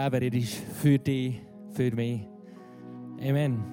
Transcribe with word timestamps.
Aber 0.00 0.22
er 0.22 0.32
ist 0.32 0.62
für 0.80 0.96
dich, 0.96 1.40
für 1.72 1.90
mich. 1.90 2.20
Amen. 3.20 3.64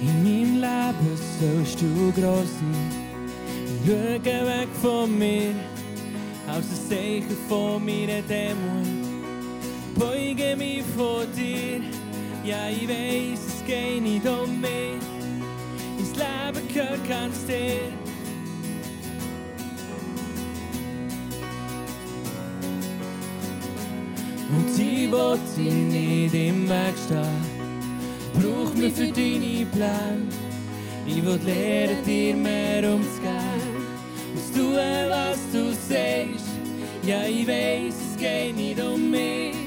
In 0.00 0.22
meinem 0.22 0.60
Leben 0.60 1.16
sollst 1.40 1.82
du 1.82 2.12
groß 2.12 2.44
sein. 2.60 2.90
Schau 3.84 4.46
weg 4.46 4.68
von 4.80 5.18
mir, 5.18 5.54
aus 6.46 6.64
ein 6.70 6.88
Zeichen 6.88 7.36
von 7.48 7.84
meiner 7.84 8.22
Dämon. 8.22 8.99
Beuge 10.00 10.56
mich 10.56 10.82
vor 10.96 11.24
dir, 11.36 11.82
ja 12.42 12.68
ich 12.70 12.88
weiß, 12.88 13.38
es 13.46 13.64
geht 13.66 14.02
nicht 14.02 14.26
um 14.26 14.60
mich. 14.60 15.04
Ins 15.98 16.12
Leben 16.16 16.68
gehört 16.72 17.08
ganz 17.08 17.44
dir. 17.46 17.92
Und 24.56 24.78
ich 24.78 25.12
wollte 25.12 25.60
nicht 25.60 26.34
im 26.34 26.68
Weg 26.68 26.94
stehen 27.06 27.60
brauch 28.34 28.74
mich 28.74 28.94
für 28.94 29.06
deine 29.06 29.66
Pläne. 29.66 30.28
Ich 31.06 31.24
will 31.24 31.40
lernen, 31.44 32.04
dir 32.06 32.34
mehr 32.34 32.92
umzugehen. 32.92 33.86
Und 34.34 34.54
tun, 34.54 34.76
was 35.08 35.38
du 35.52 35.70
sagst. 35.72 36.46
Ja, 37.06 37.24
ich 37.24 37.46
weiß, 37.46 37.94
es 37.94 38.16
geht 38.18 38.56
nicht 38.56 38.80
um 38.80 39.10
mich. 39.10 39.59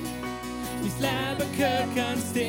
Leben 1.03 1.49
gehört 1.57 1.95
ganz 1.95 2.31
dir. 2.33 2.43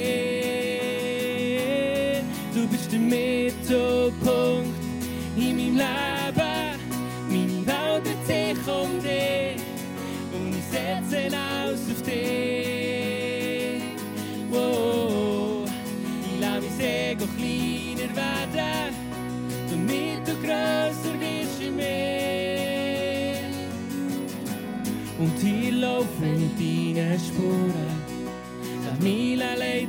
Du 2.55 2.67
bist 2.69 2.93
der 2.93 3.01
Mittelpunkt 3.01 4.75
in 5.37 5.57
meinem 5.57 5.77
Leben. 5.77 6.79
Meine 7.29 7.67
Welt 7.67 8.05
dreht 8.05 8.25
sich 8.27 8.59
um 8.69 9.03
dich. 9.03 9.61
Und 10.33 10.51
ich 10.57 10.67
setze 10.71 11.21
aus 11.37 11.83
auf 11.91 12.01
dich. 12.03 13.83
Wow. 14.51 15.69
Ich 16.23 16.37
lass 16.41 16.65
mein 16.79 16.87
Ego 16.87 17.27
kleiner 17.37 18.11
werden, 18.17 18.95
damit 19.71 20.23
du 20.27 20.35
grösser 20.47 21.15
wirst 21.21 21.61
in 21.61 21.75
mir. 21.77 22.15
Und 25.19 25.37
hier 25.41 25.73
laufe 25.73 26.25
in 26.25 26.51
deinen 26.59 27.19
Spuren, 27.19 28.04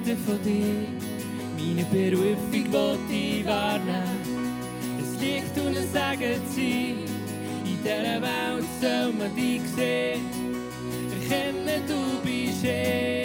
Leiten 0.05 0.17
von 0.23 0.39
dir. 0.43 0.87
Meine 1.57 1.83
Berufung 1.85 2.71
will 2.71 2.97
ich 3.09 3.45
wahrnehmen. 3.45 4.19
Es 5.01 5.19
liegt 5.19 5.57
und 5.57 5.75
es 5.75 5.91
sagen 5.91 6.41
sie, 6.53 6.95
in 7.65 7.83
dieser 7.83 8.21
Welt 8.21 8.65
soll 8.81 9.13
man 9.13 9.35
dich 9.35 9.61
sehen. 9.75 10.21
Erkennen, 11.11 11.81
du 11.87 12.21
bist 12.23 12.63
er. 12.63 13.24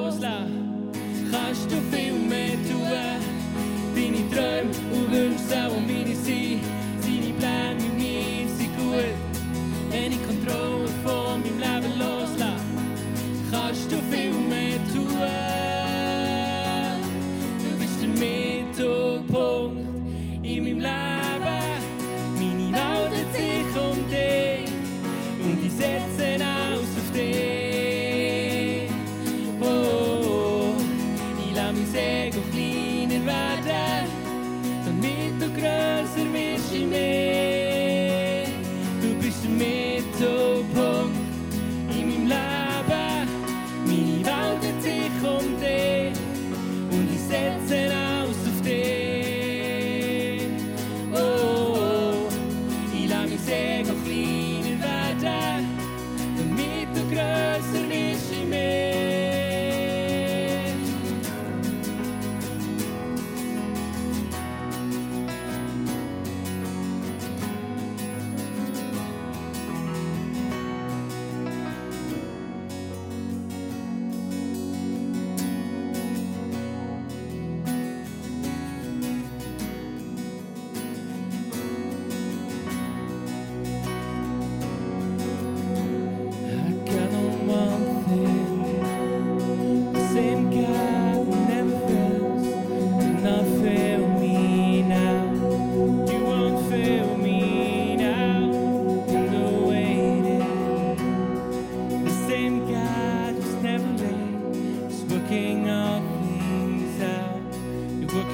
Meinem 0.00 0.41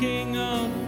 King 0.01 0.37
of 0.37 0.88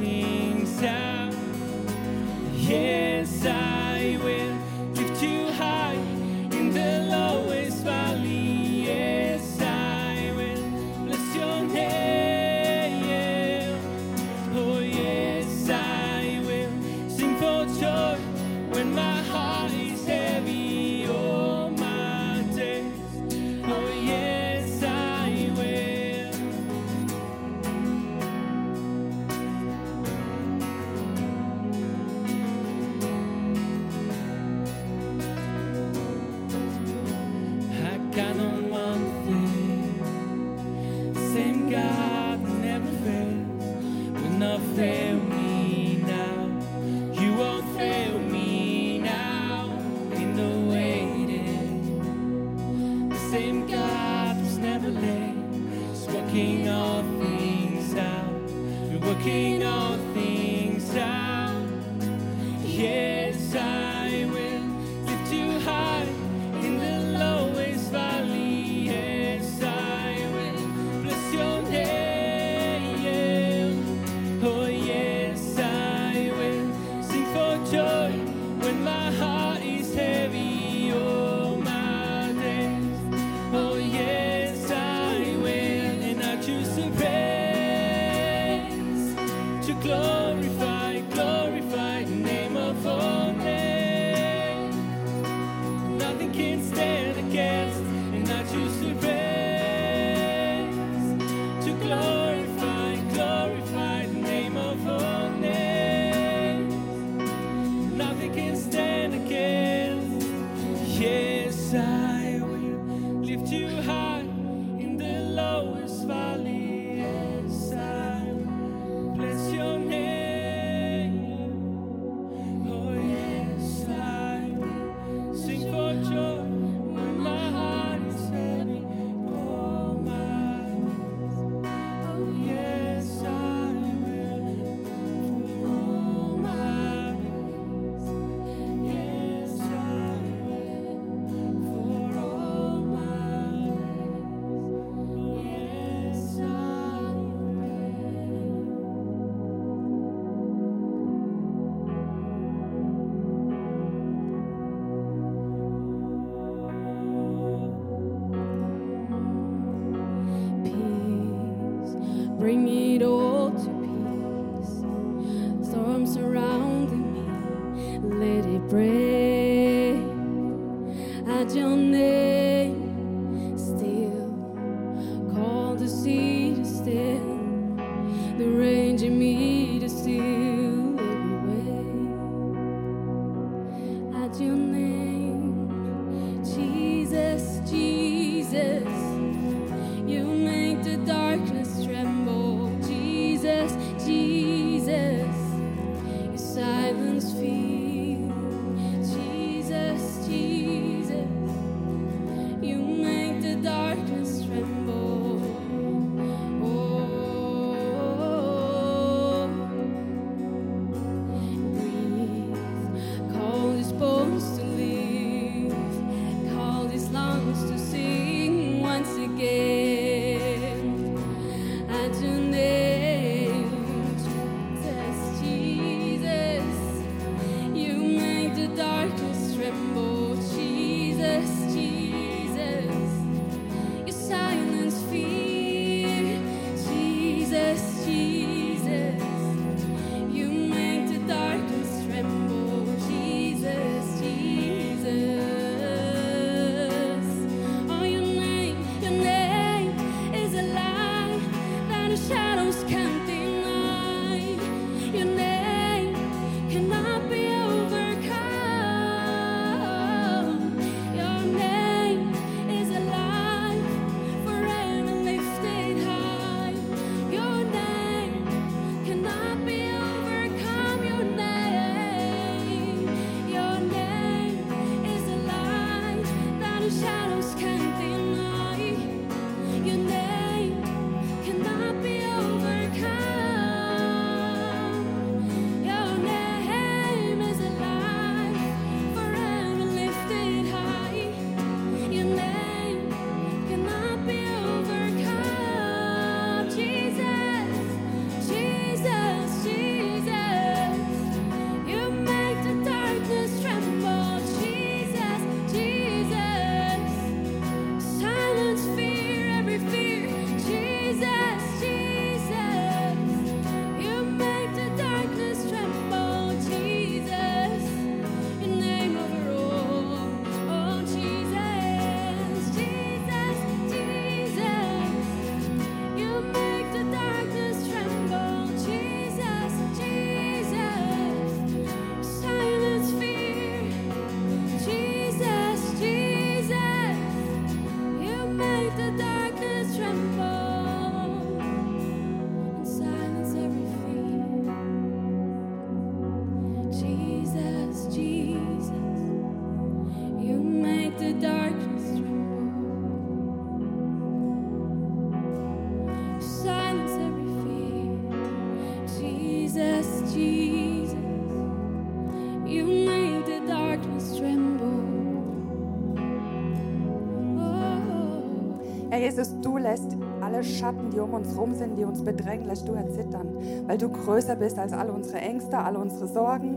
Jesus, 369.31 369.55
du 369.61 369.77
lässt 369.77 370.17
alle 370.41 370.65
Schatten, 370.65 371.11
die 371.11 371.21
um 371.21 371.33
uns 371.35 371.57
rum 371.57 371.73
sind, 371.77 371.97
die 371.97 372.03
uns 372.03 372.21
bedrängen, 372.25 372.67
lässt 372.67 372.89
du 372.89 372.95
erzittern, 372.95 373.47
weil 373.87 373.97
du 373.97 374.09
größer 374.09 374.57
bist 374.57 374.77
als 374.77 374.93
alle 374.93 375.13
unsere 375.13 375.39
Ängste, 375.39 375.79
alle 375.79 376.01
unsere 376.01 376.27
Sorgen, 376.27 376.77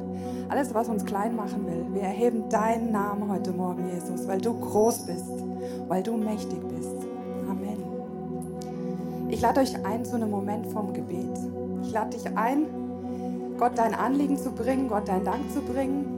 alles, 0.49 0.71
was 0.71 0.87
uns 0.87 1.03
klein 1.03 1.35
machen 1.35 1.65
will. 1.65 1.83
Wir 1.93 2.03
erheben 2.03 2.49
deinen 2.49 2.91
Namen 2.91 3.27
heute 3.31 3.53
Morgen, 3.53 3.89
Jesus, 3.89 4.27
weil 4.27 4.39
du 4.39 4.53
groß 4.53 5.07
bist, 5.07 5.31
weil 5.87 6.03
du 6.03 6.15
mächtig 6.15 6.59
bist. 6.67 7.07
Amen. 7.49 7.79
Ich 9.29 9.41
lade 9.41 9.61
euch 9.61 9.83
ein 9.83 10.05
zu 10.05 10.15
einem 10.15 10.29
Moment 10.29 10.67
vom 10.67 10.93
Gebet. 10.93 11.35
Ich 11.81 11.91
lade 11.91 12.11
dich 12.11 12.37
ein, 12.37 12.67
Gott 13.57 13.71
dein 13.77 13.95
Anliegen 13.95 14.37
zu 14.37 14.51
bringen, 14.51 14.89
Gott 14.89 15.07
deinen 15.07 15.25
Dank 15.25 15.51
zu 15.51 15.59
bringen 15.61 16.12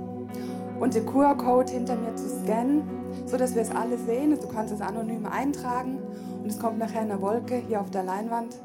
und 0.79 0.93
den 0.93 1.05
QR-Code 1.05 1.71
hinter 1.71 1.95
mir 1.95 2.15
zu 2.15 2.27
scannen, 2.27 2.83
sodass 3.25 3.55
wir 3.55 3.61
es 3.61 3.71
alle 3.71 3.97
sehen. 3.97 4.37
Du 4.39 4.47
kannst 4.47 4.73
es 4.73 4.81
anonym 4.81 5.25
eintragen 5.25 5.99
und 6.41 6.49
es 6.49 6.59
kommt 6.59 6.77
nachher 6.77 7.01
eine 7.01 7.21
Wolke 7.21 7.55
hier 7.55 7.81
auf 7.81 7.89
der 7.91 8.03
Leinwand, 8.03 8.55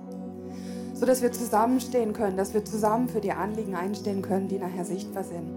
sodass 0.94 1.22
wir 1.22 1.32
zusammenstehen 1.32 2.12
können, 2.12 2.36
dass 2.36 2.54
wir 2.54 2.64
zusammen 2.64 3.08
für 3.08 3.20
die 3.20 3.32
Anliegen 3.32 3.74
einstehen 3.74 4.22
können, 4.22 4.48
die 4.48 4.58
nachher 4.58 4.84
sichtbar 4.84 5.24
sind. 5.24 5.48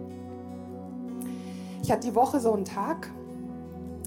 Ich 1.81 1.91
hatte 1.91 2.07
die 2.07 2.15
Woche 2.15 2.39
so 2.39 2.53
einen 2.53 2.65
Tag, 2.65 3.09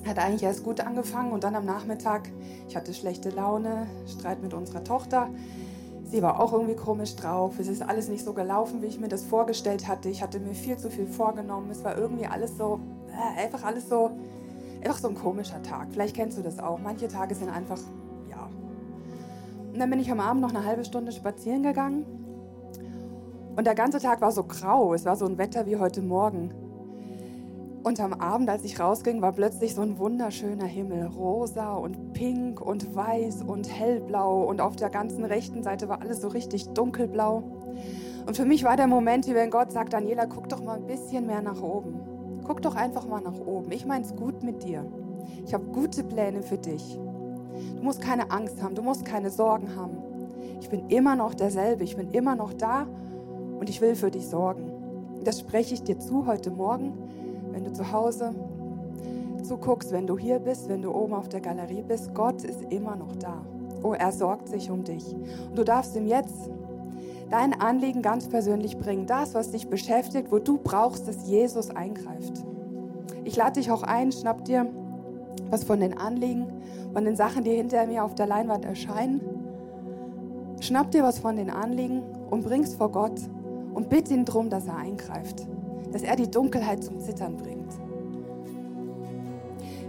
hat 0.06 0.18
eigentlich 0.18 0.44
erst 0.44 0.64
gut 0.64 0.80
angefangen 0.80 1.32
und 1.32 1.44
dann 1.44 1.54
am 1.54 1.66
Nachmittag, 1.66 2.30
ich 2.68 2.76
hatte 2.76 2.94
schlechte 2.94 3.30
Laune, 3.30 3.86
Streit 4.06 4.42
mit 4.42 4.54
unserer 4.54 4.82
Tochter. 4.84 5.28
Sie 6.06 6.22
war 6.22 6.38
auch 6.38 6.52
irgendwie 6.52 6.76
komisch 6.76 7.16
drauf. 7.16 7.58
Es 7.58 7.66
ist 7.66 7.82
alles 7.82 8.08
nicht 8.08 8.24
so 8.24 8.32
gelaufen, 8.32 8.80
wie 8.80 8.86
ich 8.86 9.00
mir 9.00 9.08
das 9.08 9.24
vorgestellt 9.24 9.88
hatte. 9.88 10.08
Ich 10.08 10.22
hatte 10.22 10.38
mir 10.38 10.54
viel 10.54 10.76
zu 10.78 10.88
viel 10.88 11.08
vorgenommen. 11.08 11.68
Es 11.70 11.82
war 11.82 11.98
irgendwie 11.98 12.26
alles 12.26 12.56
so, 12.56 12.78
äh, 13.08 13.42
einfach 13.42 13.64
alles 13.64 13.88
so, 13.88 14.12
einfach 14.84 14.98
so 14.98 15.08
ein 15.08 15.16
komischer 15.16 15.60
Tag. 15.62 15.88
Vielleicht 15.90 16.14
kennst 16.14 16.38
du 16.38 16.42
das 16.42 16.60
auch. 16.60 16.78
Manche 16.78 17.08
Tage 17.08 17.34
sind 17.34 17.48
einfach, 17.48 17.80
ja. 18.30 18.48
Und 19.72 19.80
dann 19.80 19.90
bin 19.90 19.98
ich 19.98 20.10
am 20.10 20.20
Abend 20.20 20.42
noch 20.42 20.50
eine 20.54 20.64
halbe 20.64 20.84
Stunde 20.84 21.10
spazieren 21.10 21.64
gegangen. 21.64 22.06
Und 23.56 23.66
der 23.66 23.74
ganze 23.74 23.98
Tag 23.98 24.20
war 24.20 24.30
so 24.30 24.44
grau. 24.44 24.94
Es 24.94 25.04
war 25.04 25.16
so 25.16 25.26
ein 25.26 25.38
Wetter 25.38 25.66
wie 25.66 25.76
heute 25.76 26.02
Morgen. 26.02 26.54
Und 27.86 28.00
am 28.00 28.14
Abend, 28.14 28.50
als 28.50 28.64
ich 28.64 28.80
rausging, 28.80 29.22
war 29.22 29.30
plötzlich 29.30 29.76
so 29.76 29.80
ein 29.80 29.96
wunderschöner 29.96 30.64
Himmel. 30.66 31.06
Rosa 31.06 31.74
und 31.74 32.14
pink 32.14 32.60
und 32.60 32.96
weiß 32.96 33.42
und 33.42 33.70
hellblau. 33.70 34.42
Und 34.42 34.60
auf 34.60 34.74
der 34.74 34.90
ganzen 34.90 35.24
rechten 35.24 35.62
Seite 35.62 35.88
war 35.88 36.02
alles 36.02 36.20
so 36.20 36.26
richtig 36.26 36.70
dunkelblau. 36.70 37.44
Und 38.26 38.36
für 38.36 38.44
mich 38.44 38.64
war 38.64 38.76
der 38.76 38.88
Moment, 38.88 39.28
wie 39.28 39.36
wenn 39.36 39.50
Gott 39.52 39.70
sagt, 39.70 39.92
Daniela, 39.92 40.26
guck 40.26 40.48
doch 40.48 40.64
mal 40.64 40.78
ein 40.78 40.88
bisschen 40.88 41.26
mehr 41.26 41.42
nach 41.42 41.62
oben. 41.62 42.00
Guck 42.44 42.60
doch 42.60 42.74
einfach 42.74 43.06
mal 43.06 43.20
nach 43.20 43.38
oben. 43.38 43.70
Ich 43.70 43.86
mein's 43.86 44.16
gut 44.16 44.42
mit 44.42 44.64
dir. 44.64 44.84
Ich 45.46 45.54
habe 45.54 45.66
gute 45.66 46.02
Pläne 46.02 46.42
für 46.42 46.58
dich. 46.58 46.98
Du 47.76 47.82
musst 47.84 48.00
keine 48.00 48.32
Angst 48.32 48.60
haben, 48.64 48.74
du 48.74 48.82
musst 48.82 49.04
keine 49.04 49.30
Sorgen 49.30 49.76
haben. 49.76 49.98
Ich 50.60 50.68
bin 50.68 50.88
immer 50.88 51.14
noch 51.14 51.34
derselbe, 51.34 51.84
ich 51.84 51.96
bin 51.96 52.10
immer 52.10 52.34
noch 52.34 52.52
da 52.52 52.88
und 53.60 53.70
ich 53.70 53.80
will 53.80 53.94
für 53.94 54.10
dich 54.10 54.26
sorgen. 54.26 54.72
Das 55.22 55.38
spreche 55.38 55.74
ich 55.74 55.84
dir 55.84 56.00
zu 56.00 56.26
heute 56.26 56.50
Morgen 56.50 56.94
wenn 57.56 57.64
du 57.64 57.72
zu 57.72 57.90
Hause 57.90 58.34
zuguckst, 59.42 59.90
wenn 59.90 60.06
du 60.06 60.18
hier 60.18 60.40
bist, 60.40 60.68
wenn 60.68 60.82
du 60.82 60.92
oben 60.94 61.14
auf 61.14 61.30
der 61.30 61.40
Galerie 61.40 61.82
bist, 61.82 62.12
Gott 62.12 62.44
ist 62.44 62.60
immer 62.70 62.96
noch 62.96 63.16
da. 63.16 63.46
Oh, 63.82 63.94
er 63.94 64.12
sorgt 64.12 64.48
sich 64.50 64.70
um 64.70 64.84
dich. 64.84 65.14
Und 65.48 65.56
du 65.56 65.64
darfst 65.64 65.96
ihm 65.96 66.06
jetzt 66.06 66.50
dein 67.30 67.58
Anliegen 67.58 68.02
ganz 68.02 68.28
persönlich 68.28 68.76
bringen. 68.76 69.06
Das, 69.06 69.32
was 69.32 69.52
dich 69.52 69.68
beschäftigt, 69.68 70.30
wo 70.30 70.38
du 70.38 70.58
brauchst, 70.58 71.08
dass 71.08 71.26
Jesus 71.26 71.70
eingreift. 71.70 72.44
Ich 73.24 73.36
lade 73.36 73.52
dich 73.52 73.70
auch 73.70 73.84
ein, 73.84 74.12
schnapp 74.12 74.44
dir 74.44 74.66
was 75.48 75.64
von 75.64 75.80
den 75.80 75.96
Anliegen, 75.96 76.46
von 76.92 77.06
den 77.06 77.16
Sachen, 77.16 77.42
die 77.42 77.52
hinter 77.52 77.86
mir 77.86 78.04
auf 78.04 78.14
der 78.14 78.26
Leinwand 78.26 78.66
erscheinen. 78.66 79.22
Schnapp 80.60 80.90
dir 80.90 81.04
was 81.04 81.20
von 81.20 81.36
den 81.36 81.48
Anliegen 81.48 82.02
und 82.28 82.44
bring's 82.44 82.74
vor 82.74 82.92
Gott 82.92 83.18
und 83.72 83.88
bitte 83.88 84.12
ihn 84.12 84.26
darum, 84.26 84.50
dass 84.50 84.66
er 84.66 84.76
eingreift 84.76 85.46
dass 85.92 86.02
er 86.02 86.16
die 86.16 86.30
Dunkelheit 86.30 86.82
zum 86.82 87.00
Zittern 87.00 87.36
bringt. 87.36 87.72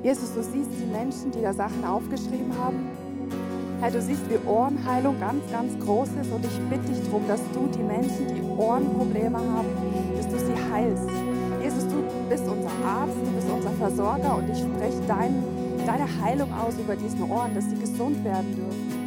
Jesus, 0.03 0.33
du 0.33 0.43
siehst 0.43 0.69
die 0.79 0.85
Menschen, 0.85 1.31
die 1.31 1.41
da 1.41 1.53
Sachen 1.53 1.83
aufgeschrieben 1.83 2.57
haben. 2.57 2.87
Herr, 3.81 3.91
du 3.91 4.01
siehst, 4.01 4.21
wie 4.29 4.37
Ohrenheilung 4.47 5.19
ganz, 5.19 5.43
ganz 5.51 5.77
groß 5.79 6.09
ist 6.21 6.31
und 6.31 6.45
ich 6.45 6.59
bitte 6.69 6.91
dich 6.91 7.03
darum, 7.05 7.27
dass 7.27 7.41
du 7.53 7.67
die 7.67 7.83
Menschen, 7.83 8.27
die 8.33 8.41
Ohrenprobleme 8.41 9.37
haben, 9.37 9.67
dass 10.15 10.27
du 10.27 10.39
sie 10.39 10.55
heilst. 10.71 11.09
Jesus, 11.61 11.83
du 11.87 12.03
bist 12.29 12.43
unser 12.47 12.71
Arzt, 12.85 13.15
du 13.23 13.31
bist 13.31 13.47
unser 13.49 13.71
Versorger 13.71 14.37
und 14.37 14.49
ich 14.49 14.57
spreche 14.57 15.01
dein, 15.07 15.43
deine 15.85 16.07
Heilung 16.21 16.51
aus 16.53 16.75
über 16.79 16.95
diesen 16.95 17.29
Ohren, 17.29 17.53
dass 17.53 17.65
sie 17.65 17.75
gesund 17.75 18.23
werden 18.23 18.55
dürfen. 18.55 18.97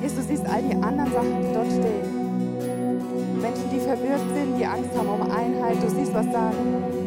Jesus, 0.00 0.16
du 0.16 0.22
siehst 0.22 0.46
all 0.46 0.62
die 0.62 0.74
anderen 0.74 1.12
Sachen, 1.12 1.42
die 1.42 1.52
dort 1.52 1.70
stehen. 1.70 2.21
Die 3.72 3.80
verwirrt 3.80 4.20
sind, 4.36 4.58
die 4.58 4.66
Angst 4.66 4.90
haben 4.94 5.08
um 5.08 5.22
Einheit. 5.22 5.82
Du 5.82 5.88
siehst, 5.88 6.12
was 6.12 6.26
da 6.30 6.52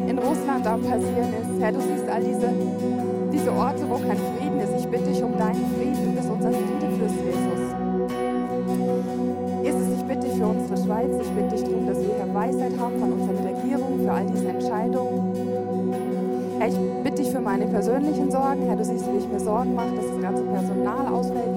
in 0.08 0.18
Russland 0.18 0.66
am 0.66 0.82
passieren 0.82 1.30
ist. 1.38 1.62
Herr, 1.62 1.70
du 1.70 1.80
siehst 1.80 2.08
all 2.10 2.24
diese, 2.24 2.48
diese 3.32 3.52
Orte, 3.52 3.88
wo 3.88 3.94
kein 4.02 4.18
Frieden 4.34 4.58
ist. 4.58 4.74
Ich 4.76 4.88
bitte 4.88 5.04
dich 5.04 5.22
um 5.22 5.38
deinen 5.38 5.64
Frieden. 5.78 6.06
Du 6.06 6.10
bist 6.10 6.28
unser 6.28 6.50
Friedefürst, 6.50 7.14
Jesus. 7.22 7.62
Jesus, 9.62 9.86
ich 9.96 10.04
bitte 10.06 10.26
dich 10.26 10.34
für 10.36 10.46
unsere 10.46 10.76
Schweiz. 10.82 11.10
Ich 11.22 11.30
bitte 11.30 11.54
dich 11.54 11.62
darum, 11.62 11.86
dass 11.86 11.98
wir 11.98 12.14
hier 12.18 12.34
Weisheit 12.34 12.72
haben 12.80 12.98
von 12.98 13.12
unseren 13.12 13.46
Regierungen 13.46 14.02
für 14.02 14.12
all 14.12 14.26
diese 14.26 14.48
Entscheidungen. 14.48 15.36
Herr, 16.58 16.68
ich 16.68 16.78
bitte 17.04 17.22
dich 17.22 17.30
für 17.30 17.40
meine 17.40 17.66
persönlichen 17.66 18.28
Sorgen. 18.30 18.62
Herr, 18.66 18.76
du 18.76 18.84
siehst, 18.84 19.06
wie 19.12 19.18
ich 19.18 19.28
mir 19.28 19.38
Sorgen 19.38 19.74
mache, 19.74 19.94
dass 19.94 20.06
das 20.06 20.20
ganze 20.20 20.42
Personal 20.42 21.06
ausfällt. 21.14 21.55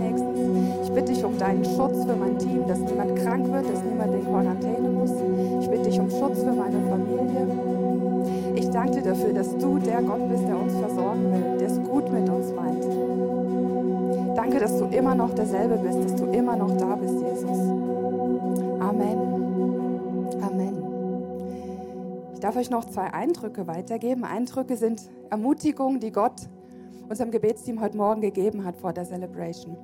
Ich 0.90 0.96
bitte 0.96 1.14
dich 1.14 1.24
um 1.24 1.38
deinen 1.38 1.64
Schutz 1.64 2.04
für 2.04 2.16
mein 2.16 2.40
Team, 2.40 2.68
dass 2.68 2.80
niemand 2.80 3.16
krank 3.16 3.46
wird, 3.52 3.72
dass 3.72 3.84
niemand 3.84 4.12
in 4.12 4.26
Quarantäne 4.26 4.90
muss. 4.90 5.12
Ich 5.62 5.70
bitte 5.70 5.84
dich 5.84 6.00
um 6.00 6.10
Schutz 6.10 6.40
für 6.40 6.52
meine 6.52 6.82
Familie. 6.90 7.48
Ich 8.56 8.70
danke 8.72 8.94
dir 8.94 9.12
dafür, 9.12 9.32
dass 9.32 9.56
du 9.56 9.78
der 9.78 10.02
Gott 10.02 10.28
bist, 10.28 10.48
der 10.48 10.60
uns 10.60 10.74
versorgen 10.74 11.32
will, 11.32 11.58
der 11.60 11.68
es 11.68 11.80
gut 11.84 12.12
mit 12.12 12.28
uns 12.28 12.52
meint. 12.54 12.84
Danke, 14.36 14.60
dass 14.60 14.80
du 14.80 14.86
immer 14.86 15.14
noch 15.14 15.36
derselbe 15.36 15.78
bist, 15.78 16.06
dass 16.06 16.16
du 16.16 16.26
immer 16.32 16.56
noch 16.56 16.76
da 16.76 16.96
bist, 16.96 17.22
Jesus. 17.22 17.60
Amen. 18.80 19.20
Amen. 20.42 20.84
Ich 22.34 22.40
darf 22.40 22.56
euch 22.58 22.72
noch 22.72 22.86
zwei 22.86 23.14
Eindrücke 23.14 23.68
weitergeben. 23.68 24.24
Eindrücke 24.24 24.76
sind 24.76 25.08
Ermutigungen, 25.30 26.00
die 26.00 26.12
Gott 26.12 26.50
unserem 27.08 27.30
Gebetsteam 27.30 27.80
heute 27.80 27.96
Morgen 27.96 28.22
gegeben 28.22 28.66
hat 28.66 28.76
vor 28.76 28.92
der 28.92 29.06
Celebration. 29.06 29.78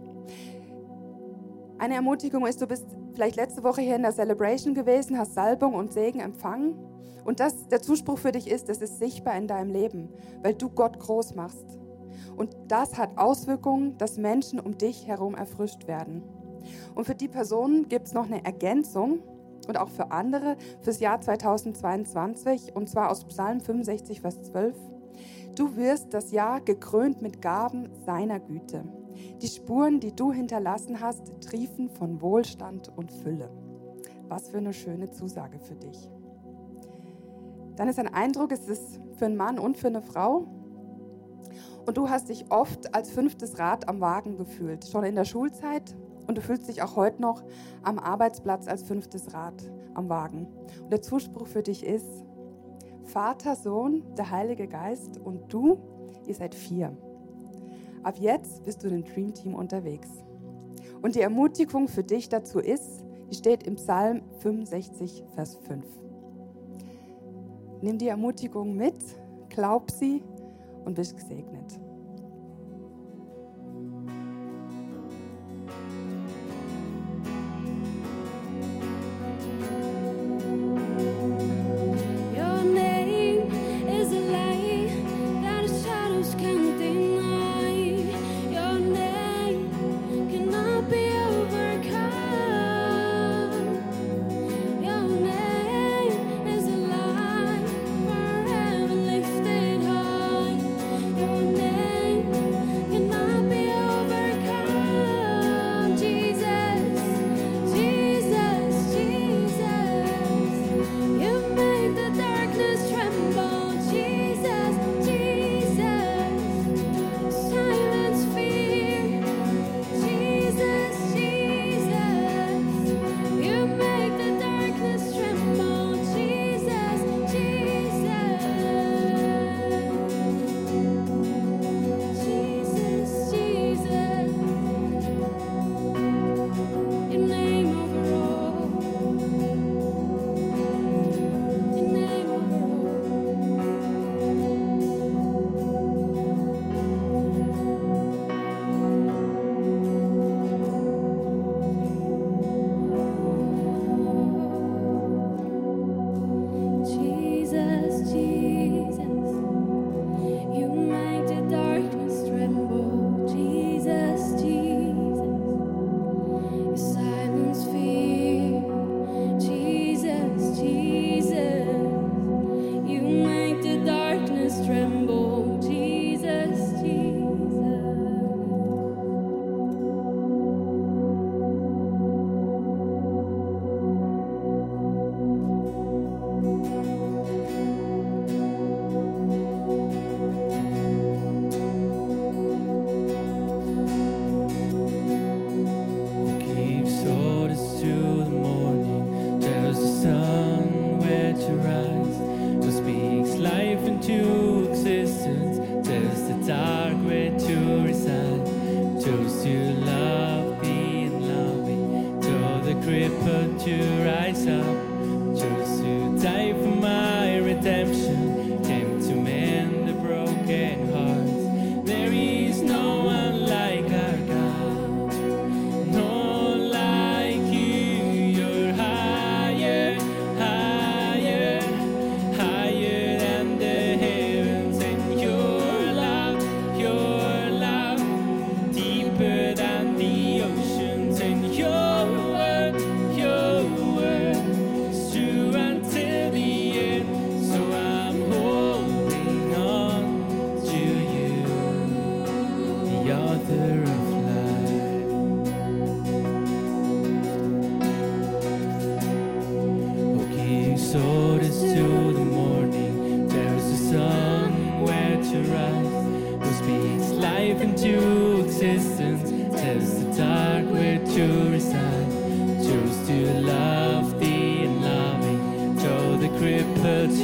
Eine 1.77 1.95
Ermutigung 1.95 2.45
ist, 2.47 2.61
du 2.61 2.67
bist 2.67 2.85
vielleicht 3.13 3.35
letzte 3.35 3.63
Woche 3.63 3.81
hier 3.81 3.97
in 3.97 4.03
der 4.03 4.13
Celebration 4.13 4.73
gewesen, 4.73 5.17
hast 5.17 5.33
Salbung 5.33 5.73
und 5.73 5.91
Segen 5.91 6.21
empfangen. 6.21 6.75
Und 7.25 7.39
das, 7.39 7.67
der 7.67 7.81
Zuspruch 7.81 8.19
für 8.19 8.31
dich 8.31 8.49
ist, 8.49 8.69
es 8.69 8.81
ist 8.81 8.99
sichtbar 8.99 9.35
in 9.35 9.47
deinem 9.47 9.71
Leben, 9.71 10.09
weil 10.41 10.53
du 10.53 10.69
Gott 10.69 10.99
groß 10.99 11.35
machst. 11.35 11.65
Und 12.37 12.55
das 12.67 12.97
hat 12.97 13.17
Auswirkungen, 13.17 13.97
dass 13.97 14.17
Menschen 14.17 14.59
um 14.59 14.77
dich 14.77 15.07
herum 15.07 15.35
erfrischt 15.35 15.87
werden. 15.87 16.23
Und 16.93 17.05
für 17.05 17.15
die 17.15 17.27
Personen 17.27 17.89
gibt 17.89 18.07
es 18.07 18.13
noch 18.13 18.25
eine 18.25 18.43
Ergänzung 18.45 19.19
und 19.67 19.77
auch 19.77 19.89
für 19.89 20.11
andere 20.11 20.55
fürs 20.81 20.99
Jahr 20.99 21.19
2022, 21.19 22.75
und 22.75 22.89
zwar 22.89 23.11
aus 23.11 23.25
Psalm 23.25 23.59
65, 23.59 24.21
Vers 24.21 24.43
12. 24.43 24.75
Du 25.55 25.75
wirst 25.75 26.13
das 26.13 26.31
Jahr 26.31 26.61
gekrönt 26.61 27.21
mit 27.21 27.41
Gaben 27.41 27.89
seiner 28.05 28.39
Güte. 28.39 28.83
Die 29.41 29.47
Spuren, 29.47 29.99
die 29.99 30.15
du 30.15 30.31
hinterlassen 30.31 30.99
hast, 30.99 31.41
triefen 31.41 31.89
von 31.89 32.21
Wohlstand 32.21 32.91
und 32.95 33.11
Fülle. 33.11 33.49
Was 34.27 34.49
für 34.49 34.57
eine 34.57 34.73
schöne 34.73 35.11
Zusage 35.11 35.59
für 35.59 35.75
dich. 35.75 36.09
Dann 37.75 37.87
ist 37.89 37.99
ein 37.99 38.13
Eindruck, 38.13 38.51
es 38.51 38.67
ist 38.67 38.99
für 39.17 39.25
einen 39.25 39.35
Mann 39.35 39.59
und 39.59 39.77
für 39.77 39.87
eine 39.87 40.01
Frau. 40.01 40.47
Und 41.85 41.97
du 41.97 42.09
hast 42.09 42.29
dich 42.29 42.51
oft 42.51 42.95
als 42.95 43.11
fünftes 43.11 43.59
Rad 43.59 43.87
am 43.87 44.01
Wagen 44.01 44.37
gefühlt, 44.37 44.87
schon 44.87 45.03
in 45.03 45.15
der 45.15 45.25
Schulzeit. 45.25 45.95
Und 46.27 46.37
du 46.37 46.41
fühlst 46.41 46.67
dich 46.67 46.81
auch 46.81 46.95
heute 46.95 47.21
noch 47.21 47.43
am 47.83 47.99
Arbeitsplatz 47.99 48.67
als 48.67 48.83
fünftes 48.83 49.33
Rad 49.33 49.53
am 49.93 50.09
Wagen. 50.09 50.47
Und 50.81 50.91
der 50.91 51.01
Zuspruch 51.01 51.47
für 51.47 51.61
dich 51.61 51.85
ist, 51.85 52.23
Vater, 53.03 53.55
Sohn, 53.55 54.03
der 54.17 54.31
Heilige 54.31 54.67
Geist 54.67 55.19
und 55.19 55.53
du, 55.53 55.77
ihr 56.25 56.33
seid 56.33 56.55
vier. 56.55 56.97
Ab 58.05 58.19
jetzt 58.19 58.63
bist 58.63 58.83
du 58.83 58.87
im 58.87 59.03
Dream 59.03 59.33
Team 59.33 59.55
unterwegs. 59.55 60.09
Und 61.01 61.15
die 61.15 61.21
Ermutigung 61.21 61.87
für 61.87 62.03
dich 62.03 62.29
dazu 62.29 62.59
ist, 62.59 63.03
die 63.31 63.35
steht 63.35 63.63
im 63.63 63.77
Psalm 63.77 64.21
65, 64.41 65.23
Vers 65.33 65.55
5. 65.67 65.83
Nimm 67.81 67.97
die 67.97 68.07
Ermutigung 68.07 68.75
mit, 68.75 68.99
glaub 69.49 69.89
sie 69.89 70.21
und 70.85 70.93
bist 70.93 71.17
gesegnet. 71.17 71.79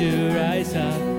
to 0.01 0.29
rise 0.33 0.75
up. 0.75 1.10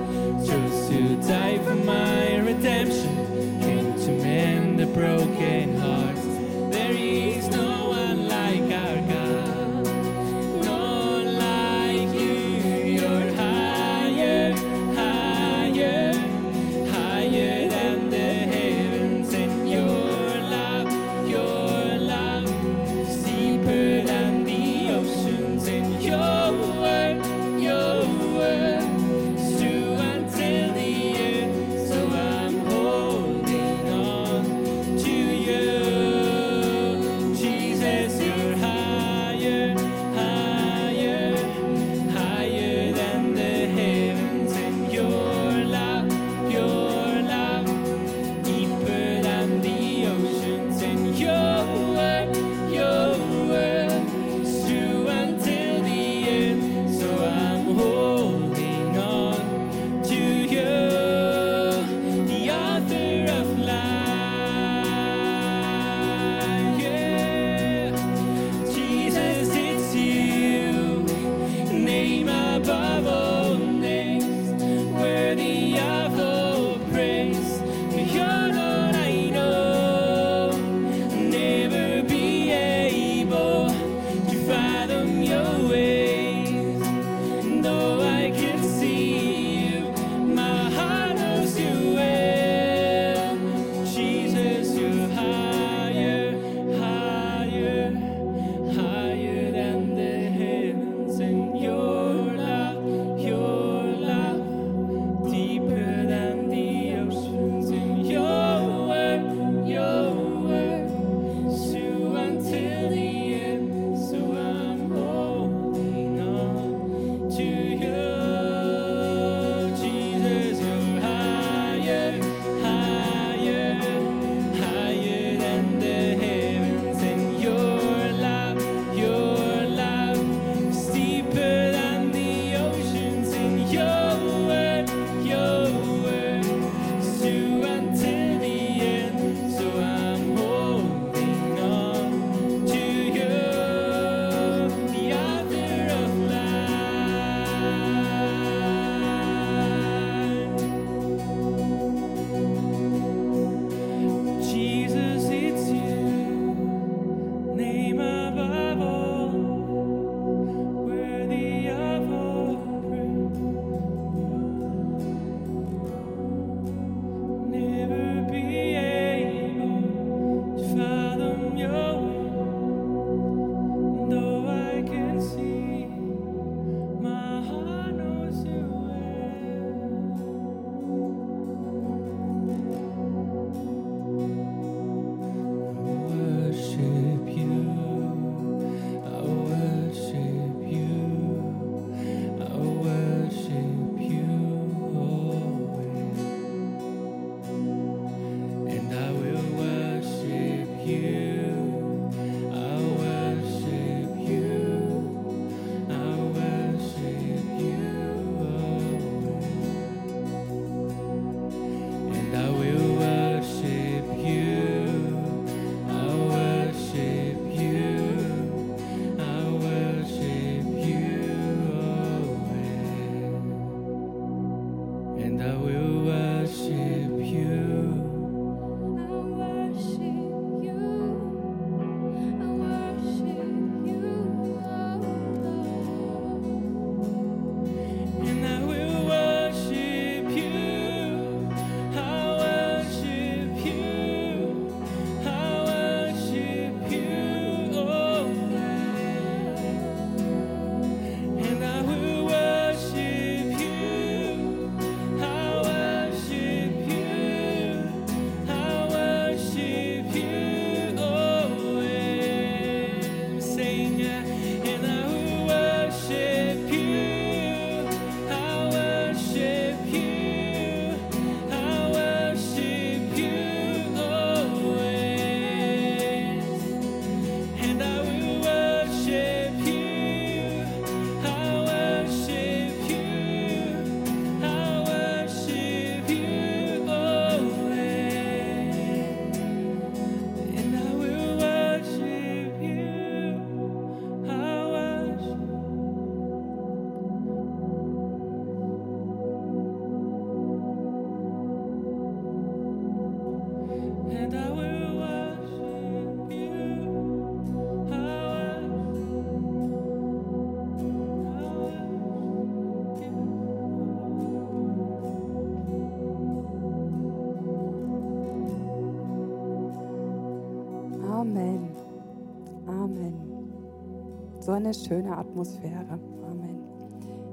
So 324.43 324.51
eine 324.51 324.73
schöne 324.73 325.17
Atmosphäre. 325.17 325.97
Amen. 326.29 326.65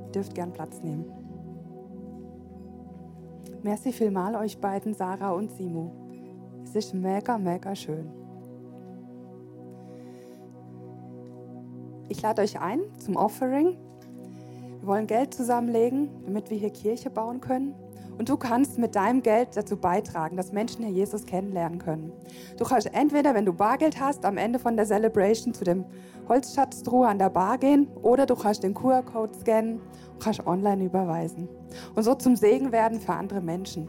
Ihr 0.06 0.12
dürft 0.12 0.32
gern 0.32 0.52
Platz 0.52 0.80
nehmen. 0.80 1.06
Merci 3.64 3.90
vielmal 3.92 4.36
euch 4.36 4.60
beiden, 4.60 4.94
Sarah 4.94 5.32
und 5.32 5.50
Simo. 5.50 5.90
Es 6.62 6.76
ist 6.76 6.94
mega, 6.94 7.36
mega 7.36 7.74
schön. 7.74 8.08
Ich 12.08 12.22
lade 12.22 12.42
euch 12.42 12.60
ein 12.60 12.80
zum 12.98 13.16
Offering. 13.16 13.76
Wir 14.78 14.86
wollen 14.86 15.08
Geld 15.08 15.34
zusammenlegen, 15.34 16.10
damit 16.26 16.48
wir 16.48 16.58
hier 16.58 16.70
Kirche 16.70 17.10
bauen 17.10 17.40
können. 17.40 17.74
Und 18.20 18.28
du 18.28 18.36
kannst 18.36 18.76
mit 18.76 18.96
deinem 18.96 19.22
Geld 19.22 19.56
dazu 19.56 19.78
beitragen, 19.78 20.36
dass 20.36 20.52
Menschen 20.52 20.84
hier 20.84 20.92
Jesus 20.92 21.24
kennenlernen 21.24 21.78
können. 21.78 22.12
Du 22.58 22.66
kannst 22.66 22.92
entweder, 22.92 23.32
wenn 23.32 23.46
du 23.46 23.54
Bargeld 23.54 23.98
hast, 23.98 24.26
am 24.26 24.36
Ende 24.36 24.58
von 24.58 24.76
der 24.76 24.84
Celebration 24.84 25.54
zu 25.54 25.64
dem 25.64 25.86
Holzschatztruhe 26.28 27.08
an 27.08 27.18
der 27.18 27.30
Bar 27.30 27.56
gehen 27.56 27.88
oder 28.02 28.26
du 28.26 28.36
kannst 28.36 28.62
den 28.62 28.74
QR-Code 28.74 29.32
scannen 29.40 29.80
und 30.12 30.22
kannst 30.22 30.46
online 30.46 30.84
überweisen. 30.84 31.48
Und 31.94 32.02
so 32.02 32.14
zum 32.14 32.36
Segen 32.36 32.72
werden 32.72 33.00
für 33.00 33.14
andere 33.14 33.40
Menschen. 33.40 33.88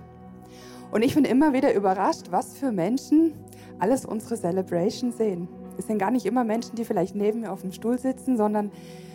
Und 0.91 1.01
ich 1.01 1.13
bin 1.13 1.25
immer 1.25 1.51
wieder 1.51 1.75
überrascht, 1.75 2.27
was 2.29 2.57
für 2.57 2.71
Menschen 2.71 3.33
alles 3.79 4.05
unsere 4.05 4.37
Celebration 4.37 5.11
sehen. 5.11 5.49
Es 5.77 5.87
sind 5.87 5.97
gar 5.97 6.09
nicht 6.09 6.25
immer 6.25 6.45
Menschen, 6.45 6.77
die 6.77 6.85
vielleicht 6.85 7.15
neben 7.15 7.41
mir 7.41 7.51
auf 7.51 7.63
dem 7.63 7.73
Stuhl 7.73 7.99
sitzen, 7.99 8.37
sondern 8.37 8.71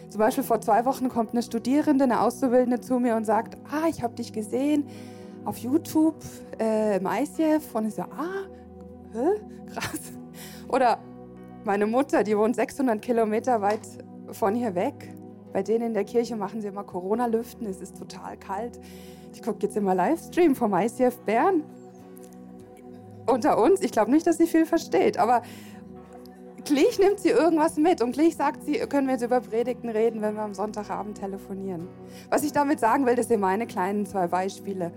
zum 0.08 0.18
Beispiel 0.20 0.44
vor 0.44 0.60
zwei 0.60 0.84
Wochen 0.84 1.08
kommt 1.08 1.32
eine 1.32 1.42
Studierende, 1.42 2.04
eine 2.04 2.20
Auszubildende 2.20 2.80
zu 2.80 2.98
mir 2.98 3.16
und 3.16 3.24
sagt, 3.24 3.56
ah, 3.70 3.88
ich 3.88 4.02
habe 4.02 4.14
dich 4.14 4.32
gesehen 4.32 4.86
auf 5.44 5.58
YouTube 5.58 6.16
äh, 6.60 6.98
im 6.98 7.06
ICF. 7.06 7.74
Und 7.74 7.86
ich 7.86 7.94
so, 7.94 8.02
ah, 8.02 8.46
hä? 9.12 9.40
krass. 9.72 10.12
Oder 10.68 10.98
meine 11.64 11.86
Mutter, 11.86 12.22
die 12.22 12.36
wohnt 12.36 12.56
600 12.56 13.00
Kilometer 13.02 13.60
weit 13.60 13.80
von 14.32 14.54
hier 14.54 14.74
weg. 14.74 15.12
Bei 15.52 15.62
denen 15.62 15.86
in 15.86 15.94
der 15.94 16.04
Kirche 16.04 16.36
machen 16.36 16.60
sie 16.60 16.68
immer 16.68 16.84
Corona-Lüften, 16.84 17.66
es 17.66 17.80
ist 17.80 17.96
total 17.96 18.36
kalt. 18.36 18.78
Die 19.34 19.40
guckt 19.40 19.62
jetzt 19.62 19.76
immer 19.76 19.94
Livestream 19.94 20.54
vom 20.54 20.74
ICF 20.74 21.18
Bern. 21.20 21.62
Unter 23.26 23.58
uns, 23.58 23.80
ich 23.80 23.90
glaube 23.90 24.10
nicht, 24.10 24.26
dass 24.26 24.38
sie 24.38 24.46
viel 24.46 24.66
versteht, 24.66 25.18
aber 25.18 25.42
gleich 26.66 26.98
nimmt 26.98 27.20
sie 27.20 27.30
irgendwas 27.30 27.76
mit 27.76 28.02
und 28.02 28.12
gleich 28.12 28.36
sagt 28.36 28.64
sie, 28.64 28.74
können 28.74 29.06
wir 29.06 29.14
jetzt 29.14 29.24
über 29.24 29.40
Predigten 29.40 29.88
reden, 29.88 30.20
wenn 30.20 30.34
wir 30.34 30.42
am 30.42 30.54
Sonntagabend 30.54 31.18
telefonieren. 31.18 31.88
Was 32.30 32.44
ich 32.44 32.52
damit 32.52 32.80
sagen 32.80 33.06
will, 33.06 33.14
das 33.14 33.28
sind 33.28 33.40
meine 33.40 33.66
kleinen 33.66 34.04
zwei 34.04 34.26
Beispiele. 34.26 34.92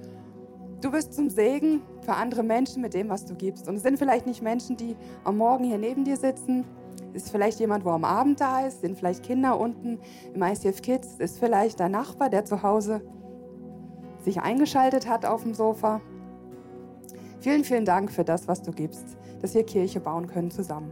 Du 0.82 0.92
bist 0.92 1.14
zum 1.14 1.30
Segen 1.30 1.82
für 2.02 2.14
andere 2.14 2.44
Menschen 2.44 2.82
mit 2.82 2.94
dem, 2.94 3.10
was 3.10 3.26
du 3.26 3.36
gibst. 3.36 3.68
Und 3.68 3.76
es 3.76 3.84
sind 3.84 3.98
vielleicht 3.98 4.26
nicht 4.26 4.42
Menschen, 4.42 4.78
die 4.78 4.96
am 5.24 5.38
Morgen 5.38 5.66
hier 5.66 5.78
neben 5.78 6.06
dir 6.06 6.18
sitzen. 6.18 6.66
Es 7.14 7.24
ist 7.24 7.32
vielleicht 7.32 7.60
jemand, 7.60 7.84
wo 7.84 7.90
am 7.90 8.06
Abend 8.06 8.40
da 8.40 8.66
ist. 8.66 8.76
Es 8.76 8.82
sind 8.82 8.98
vielleicht 8.98 9.24
Kinder 9.24 9.60
unten 9.60 10.00
im 10.34 10.42
ICF 10.42 10.82
Kids. 10.82 11.16
Es 11.20 11.32
ist 11.32 11.40
vielleicht 11.40 11.80
dein 11.80 11.92
Nachbar, 11.92 12.30
der 12.30 12.46
zu 12.46 12.64
Hause 12.64 13.02
sich 14.24 14.42
eingeschaltet 14.42 15.08
hat 15.08 15.26
auf 15.26 15.44
dem 15.44 15.54
Sofa. 15.54 16.02
Vielen, 17.42 17.64
vielen 17.64 17.86
Dank 17.86 18.12
für 18.12 18.24
das, 18.24 18.48
was 18.48 18.62
du 18.62 18.72
gibst, 18.72 19.18
dass 19.42 19.54
wir 19.54 19.66
Kirche 19.66 20.00
bauen 20.00 20.28
können 20.28 20.52
zusammen. 20.52 20.92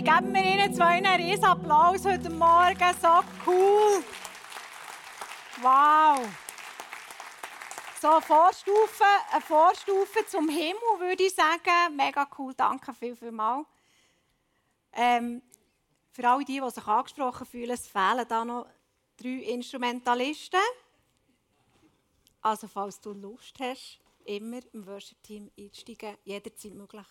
Hey, 0.00 0.06
geben 0.06 0.34
wir 0.34 0.42
Ihnen 0.42 0.74
zwei 0.74 0.96
einen 0.96 1.20
riesen 1.20 1.44
Applaus 1.44 2.06
heute 2.06 2.30
Morgen. 2.30 2.94
So 3.02 3.20
cool. 3.46 4.02
Wow. 5.60 6.26
So, 8.00 8.18
Vorstufe, 8.22 9.04
eine 9.30 9.42
Vorstufe 9.42 10.24
zum 10.26 10.48
Himmel, 10.48 11.00
würde 11.00 11.22
ich 11.22 11.34
sagen. 11.34 11.94
Mega 11.96 12.26
cool, 12.38 12.54
danke 12.54 12.94
viel, 12.94 13.14
viel 13.14 13.30
mal. 13.30 13.66
Ähm, 14.94 15.42
für 16.12 16.26
alle 16.26 16.46
die, 16.46 16.62
die 16.62 16.70
sich 16.70 16.86
angesprochen 16.86 17.46
fühlen, 17.46 17.70
es 17.72 17.86
fehlen 17.86 18.24
da 18.26 18.42
noch 18.42 18.68
drei 19.18 19.52
Instrumentalisten. 19.52 20.60
Also, 22.40 22.68
falls 22.68 22.98
du 23.02 23.12
Lust 23.12 23.54
hast, 23.60 24.00
immer 24.24 24.60
im 24.72 24.86
Worship-Team 24.86 25.50
einsteigen, 25.58 26.16
jederzeit 26.24 26.72
möglich. 26.72 27.06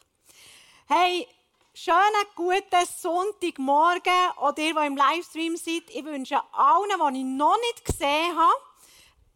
Hey, 0.88 1.28
schönen 1.74 2.26
guten 2.36 2.86
Sonntagmorgen 2.98 4.32
oder 4.42 4.60
ihr, 4.60 4.74
die 4.74 4.88
im 4.88 4.98
Livestream 4.98 5.56
seid. 5.56 5.90
Ich 5.90 6.04
wünsche 6.04 6.42
allen, 6.52 7.14
die 7.14 7.20
ich 7.20 7.26
noch 7.26 7.58
nicht 7.58 7.86
gesehen 7.86 8.38
habe, 8.38 8.54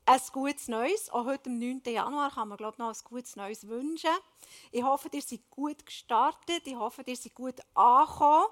ein 0.06 0.22
gutes 0.32 0.68
Neues. 0.68 1.10
Auch 1.12 1.26
heute 1.26 1.50
am 1.50 1.60
9. 1.60 1.82
Januar 1.86 2.32
kann 2.32 2.48
man 2.48 2.58
glaube 2.58 2.74
ich, 2.74 2.80
noch 2.80 2.90
ein 2.90 3.04
gutes 3.04 3.36
Neues 3.36 3.68
wünschen. 3.68 4.12
Ich 4.72 4.84
hoffe, 4.84 5.10
ihr 5.12 5.22
seid 5.22 5.50
gut 5.50 5.86
gestartet. 5.86 6.66
Ich 6.66 6.76
hoffe, 6.76 7.04
ihr 7.06 7.16
seid 7.16 7.34
gut 7.34 7.60
angekommen 7.74 8.48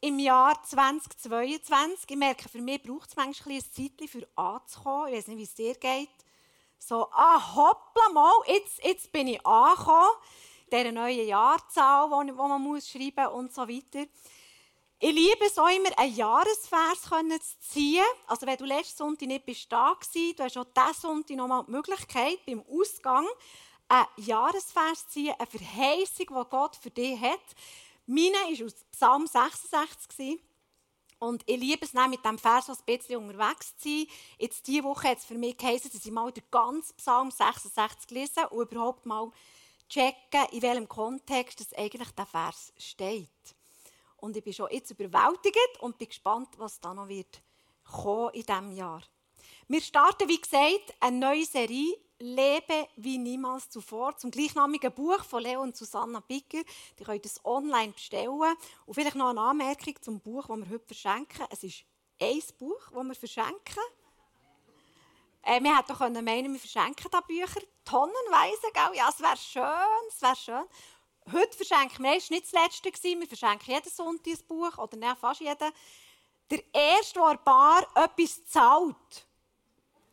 im 0.00 0.18
Jahr 0.18 0.62
2022. 0.62 2.10
Ich 2.10 2.16
merke, 2.16 2.48
für 2.48 2.60
mich 2.60 2.82
braucht 2.82 3.10
es 3.10 3.16
manchmal 3.16 3.56
ein 3.56 3.60
Zeitchen, 3.62 4.08
für 4.08 4.26
anzukommen. 4.36 5.08
Ich 5.08 5.18
weiß 5.18 5.26
nicht, 5.28 5.38
wie 5.38 5.44
es 5.44 5.54
dir 5.54 5.74
geht. 5.74 6.08
So, 6.78 7.08
ah, 7.12 7.54
hoppla 7.54 8.08
mal, 8.12 8.32
jetzt, 8.46 8.82
jetzt 8.82 9.12
bin 9.12 9.28
ich 9.28 9.46
angekommen 9.46 10.08
dieser 10.70 10.92
neuen 10.92 11.26
Jahrzahl, 11.26 12.08
die 12.26 12.32
man 12.32 12.62
muss 12.62 12.88
schreiben 12.88 13.24
muss 13.24 13.34
und 13.34 13.54
so 13.54 13.68
weiter. 13.68 14.06
Ich 15.02 15.14
liebe 15.14 15.46
es 15.46 15.58
auch 15.58 15.68
immer, 15.68 15.88
einen 15.98 16.14
Jahresvers 16.14 17.02
zu 17.02 17.60
ziehen. 17.60 18.04
Also 18.26 18.46
wenn 18.46 18.58
du 18.58 18.66
letzten 18.66 18.98
Sonntag 18.98 19.28
nicht 19.28 19.46
bist 19.46 19.72
da 19.72 19.94
warst, 19.94 20.14
du 20.14 20.34
hast 20.38 20.58
auch 20.58 20.64
diesen 20.64 21.00
Sonntag 21.00 21.36
nochmal 21.36 21.64
die 21.64 21.70
Möglichkeit, 21.70 22.44
beim 22.44 22.62
Ausgang 22.68 23.26
einen 23.88 24.06
Jahresvers 24.16 25.06
zu 25.06 25.08
ziehen, 25.08 25.34
eine 25.38 25.46
Verheißung, 25.46 26.26
die 26.28 26.50
Gott 26.50 26.76
für 26.76 26.90
dich 26.90 27.18
hat. 27.18 27.40
Meine 28.06 28.34
war 28.34 28.66
aus 28.66 28.74
Psalm 28.92 29.26
66. 29.26 30.38
Und 31.18 31.42
ich 31.46 31.58
liebe 31.58 31.84
es 31.84 31.92
mit 31.94 32.24
diesem 32.24 32.38
Vers 32.38 32.68
ein 32.68 32.76
bisschen 32.84 33.24
unterwegs 33.24 33.76
zu 33.78 33.88
sein. 33.88 34.06
Jetzt 34.38 34.66
diese 34.66 34.84
Woche 34.84 35.08
hat 35.08 35.18
es 35.18 35.24
für 35.24 35.34
mich 35.34 35.56
geheißen, 35.56 35.90
dass 35.90 36.04
ich 36.04 36.12
mal 36.12 36.32
den 36.32 36.44
ganzen 36.50 36.96
Psalm 36.96 37.30
66 37.30 38.10
lese 38.10 38.48
und 38.50 38.70
überhaupt 38.70 39.06
mal 39.06 39.30
checken, 39.90 40.46
in 40.52 40.62
welchem 40.62 40.88
Kontext 40.88 41.60
das 41.60 41.74
eigentlich 41.74 42.10
der 42.12 42.26
Vers 42.26 42.72
steht. 42.78 43.28
Und 44.16 44.36
ich 44.36 44.44
bin 44.44 44.52
schon 44.52 44.70
jetzt 44.70 44.90
überwältigt 44.90 45.80
und 45.80 45.98
bin 45.98 46.08
gespannt, 46.08 46.48
was 46.56 46.80
da 46.80 46.94
noch 46.94 47.08
wird 47.08 47.42
kommen 47.84 48.30
in 48.34 48.42
diesem 48.42 48.72
Jahr. 48.72 49.02
Wir 49.68 49.80
starten, 49.80 50.28
wie 50.28 50.40
gesagt, 50.40 50.94
eine 51.00 51.18
neue 51.18 51.44
Serie 51.44 51.96
Lebe 52.22 52.86
wie 52.96 53.16
niemals 53.16 53.70
zuvor 53.70 54.14
zum 54.18 54.30
gleichnamigen 54.30 54.92
Buch 54.92 55.24
von 55.24 55.42
Leo 55.42 55.62
und 55.62 55.74
Susanna 55.74 56.20
Bicker. 56.20 56.62
Die 56.98 57.04
könnt 57.04 57.24
ihr 57.24 57.44
online 57.44 57.92
bestellen. 57.92 58.56
Und 58.84 58.94
vielleicht 58.94 59.16
noch 59.16 59.30
eine 59.30 59.40
Anmerkung 59.40 59.94
zum 60.02 60.20
Buch, 60.20 60.46
das 60.46 60.58
wir 60.58 60.68
heute 60.68 60.86
verschenken. 60.86 61.46
Es 61.50 61.64
ist 61.64 61.84
ein 62.20 62.42
Buch, 62.58 62.90
das 62.92 63.04
wir 63.06 63.14
verschenken. 63.14 63.82
Äh, 65.42 65.62
wir 65.62 65.74
hätten 65.74 65.88
doch 65.88 66.00
meinen, 66.22 66.52
wir 66.52 66.60
verschenken 66.60 67.10
da 67.10 67.20
Bücher 67.22 67.62
tonnenweise. 67.90 68.72
Gell? 68.72 68.96
Ja, 68.96 69.08
es 69.08 69.20
wäre 69.20 69.36
schön, 69.36 70.08
es 70.08 70.22
wäre 70.22 70.36
schön. 70.36 70.64
Heute 71.32 71.56
verschenken 71.56 72.04
wir, 72.04 72.16
es 72.16 72.30
war 72.30 72.36
nicht 72.36 72.52
das 72.52 72.62
letzte, 72.62 73.20
wir 73.20 73.26
verschenken 73.26 73.72
jeden 73.74 73.90
Sonntag 73.90 74.32
ein 74.32 74.46
Buch, 74.48 74.78
oder 74.78 74.96
nein, 74.96 75.16
fast 75.16 75.40
jeden. 75.40 75.72
Der 76.50 76.62
erste, 76.72 77.20
der 77.20 77.38
Bar 77.44 77.86
etwas 77.94 78.44
zahlt, 78.46 79.26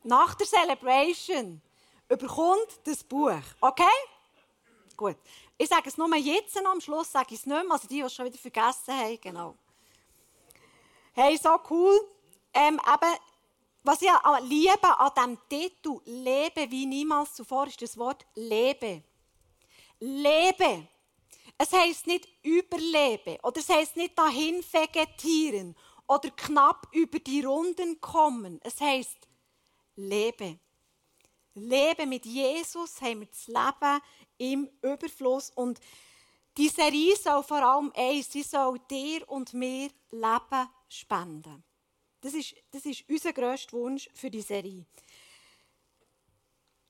nach 0.04 0.36
der 0.36 0.46
Celebration, 0.46 1.62
überkommt 2.10 2.80
das 2.84 3.04
Buch. 3.04 3.42
Okay? 3.62 3.84
Gut. 4.96 5.18
Ich 5.58 5.70
sage 5.70 5.90
es 5.90 5.98
nur 5.98 6.14
jetzt 6.16 6.56
noch, 6.62 6.72
am 6.72 6.82
Schluss 6.82 7.12
sage 7.12 7.34
ich 7.34 7.40
es 7.40 7.46
nicht 7.46 7.64
mehr, 7.64 7.72
also 7.72 7.88
die, 7.88 7.96
die 7.96 8.02
es 8.02 8.14
schon 8.14 8.26
wieder 8.26 8.38
vergessen 8.38 8.94
haben, 8.94 9.20
genau. 9.20 9.56
Hey, 11.14 11.36
so 11.38 11.60
cool. 11.70 12.00
Ähm, 12.54 12.80
eben, 12.86 13.20
was 13.88 14.02
ich 14.02 14.10
liebe 14.42 15.00
an 15.00 15.12
diesem 15.16 15.40
Titel, 15.48 16.02
Lebe 16.04 16.70
wie 16.70 16.86
niemals 16.86 17.34
zuvor, 17.34 17.68
ist 17.68 17.82
das 17.82 17.98
Wort 17.98 18.26
Lebe. 18.36 19.02
Lebe. 20.00 20.90
Es 21.58 21.72
heißt 21.72 22.06
nicht 22.06 22.28
überleben 22.44 23.38
oder 23.42 23.60
es 23.60 23.70
heißt 23.70 23.96
nicht 23.96 24.20
dahin 24.20 24.62
vegetieren 24.62 25.74
oder 26.06 26.30
knapp 26.32 26.88
über 26.92 27.18
die 27.20 27.42
Runden 27.42 28.00
kommen. 28.02 28.60
Es 28.62 28.80
heißt 28.82 29.18
lebe. 29.96 30.60
Lebe 31.56 32.06
mit 32.06 32.26
Jesus 32.26 33.02
haben 33.02 33.22
wir 33.22 33.28
das 33.28 33.48
Leben 33.48 34.02
im 34.38 34.70
Überfluss 34.82 35.50
und 35.52 35.80
die 36.58 36.68
Serie 36.68 37.16
soll 37.16 37.42
vor 37.42 37.64
allem 37.64 37.92
eins, 37.96 38.32
sie 38.32 38.44
soll 38.44 38.80
dir 38.90 39.28
und 39.30 39.54
mir 39.54 39.90
Leben 40.12 40.70
spenden. 40.90 41.64
Das 42.28 42.34
ist, 42.34 42.56
das 42.72 42.86
ist 42.86 43.06
unser 43.08 43.32
grösster 43.32 43.72
Wunsch 43.72 44.10
für 44.14 44.30
die 44.30 44.42
Serie 44.42 44.86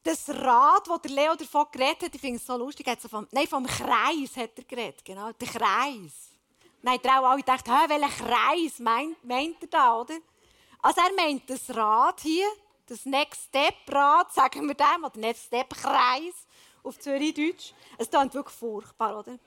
das 0.08 0.30
Rad, 0.30 0.88
das 0.88 1.02
der 1.02 1.12
Leo 1.12 1.36
davon 1.36 1.66
geredet 1.70 2.04
hat, 2.04 2.16
ich 2.16 2.22
finde 2.22 2.38
es 2.38 2.46
so 2.46 2.56
lustig, 2.56 2.88
hat 2.88 3.02
so 3.02 3.10
vom, 3.10 3.28
nein, 3.32 3.46
vom 3.46 3.66
Kreis 3.66 4.38
hat 4.38 4.58
er 4.58 4.64
geredet, 4.64 5.04
genau, 5.04 5.32
der 5.34 5.48
Kreis. 5.48 6.32
Nein, 6.82 7.00
die 7.04 7.10
auch 7.10 7.26
alle 7.26 7.42
gedacht, 7.42 7.68
welchen 7.68 8.26
Kreis 8.26 8.80
meint, 8.80 9.22
meint 9.26 9.62
er 9.62 9.68
da, 9.68 10.00
oder? 10.00 10.18
Also 10.82 11.02
er 11.02 11.14
meint 11.14 11.50
das 11.50 11.76
Rad 11.76 12.22
hier, 12.22 12.48
das 12.86 13.06
Next 13.06 13.50
Step 13.50 13.76
Rad, 13.90 14.34
sagen 14.34 14.66
wir 14.66 14.76
dem, 14.76 15.04
oder 15.04 15.20
Next 15.20 15.48
Step 15.48 15.70
Kreis 15.72 16.48
auf 16.84 16.98
Zürich-Deutsch. 16.98 17.74
Es 17.98 18.10
klingt 18.10 18.34
wirklich 18.34 18.56
furchtbar, 18.56 19.20
oder? 19.20 19.38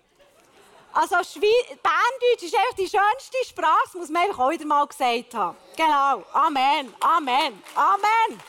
Also 0.92 1.16
Berndeutsch 1.16 2.42
ist 2.42 2.54
einfach 2.54 2.74
die 2.76 2.88
schönste 2.88 3.44
Sprache, 3.48 3.80
das 3.84 3.94
muss 3.94 4.08
man 4.08 4.22
einfach 4.22 4.40
auch 4.40 4.50
wieder 4.50 4.66
mal 4.66 4.86
gesagt 4.86 5.34
haben. 5.34 5.56
Genau. 5.76 6.24
Amen, 6.32 6.92
Amen, 7.00 7.62
Amen. 7.74 8.40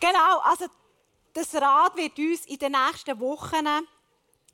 Genau, 0.00 0.38
also 0.38 0.66
das 1.34 1.54
Rad 1.54 1.96
wird 1.96 2.18
uns 2.18 2.46
in 2.46 2.58
den 2.58 2.72
nächsten 2.72 3.20
Wochen 3.20 3.66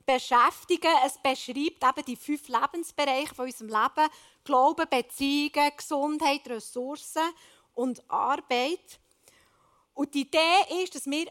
beschäftigen. 0.05 0.93
Es 1.05 1.19
beschreibt 1.19 1.85
eben 1.85 2.05
die 2.07 2.17
fünf 2.17 2.49
Lebensbereiche 2.49 3.35
von 3.35 3.47
unserem 3.47 3.69
Leben. 3.69 4.11
Glauben, 4.45 4.89
Beziehungen, 4.89 5.73
Gesundheit, 5.77 6.49
Ressourcen 6.49 7.23
und 7.75 8.03
Arbeit. 8.11 9.01
Und 9.95 10.15
die 10.15 10.23
Idee 10.23 10.83
ist, 10.83 10.95
dass 10.95 11.07
wir 11.07 11.27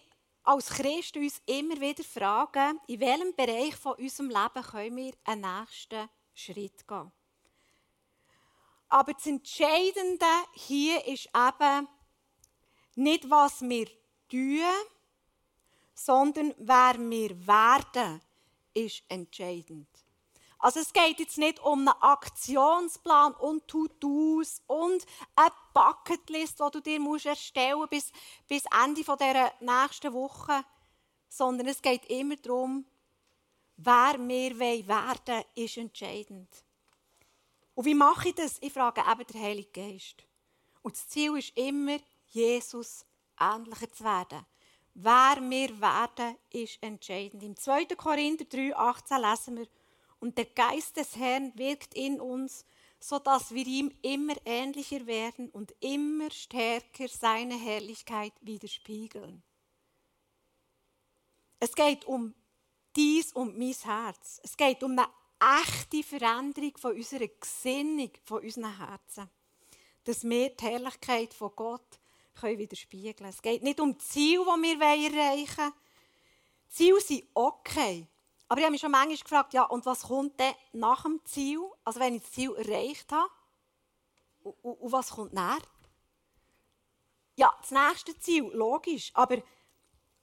als 0.46 0.70
Christen 0.70 1.24
uns 1.24 1.42
immer 1.46 1.80
wieder 1.82 2.04
fragen, 2.04 2.80
in 2.88 3.00
welchem 3.00 3.36
Bereich 3.36 3.76
von 3.76 3.96
unserem 3.96 4.30
Leben 4.30 4.64
können 4.64 4.96
wir 4.96 5.14
einen 5.24 5.60
nächsten 5.60 6.10
Schritt 6.34 6.88
gehen. 6.88 7.12
Aber 8.88 9.14
das 9.14 9.26
Entscheidende 9.26 10.26
hier 10.54 11.06
ist 11.08 11.30
eben 11.36 11.88
nicht, 12.96 13.30
was 13.30 13.62
wir 13.62 13.88
tun, 14.30 14.62
sondern 15.94 16.54
wer 16.58 16.96
wir 16.98 17.48
werden, 17.48 18.22
ist 18.74 19.04
entscheidend. 19.10 19.88
Also 20.60 20.80
es 20.80 20.94
geht 20.94 21.20
jetzt 21.20 21.38
nicht 21.38 21.60
um 21.60 21.80
einen 21.80 22.02
Aktionsplan 22.02 23.34
und 23.36 23.68
To-Dos 23.68 24.62
und 24.68 25.06
eine 25.36 25.52
Bucketlist, 25.76 26.60
die 26.60 26.72
du 26.72 26.80
dir 26.80 27.30
erstellen 27.30 27.78
musst 27.78 27.90
bis, 27.90 28.12
bis 28.48 28.64
Ende 28.84 29.02
dieser 29.02 29.52
nächsten 29.60 30.14
Woche, 30.14 30.64
sondern 31.28 31.68
es 31.68 31.82
geht 31.82 32.06
immer 32.06 32.38
darum, 32.38 32.86
wer 33.76 34.16
wir 34.18 34.58
werden 34.58 34.88
wollen, 34.88 35.44
ist 35.56 35.78
entscheidend. 35.78 36.50
Und 37.74 37.86
wie 37.86 37.94
mache 37.94 38.30
ich 38.30 38.36
das? 38.36 38.58
Ich 38.62 38.72
frage 38.72 39.02
eben 39.02 39.28
den 39.28 39.42
Heiligen 39.42 39.74
Geist. 39.74 40.24
Und 40.82 40.96
das 40.96 41.10
Ziel 41.10 41.38
ist 41.38 41.58
immer, 41.58 41.98
Jesus 42.28 43.06
ähnlicher 43.38 43.92
zu 43.92 44.04
werden. 44.06 44.46
Wer 44.94 45.38
wir 45.42 45.82
werden, 45.82 46.38
ist 46.52 46.82
entscheidend. 46.82 47.44
Im 47.44 47.58
2. 47.58 47.86
Korinther 47.98 48.46
3, 48.46 48.74
18 48.74 49.22
lesen 49.22 49.58
wir, 49.58 49.68
und 50.22 50.38
der 50.38 50.46
Geist 50.46 50.96
des 50.96 51.18
Herrn 51.18 51.52
wirkt 51.58 51.94
in 51.96 52.22
uns, 52.22 52.66
so 53.08 53.20
dass 53.20 53.54
wir 53.54 53.68
ihm 53.68 53.92
immer 54.02 54.34
ähnlicher 54.46 55.06
werden 55.06 55.52
und 55.52 55.76
immer 55.80 56.32
stärker 56.32 57.08
seine 57.08 57.56
Herrlichkeit 57.56 58.34
widerspiegeln. 58.42 59.44
Es 61.60 61.76
geht 61.76 62.06
um 62.06 62.34
dies 62.96 63.32
und 63.32 63.60
mein 63.60 63.74
Herz. 63.74 64.40
Es 64.44 64.58
geht 64.58 64.82
um 64.82 64.98
eine 64.98 65.08
echte 65.62 66.02
Veränderung 66.02 66.76
von 66.78 66.96
unserer 66.96 67.28
Gesinnung, 67.28 68.10
von 68.24 68.42
unseren 68.42 68.76
Herzen. 68.76 69.30
Dass 70.04 70.24
wir 70.24 70.50
die 70.50 70.66
Herrlichkeit 70.66 71.32
von 71.36 71.52
Gott 71.56 72.00
können 72.34 72.58
widerspiegeln 72.58 73.30
Es 73.30 73.42
geht 73.42 73.62
nicht 73.62 73.80
um 73.80 73.96
die 73.96 74.04
Ziele, 74.04 74.44
die 74.44 74.80
wir 74.80 74.82
erreichen 74.82 75.58
wollen. 75.58 75.74
Ziele 76.70 77.02
sind 77.02 77.28
okay. 77.36 78.08
Aber 78.48 78.60
ich 78.60 78.66
habe 78.66 78.72
mich 78.72 78.82
schon 78.82 78.92
manchmal 78.92 79.18
gefragt, 79.18 79.54
ja, 79.54 79.64
und 79.64 79.86
was 79.86 80.04
kommt 80.04 80.40
denn 80.40 80.54
nach 80.74 81.04
dem 81.04 81.20
Ziel? 81.26 81.60
Also 81.84 82.00
wenn 82.00 82.16
ich 82.16 82.22
das 82.22 82.32
Ziel 82.32 82.54
erreicht 82.56 83.12
habe, 83.12 83.30
und, 84.44 84.56
und, 84.62 84.74
und 84.74 84.92
was 84.92 85.10
kommt 85.10 85.34
nach? 85.34 85.62
Ja, 87.36 87.54
das 87.60 87.72
nächste 87.72 88.18
Ziel, 88.20 88.44
logisch, 88.54 89.12
aber 89.14 89.42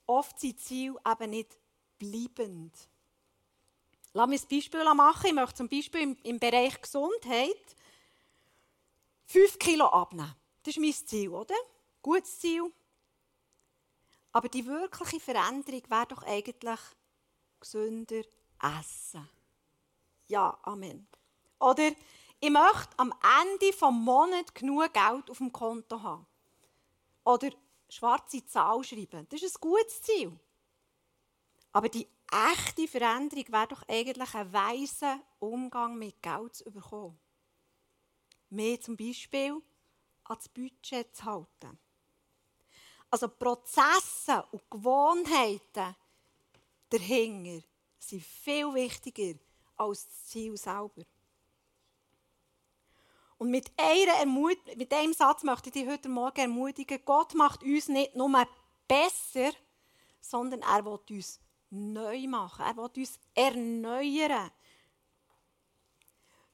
oft 0.07 0.39
sind 0.39 0.61
Ziele 0.61 0.97
eben 1.07 1.31
nicht 1.31 1.59
bleibend. 1.99 2.73
Lass 4.15 4.29
mich 4.29 4.43
ein 4.43 4.49
Beispiel 4.49 4.95
machen. 4.95 5.27
Ich 5.27 5.33
möchte 5.33 5.55
zum 5.55 5.69
Beispiel 5.69 6.03
im, 6.03 6.17
im 6.23 6.39
Bereich 6.39 6.81
Gesundheit 6.81 7.77
5 9.27 9.59
Kilo 9.59 9.87
abnehmen. 9.87 10.35
Das 10.63 10.77
ist 10.77 10.81
mein 10.81 10.93
Ziel, 10.93 11.31
oder? 11.31 11.55
Gutes 12.03 12.39
Ziel. 12.39 12.71
Aber 14.33 14.49
die 14.49 14.67
wirkliche 14.67 15.21
Veränderung 15.21 15.83
wäre 15.89 16.07
doch 16.07 16.23
eigentlich 16.23 16.81
gesünder 17.63 18.23
essen. 18.61 19.29
Ja, 20.29 20.59
Amen. 20.63 21.07
Oder 21.59 21.93
ich 22.41 22.51
möchte 22.51 22.99
am 22.99 23.15
Ende 23.43 23.71
des 23.71 23.81
Monats 23.81 24.53
genug 24.53 24.93
Geld 24.93 25.31
auf 25.31 25.39
dem 25.39 25.53
Konto 25.53 26.03
haben. 26.03 26.27
Oder 27.25 27.51
schwarze 27.89 28.45
Zahl 28.47 28.83
schreiben. 28.83 29.27
Das 29.29 29.43
ist 29.43 29.57
ein 29.57 29.61
gutes 29.61 30.03
Ziel. 30.03 30.39
Aber 31.73 31.89
die 31.89 32.09
echte 32.31 32.89
Veränderung 32.89 33.47
wäre 33.49 33.69
doch 33.69 33.83
eigentlich 33.89 34.35
ein 34.35 34.53
weiser 34.53 35.21
Umgang 35.39 35.97
mit 35.97 36.21
Geld 36.23 36.55
zu 36.55 36.71
bekommen. 36.71 37.19
Mehr 38.51 38.81
zum 38.81 38.97
Beispiel 38.97 39.63
ans 40.25 40.49
Budget 40.49 41.15
zu 41.15 41.25
halten. 41.25 41.79
Also 43.11 43.29
Prozesse 43.29 44.45
und 44.51 44.71
Gewohnheiten 44.71 45.95
dahinter 46.93 47.67
sind 47.99 48.23
viel 48.23 48.73
wichtiger 48.75 49.39
als 49.77 50.05
das 50.05 50.25
Ziel 50.27 50.57
selber. 50.57 51.03
Und 53.39 53.51
mit, 53.51 53.73
einer 53.77 54.25
mit 54.77 54.93
einem 54.93 55.13
Satz 55.13 55.43
möchte 55.43 55.69
ich 55.69 55.73
dich 55.73 55.89
heute 55.89 56.09
Morgen 56.09 56.41
ermutigen, 56.41 57.01
Gott 57.05 57.35
macht 57.35 57.65
uns 57.65 57.89
nicht 57.89 58.15
nur 58.15 58.47
besser, 58.87 59.53
sondern 60.21 60.61
er 60.61 60.85
will 60.85 61.01
uns 61.11 61.41
neu 61.71 62.29
machen. 62.29 62.65
Er 62.65 62.77
will 62.77 62.91
uns 62.97 63.19
erneuern. 63.35 64.51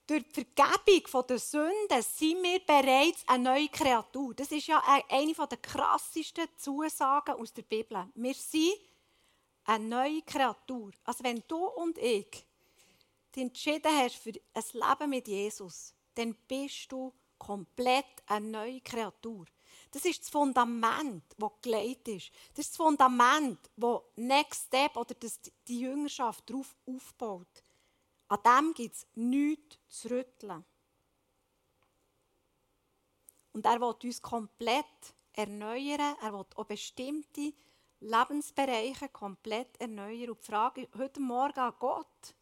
Durch 0.07 0.25
die 0.33 0.47
Vergebung 0.57 1.27
der 1.27 1.39
Sünden 1.39 2.03
sind 2.03 2.43
wir 2.43 2.61
bereits 2.61 3.23
eine 3.27 3.45
neue 3.45 3.69
Kreatur. 3.69 4.33
Das 4.33 4.51
ist 4.51 4.67
ja 4.67 4.83
eine 5.11 5.35
der 5.35 5.59
krassesten 5.59 6.49
Zusagen 6.57 7.35
aus 7.35 7.53
der 7.53 7.63
Bibel. 7.63 8.09
Wir 8.15 8.33
sind 8.33 8.79
eine 9.69 9.85
neue 9.85 10.23
Kreatur. 10.23 10.93
Also 11.05 11.25
wenn 11.25 11.43
du 11.47 11.67
und 11.67 11.99
ich 11.99 12.47
dich 13.35 13.43
entschieden 13.43 13.93
hast 13.93 14.17
für 14.17 14.33
ein 14.55 14.65
Leben 14.73 15.11
mit 15.11 15.29
Jesus, 15.29 15.95
dann 16.15 16.35
bist 16.49 16.91
du 16.91 17.13
komplett 17.37 18.07
eine 18.27 18.49
neue 18.49 18.81
Kreatur. 18.81 19.45
Das 19.91 20.05
ist 20.05 20.23
das 20.23 20.31
Fundament, 20.31 21.23
das 21.37 21.51
gelegt 21.63 22.09
ist. 22.09 22.31
Das 22.55 22.65
ist 22.65 22.71
das 22.71 22.77
Fundament, 22.77 23.59
das 23.77 24.01
Next 24.17 24.67
Step 24.67 24.97
oder 24.97 25.15
das 25.15 25.39
die 25.67 25.81
Jüngerschaft 25.81 26.49
darauf 26.49 26.75
aufbaut. 26.87 27.63
An 28.29 28.39
dem 28.45 28.75
gibt 28.75 28.95
es 28.95 29.07
nichts 29.15 29.79
zu 29.89 30.11
rütteln. 30.11 30.65
Und 33.53 33.67
er 33.67 33.81
will 33.81 33.95
uns 34.03 34.23
komplett 34.23 35.15
erneuern. 35.33 36.17
Er 36.21 36.33
will 36.33 36.45
auch 36.55 36.65
bestimmte 36.65 37.53
Lebensbereiche 38.01 39.09
komplett 39.09 39.81
erneuern. 39.81 40.31
Und 40.31 40.41
die 40.41 40.47
Frage 40.47 40.89
heute 40.97 41.21
Morgen 41.21 41.59
an 41.59 41.75
Gott, 41.79 42.35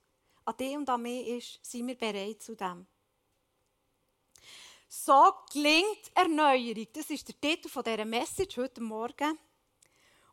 an 0.45 0.57
dich 0.57 0.77
und 0.77 0.89
an 0.89 1.03
mich 1.03 1.27
ist, 1.29 1.65
sind 1.65 1.87
wir 1.87 1.97
bereit 1.97 2.43
zu 2.43 2.55
dem? 2.55 2.87
So 4.89 5.33
klingt 5.51 6.11
Erneuerung. 6.15 6.87
Das 6.93 7.11
ist 7.11 7.27
der 7.29 7.41
Titel 7.41 7.69
dieser 7.69 8.05
Message 8.05 8.57
heute 8.57 8.81
Morgen. 8.81 9.39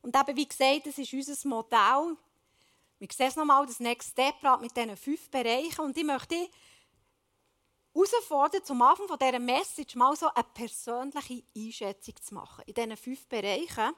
Und 0.02 0.16
eben, 0.16 0.38
wie 0.38 0.48
gesagt, 0.48 0.86
das 0.86 0.98
ist 0.98 1.14
unser 1.14 1.48
Modell 1.48 2.18
Wir 3.00 3.08
sehen 3.12 3.28
es 3.28 3.36
nochmal, 3.36 3.66
das 3.66 3.80
Next 3.80 4.12
Step 4.12 4.36
mit 4.62 4.76
diesen 4.76 4.96
fünf 4.96 5.30
Bereichen. 5.30 5.82
Und 5.82 5.98
ich 5.98 6.04
möchte 6.04 6.50
herausfordern, 7.94 8.64
zum 8.64 8.82
Anfang 8.82 9.08
dieser 9.18 9.40
Message 9.40 9.96
mal 9.96 10.16
so 10.16 10.28
eine 10.34 10.44
persönliche 10.54 11.44
Einschätzung 11.56 12.16
zu 12.22 12.34
machen 12.34 12.64
in 12.66 12.74
diesen 12.74 12.98
fünf 12.98 13.28
Bereichen. 13.28 13.94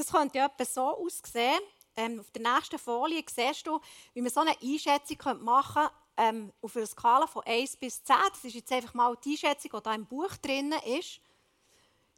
Das 0.00 0.12
könnte 0.12 0.38
ja 0.38 0.46
etwa 0.46 0.64
so 0.64 0.80
aussehen. 0.80 1.60
Ähm, 1.94 2.20
auf 2.20 2.30
der 2.30 2.40
nächsten 2.40 2.78
Folie 2.78 3.22
siehst 3.30 3.66
du, 3.66 3.78
wie 4.14 4.22
man 4.22 4.32
so 4.32 4.40
eine 4.40 4.56
Einschätzung 4.62 5.44
machen 5.44 5.74
könnte, 5.74 5.94
ähm, 6.16 6.52
auf 6.62 6.74
einer 6.74 6.86
Skala 6.86 7.26
von 7.26 7.42
1 7.44 7.76
bis 7.76 8.02
10. 8.02 8.16
Das 8.32 8.42
ist 8.42 8.54
jetzt 8.54 8.72
einfach 8.72 8.94
mal 8.94 9.14
die 9.22 9.32
Einschätzung, 9.32 9.72
die 9.74 9.82
da 9.82 9.92
im 9.92 10.06
Buch 10.06 10.34
drin 10.38 10.74
ist. 10.86 11.20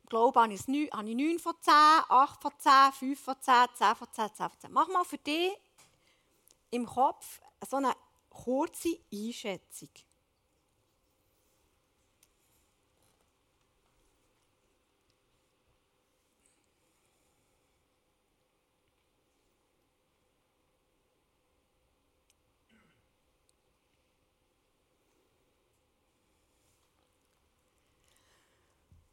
Im 0.00 0.08
Glaube 0.08 0.40
habe 0.40 0.52
ich 0.52 0.68
9, 0.68 0.90
habe 0.92 1.10
ich 1.10 1.16
9 1.16 1.38
von 1.40 1.54
10, 1.60 1.74
8 2.08 2.40
von 2.40 2.52
10, 2.56 2.72
5 2.92 3.20
von 3.20 3.34
10, 3.40 3.54
10 3.74 3.96
von 3.96 4.12
10, 4.12 4.28
10 4.32 4.36
von 4.36 4.60
10. 4.60 4.72
Mach 4.72 4.86
mal 4.86 5.04
für 5.04 5.18
dich 5.18 5.50
im 6.70 6.86
Kopf 6.86 7.40
so 7.68 7.78
eine 7.78 7.96
kurze 8.30 8.96
Einschätzung. 9.12 9.90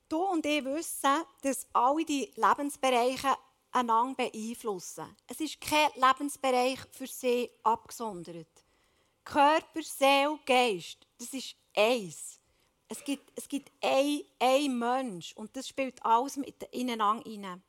Du 0.10 0.24
und 0.24 0.44
ich 0.44 0.66
wissen, 0.66 1.24
dass 1.44 1.68
alle 1.72 2.04
die 2.04 2.34
Lebensbereiche 2.36 3.38
einander 3.72 4.16
beeinflussen. 4.16 5.16
Es 5.28 5.40
ist 5.40 5.62
kein 5.62 5.92
Lebensbereich 5.94 6.80
für 6.92 7.06
sie 7.06 7.52
abgesondert. 7.62 8.66
Körper, 9.24 9.84
Seele, 9.84 10.40
Geist, 10.48 11.06
das 11.20 11.32
ist 11.32 11.56
eins. 11.76 12.40
Es 12.88 13.04
gibt, 13.04 13.32
es 13.36 13.48
gibt 13.48 13.72
ein, 13.84 14.22
ein 14.40 14.80
Mensch 14.80 15.34
und 15.34 15.56
das 15.56 15.68
spielt 15.68 16.04
alles 16.04 16.38
mit 16.38 16.64
ineinander 16.72 17.24
rein. 17.30 17.62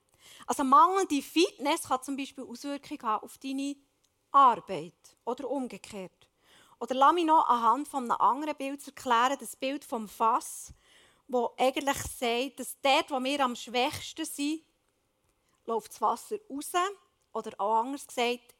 Also 0.46 0.64
mangelnde 0.64 1.20
Fitness 1.20 1.82
kann 1.82 2.02
zum 2.02 2.16
Beispiel 2.16 2.44
Auswirkungen 2.44 3.02
haben 3.02 3.22
auf 3.22 3.36
deine 3.36 3.76
Arbeit 4.30 4.94
oder 5.26 5.50
umgekehrt. 5.50 6.30
Oder 6.78 6.94
lass 6.94 7.12
mich 7.12 7.26
noch 7.26 7.46
anhand 7.46 7.86
von 7.86 8.04
einem 8.04 8.18
anderen 8.18 8.56
Bild 8.56 8.86
erklären, 8.86 9.36
das 9.38 9.56
Bild 9.56 9.84
vom 9.84 10.08
Fass 10.08 10.72
wo 11.30 11.54
eigentlich 11.56 11.96
sagt, 11.96 12.58
dass 12.58 12.76
dort, 12.82 13.10
wo 13.10 13.22
wir 13.22 13.40
am 13.44 13.54
schwächsten 13.54 14.24
sind, 14.24 14.64
läuft 15.64 15.92
das 15.92 16.00
Wasser 16.00 16.36
raus 16.50 16.72
oder 17.32 17.52
auch 17.60 17.80
anders 17.80 18.06
gesagt, 18.06 18.56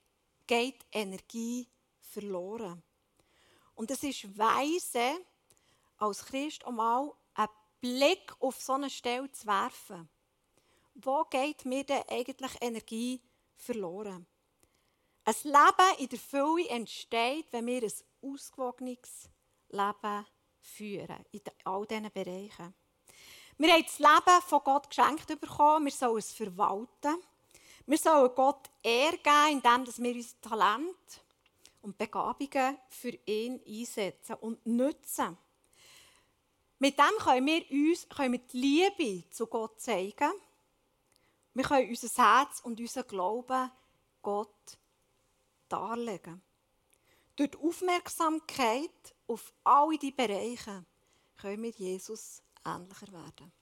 geht 0.47 0.87
Energie 0.93 1.69
verloren. 1.99 2.81
Und 3.75 3.91
es 3.91 4.05
ist 4.05 4.39
weise, 4.39 5.19
als 5.97 6.25
Christ 6.25 6.65
einmal 6.65 7.13
einen 7.35 7.49
Blick 7.81 8.33
auf 8.39 8.61
so 8.61 8.75
eine 8.75 8.89
Stelle 8.89 9.31
zu 9.33 9.47
werfen. 9.49 10.09
Wo 10.95 11.25
geht 11.25 11.65
mir 11.65 11.83
denn 11.83 12.05
eigentlich 12.09 12.53
Energie 12.61 13.21
verloren? 13.57 14.27
Ein 15.25 15.35
Leben 15.43 15.99
in 15.99 16.09
der 16.09 16.19
Fülle 16.19 16.69
entsteht, 16.69 17.47
wenn 17.51 17.67
wir 17.67 17.83
ein 17.83 17.93
ausgewogenes 18.23 19.29
Leben 19.71 20.27
führen 20.77 21.25
in 21.33 21.43
all 21.65 21.87
diesen 21.87 22.11
Bereichen. 22.13 22.75
Wir 23.59 23.73
haben 23.73 23.83
das 23.83 23.99
Leben 23.99 24.43
von 24.47 24.61
Gott 24.65 24.89
geschenkt 24.89 25.27
bekommen. 25.41 25.85
Wir 25.85 25.93
sollen 25.93 26.19
es 26.19 26.33
verwalten. 26.33 27.17
Wir 27.87 27.99
sollen 27.99 28.31
Gott 28.35 28.71
Ehre 28.83 29.19
indem 29.51 29.87
wir 29.87 30.15
unser 30.15 30.41
Talent 30.41 31.25
und 31.83 31.99
Begabungen 31.99 32.79
für 32.89 33.19
ihn 33.27 33.61
einsetzen 33.67 34.37
und 34.37 34.65
nutzen. 34.65 35.37
Mit 36.79 36.99
dem 36.99 37.19
können 37.19 37.47
wir 37.47 37.71
uns 37.71 38.09
können 38.09 38.33
wir 38.33 38.39
die 38.39 38.57
Liebe 38.57 39.31
zu 39.31 39.47
Gott 39.47 39.81
zeigen. 39.81 40.33
Wir 41.53 41.65
können 41.65 41.91
unser 41.91 42.23
Herz 42.23 42.61
und 42.61 42.81
unseren 42.81 43.07
Glauben 43.07 43.71
Gott 44.23 44.79
darlegen. 45.69 46.41
Durch 47.37 47.51
die 47.51 47.59
Aufmerksamkeit 47.59 49.15
auf 49.31 49.53
alle 49.63 49.97
diese 49.97 50.13
Bereiche 50.13 50.85
können 51.37 51.63
wir 51.63 51.71
Jesus 51.71 52.43
ähnlicher 52.67 53.13
werden. 53.13 53.53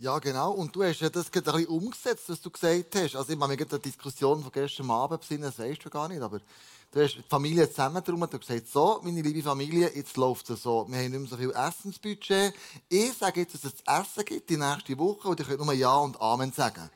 Ja, 0.00 0.18
genau. 0.20 0.52
Und 0.52 0.74
du 0.74 0.84
hast 0.84 1.00
ja 1.00 1.10
das 1.10 1.30
gerade 1.30 1.50
ein 1.50 1.56
bisschen 1.56 1.74
umgesetzt, 1.74 2.28
was 2.28 2.40
du 2.40 2.50
gesagt 2.50 2.94
hast. 2.94 3.16
Also, 3.16 3.32
ich 3.32 3.38
mich 3.38 3.60
an 3.60 3.68
die 3.68 3.78
Diskussion 3.80 4.42
von 4.42 4.52
gestern 4.52 4.90
Abend 4.90 5.20
besinnen, 5.20 5.42
das 5.42 5.58
weißt 5.58 5.84
du 5.84 5.90
gar 5.90 6.08
nicht. 6.08 6.22
Aber 6.22 6.40
du 6.92 7.02
hast 7.02 7.16
die 7.16 7.22
Familie 7.22 7.68
zusammen 7.68 8.02
drum 8.04 8.22
und 8.22 8.30
gesagt, 8.30 8.68
so, 8.68 9.00
meine 9.02 9.22
liebe 9.22 9.42
Familie, 9.42 9.90
jetzt 9.94 10.16
läuft 10.16 10.48
es 10.50 10.62
so. 10.62 10.86
Wir 10.88 10.98
haben 10.98 11.10
nicht 11.10 11.20
mehr 11.20 11.28
so 11.28 11.36
viel 11.36 11.50
Essensbudget. 11.50 12.54
Ich 12.88 13.12
sage 13.14 13.40
jetzt, 13.40 13.54
dass 13.54 13.64
es 13.64 13.80
essen 13.84 14.24
gibt 14.24 14.48
die 14.48 14.56
nächste 14.56 14.96
Woche 14.98 15.28
und 15.28 15.40
ihr 15.40 15.46
könnt 15.46 15.64
nur 15.64 15.74
Ja 15.74 15.96
und 15.96 16.20
Amen 16.20 16.52
sagen. 16.52 16.88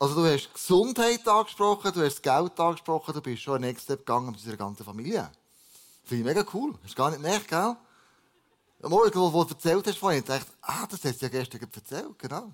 Also 0.00 0.14
du 0.14 0.32
hast 0.32 0.54
Gesundheit 0.54 1.26
angesprochen, 1.26 1.92
du 1.92 2.04
hast 2.04 2.22
Geld 2.22 2.60
angesprochen, 2.60 3.14
du 3.14 3.20
bist 3.20 3.42
schon 3.42 3.56
ein 3.56 3.62
Next 3.62 3.84
Step 3.84 4.06
gegangen 4.06 4.26
mit 4.26 4.36
unserer 4.36 4.56
ganzen 4.56 4.84
Familie. 4.84 5.28
Finde 6.04 6.30
ich 6.30 6.36
mega 6.36 6.48
cool. 6.54 6.74
Hast 6.84 6.92
du 6.92 6.96
gar 6.96 7.10
nicht 7.10 7.20
gemerkt, 7.20 7.48
gell? 7.48 7.76
Morgen, 8.82 9.20
wo 9.32 9.42
du 9.42 9.54
erzählt 9.54 9.84
hast 9.88 9.98
vorhin, 9.98 10.24
dachte 10.24 10.46
ich, 10.46 10.54
ah, 10.62 10.86
das 10.88 11.02
hast 11.02 11.20
du 11.20 11.26
ja 11.26 11.30
gestern 11.30 11.68
erzählt, 11.74 12.16
genau. 12.16 12.52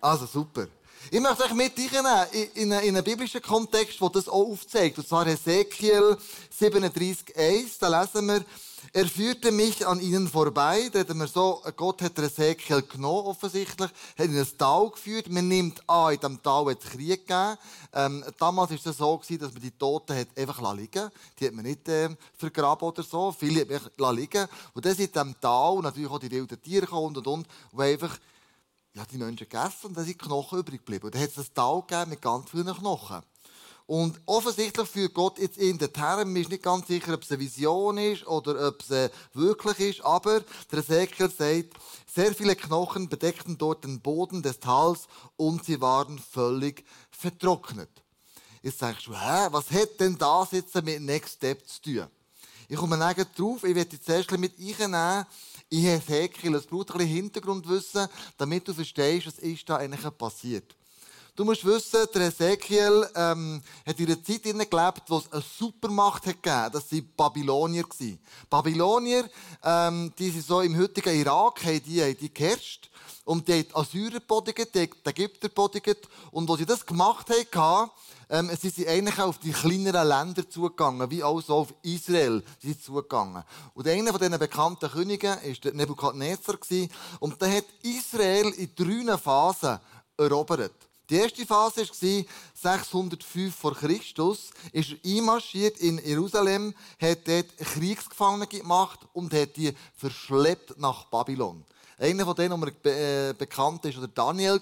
Also 0.00 0.26
super. 0.26 0.68
Ich 1.10 1.20
möchte 1.20 1.44
euch 1.44 1.52
mit 1.52 1.72
reinnehmen 1.76 2.26
in, 2.54 2.72
in, 2.72 2.72
einen 2.72 3.04
biblischen 3.04 3.42
Kontext, 3.42 4.00
der 4.00 4.08
das 4.08 4.26
auch 4.26 4.48
aufzeigt. 4.48 4.96
Und 4.96 5.06
zwar 5.06 5.26
Ezekiel 5.26 6.16
37,1. 6.58 7.78
Da 7.78 8.00
lesen 8.00 8.26
wir, 8.26 8.44
er 8.92 9.06
führte 9.06 9.52
mich 9.52 9.86
an 9.86 10.00
ihnen 10.00 10.26
vorbei. 10.26 10.88
Da 10.90 11.00
hat 11.00 11.14
wir 11.14 11.26
so, 11.26 11.62
Gott 11.76 12.00
hat 12.00 12.18
Ezekiel 12.18 12.82
genommen, 12.82 13.26
offensichtlich, 13.26 13.90
hat 13.90 14.26
in 14.26 14.38
ein 14.38 14.48
Tal 14.58 14.90
geführt. 14.90 15.28
Man 15.28 15.46
nimmt 15.46 15.82
an, 15.88 16.14
in 16.14 16.20
diesem 16.20 16.42
Tal 16.42 16.66
hat 16.70 16.82
es 16.82 16.90
Krieg 16.90 17.26
gegeben. 17.26 17.58
Ähm, 17.92 18.24
damals 18.38 18.70
war 18.70 18.78
es 18.92 18.96
so, 18.96 19.18
gewesen, 19.18 19.40
dass 19.40 19.52
man 19.52 19.62
die 19.62 19.72
Toten 19.72 20.16
hat 20.16 20.28
einfach 20.36 20.74
liegen 20.74 21.10
Die 21.38 21.46
hat 21.46 21.54
man 21.54 21.64
nicht 21.64 21.86
äh, 21.86 22.08
vergraben 22.36 22.88
oder 22.88 23.02
so. 23.02 23.30
Viele 23.38 23.60
hat 23.60 23.92
man 23.98 24.16
liegen 24.16 24.48
Und 24.72 24.84
dann 24.84 24.94
sind 24.94 25.06
in 25.06 25.12
diesem 25.12 25.40
Tal 25.40 25.80
natürlich 25.80 26.10
auch 26.10 26.18
die 26.18 26.30
wilden 26.30 26.62
Tiere 26.62 26.96
und, 26.96 27.18
und, 27.18 27.26
und, 27.26 27.46
wo 27.72 27.82
einfach 27.82 28.18
ja, 28.94 29.04
die 29.10 29.18
Menschen 29.18 29.48
gegessen 29.48 29.88
und 29.88 29.96
dann 29.96 30.04
sind 30.04 30.18
Knochen 30.18 30.60
übrig 30.60 30.78
geblieben. 30.78 31.06
Und 31.06 31.14
dann 31.14 31.22
hat 31.22 31.30
es 31.30 31.38
ein 31.38 31.54
Tal 31.54 31.82
gegeben 31.82 32.10
mit 32.10 32.22
ganz 32.22 32.50
vielen 32.50 32.74
Knochen. 32.74 33.22
Und 33.86 34.18
offensichtlich 34.24 34.88
führt 34.88 35.12
Gott 35.12 35.38
jetzt 35.38 35.58
in 35.58 35.76
den 35.76 35.92
Terren. 35.92 36.32
Man 36.32 36.40
ist 36.40 36.48
nicht 36.48 36.62
ganz 36.62 36.86
sicher, 36.86 37.12
ob 37.12 37.22
es 37.22 37.30
eine 37.30 37.40
Vision 37.40 37.98
ist 37.98 38.26
oder 38.26 38.68
ob 38.68 38.80
es 38.80 38.90
äh, 38.90 39.10
wirklich 39.34 39.98
ist. 39.98 40.04
Aber 40.04 40.40
der 40.72 40.78
Ezekiel 40.78 41.30
sagt, 41.30 41.74
sehr 42.06 42.32
viele 42.34 42.56
Knochen 42.56 43.08
bedeckten 43.08 43.58
dort 43.58 43.84
den 43.84 44.00
Boden 44.00 44.42
des 44.42 44.60
Tals 44.60 45.06
und 45.36 45.64
sie 45.64 45.80
waren 45.82 46.18
völlig 46.18 46.84
vertrocknet. 47.10 47.90
Jetzt 48.62 48.78
sagst 48.78 49.06
du, 49.06 49.12
hä, 49.12 49.48
was 49.50 49.70
hat 49.70 50.00
denn 50.00 50.16
das 50.16 50.52
jetzt 50.52 50.74
mit 50.82 51.02
Next 51.02 51.34
Step 51.34 51.68
zu 51.68 51.82
tun? 51.82 52.06
Ich 52.68 52.76
komme 52.76 52.96
nachher 52.96 53.26
drauf, 53.26 53.64
ich 53.64 53.74
werde 53.74 53.96
jetzt 53.96 54.08
erst 54.08 54.30
mit 54.38 54.54
einnehmen, 54.58 55.26
in 55.74 55.86
Ezekiel. 55.86 56.54
Es 56.54 56.66
braucht 56.66 56.90
ein 56.92 56.98
bisschen 56.98 57.14
Hintergrundwissen, 57.14 58.08
damit 58.38 58.68
du 58.68 58.74
verstehst, 58.74 59.26
was 59.26 59.38
ist 59.38 59.68
da 59.68 59.76
eigentlich 59.76 60.18
passiert. 60.18 60.74
Du 61.36 61.44
musst 61.44 61.64
wissen, 61.64 62.06
der 62.14 62.28
Ezekiel 62.28 63.08
ähm, 63.16 63.60
hat 63.84 63.98
in 63.98 64.06
einer 64.06 64.22
Zeit 64.22 64.44
gelebt, 64.44 65.02
wo 65.08 65.18
es 65.18 65.32
eine 65.32 65.42
Supermacht 65.42 66.26
hat 66.26 66.40
gegeben. 66.40 66.70
Das 66.72 66.92
waren 66.92 67.12
Babylonier. 67.16 67.84
Babylonier, 68.48 69.28
ähm, 69.64 70.12
die 70.16 70.30
sind 70.30 70.46
so 70.46 70.60
im 70.60 70.78
heutigen 70.78 71.12
Irak, 71.12 71.64
haben 71.64 71.82
die, 71.82 72.00
haben 72.00 72.16
die 72.16 72.32
geherrscht. 72.32 72.88
Und 73.24 73.48
die 73.48 73.54
haben 73.54 73.66
Assyrer 73.74 74.20
bodigt, 74.20 74.72
die, 74.76 74.88
die 74.88 75.10
Ägypter 75.10 75.48
bodigt. 75.48 76.08
Und 76.30 76.48
als 76.48 76.60
sie 76.60 76.66
das 76.66 76.86
gemacht 76.86 77.26
haben, 77.56 77.90
ähm, 78.30 78.50
sie 78.56 78.86
eigentlich 78.86 79.18
auf 79.18 79.38
die 79.38 79.50
kleineren 79.50 80.06
Länder 80.06 80.48
zugegangen, 80.48 81.10
wie 81.10 81.24
auch 81.24 81.40
so 81.40 81.56
auf 81.56 81.74
Israel 81.82 82.44
sie 82.62 82.78
zugegangen. 82.78 83.42
Und 83.74 83.88
einer 83.88 84.12
von 84.12 84.20
diesen 84.20 84.38
bekannten 84.38 84.88
Königen 84.88 85.34
war 85.34 85.72
Nebukadnezar. 85.72 86.58
Und 87.18 87.42
der 87.42 87.56
hat 87.56 87.64
Israel 87.82 88.50
in 88.50 88.70
drei 88.76 89.18
Phasen 89.18 89.80
erobert. 90.16 90.74
Die 91.10 91.16
erste 91.16 91.44
Phase 91.44 91.82
war 91.82 92.24
605 92.54 93.54
vor 93.54 93.74
Christus. 93.74 94.50
Ist 94.72 94.92
er 94.92 95.10
einmarschiert 95.16 95.78
in 95.78 95.98
Jerusalem, 95.98 96.74
hat 97.00 97.28
dort 97.28 97.56
Kriegsgefangene 97.58 98.46
gemacht 98.46 99.00
und 99.12 99.34
hat 99.34 99.56
die 99.56 99.74
verschleppt 99.96 100.78
nach 100.78 101.04
Babylon. 101.04 101.64
Einer 101.98 102.24
von 102.24 102.34
denen, 102.34 102.72
der 102.82 103.30
äh, 103.30 103.32
bekannt 103.34 103.84
ist, 103.84 104.00
war 104.00 104.08
Daniel. 104.08 104.60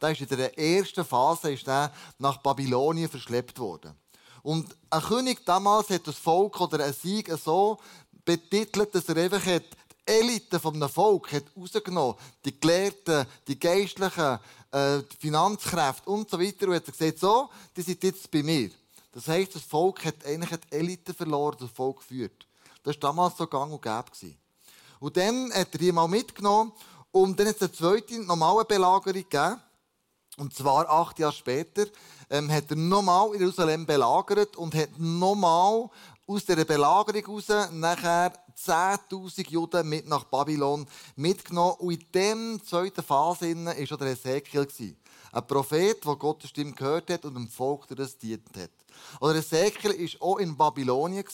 Der 0.00 0.10
ist 0.10 0.20
in 0.20 0.28
der 0.28 0.58
ersten 0.58 1.04
Phase 1.04 1.52
ist 1.52 1.66
der 1.66 1.92
nach 2.18 2.38
Babylonien 2.38 3.08
verschleppt 3.08 3.58
worden. 3.58 3.94
Und 4.42 4.74
ein 4.90 5.02
König 5.02 5.44
damals 5.44 5.90
hat 5.90 6.06
das 6.06 6.16
Volk 6.16 6.60
oder 6.60 6.84
ein 6.84 6.92
Sieg 6.92 7.30
so 7.42 7.78
betitelt, 8.24 8.94
dass 8.94 9.08
er 9.08 9.16
einfach 9.16 9.44
hat, 9.44 9.64
die 10.08 10.12
Elite 10.12 10.58
vom 10.58 10.80
Volk 10.88 11.32
hat 11.32 11.44
rausgenommen, 11.56 12.16
die 12.44 12.58
Gelehrten, 12.58 13.26
die 13.46 13.58
Geistlichen, 13.58 14.38
äh, 14.72 15.02
Finanzkräfte 15.18 16.10
und 16.10 16.28
so 16.28 16.40
weiter. 16.40 16.68
Und 16.68 16.74
hat 16.74 16.86
er 16.86 16.92
gesagt, 16.92 17.18
so, 17.18 17.48
die 17.76 17.82
sind 17.82 18.02
jetzt 18.02 18.30
bei 18.30 18.42
mir. 18.42 18.70
Das 19.12 19.28
heisst, 19.28 19.54
das 19.54 19.62
Volk 19.62 20.04
hat 20.04 20.24
eigentlich 20.24 20.50
die 20.50 20.76
Elite 20.76 21.14
verloren, 21.14 21.56
das 21.60 21.70
Volk 21.70 21.98
geführt. 21.98 22.46
Das 22.82 22.96
war 22.96 23.10
damals 23.10 23.36
so 23.36 23.46
gang 23.46 23.72
und 23.72 23.82
gäbe. 23.82 24.04
Gewesen. 24.10 24.38
Und 25.00 25.16
dann 25.16 25.52
hat 25.52 25.68
er 25.72 25.78
die 25.78 25.92
mal 25.92 26.08
mitgenommen 26.08 26.72
und 27.10 27.38
dann 27.38 27.48
hat 27.48 27.56
es 27.56 27.62
eine 27.62 27.72
zweite 27.72 28.20
normale 28.20 28.64
Belagerung 28.64 29.12
gegeben. 29.12 29.60
Und 30.38 30.54
zwar 30.54 30.88
acht 30.88 31.18
Jahre 31.18 31.34
später 31.34 31.86
ähm, 32.30 32.50
hat 32.50 32.70
er 32.70 32.76
nochmal 32.76 33.36
Jerusalem 33.36 33.84
belagert 33.84 34.56
und 34.56 34.74
hat 34.74 34.88
nochmal 34.98 35.90
aus 36.32 36.44
dieser 36.44 36.64
Belagerung 36.64 37.42
heraus 37.42 37.70
nachher 37.72 38.32
10.000 38.56 39.50
Juden 39.50 39.88
mit 39.88 40.06
nach 40.06 40.24
Babylon 40.24 40.86
mitgenommen. 41.16 41.76
Und 41.78 41.92
in 41.92 42.06
dieser 42.12 42.64
zweiten 42.64 43.02
Phase 43.02 43.54
war 43.64 43.86
schon 43.86 43.98
der 43.98 44.12
Ezekiel. 44.12 44.66
Ein 45.32 45.46
Prophet, 45.46 46.04
der 46.04 46.16
Gottes 46.16 46.50
Stimme 46.50 46.72
gehört 46.72 47.10
hat 47.10 47.24
und 47.24 47.34
dem 47.34 47.48
Volk 47.48 47.86
das 47.88 48.16
dient 48.18 48.48
hat. 48.56 48.70
Oder 49.20 49.36
Ezekiel 49.36 49.92
war 49.92 50.28
auch 50.28 50.38
in 50.38 50.56
Babylonien. 50.56 51.24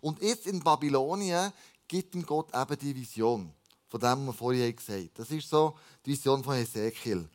Und 0.00 0.22
jetzt 0.22 0.46
in 0.46 0.60
Babylonien 0.60 1.52
gibt 1.88 2.14
ihm 2.14 2.24
Gott 2.24 2.48
eben 2.54 2.78
die 2.78 2.94
Vision. 2.94 3.52
Von 3.88 4.00
dem, 4.00 4.26
wir 4.26 4.32
vorhin 4.32 4.74
gesagt 4.74 4.98
haben. 4.98 5.10
Das 5.14 5.30
ist 5.30 5.48
so 5.48 5.74
die 6.04 6.10
Vision 6.10 6.42
von 6.42 6.56
Ezekiel. 6.56 7.28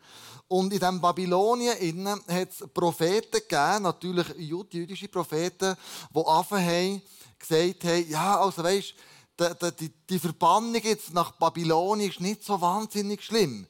Und 0.52 0.74
in 0.74 0.80
diesem 0.82 1.00
Babylonien 1.00 2.10
hat 2.28 2.50
es 2.50 2.68
Propheten 2.74 3.40
gegeben, 3.40 3.84
natürlich 3.84 4.28
jüdische 4.36 5.08
Propheten, 5.08 5.78
die 6.14 6.26
angefangen 6.26 6.66
haben, 6.68 7.02
gesagt 7.40 7.84
haben, 7.86 8.10
ja, 8.10 8.38
also 8.38 8.62
weisst, 8.62 8.94
die, 9.40 9.72
die, 9.80 9.94
die 10.10 10.20
Verbannung 10.20 10.82
jetzt 10.84 11.14
nach 11.14 11.32
Babylonien 11.32 12.10
ist 12.10 12.20
nicht 12.20 12.44
so 12.44 12.60
wahnsinnig 12.60 13.24
schlimm. 13.24 13.66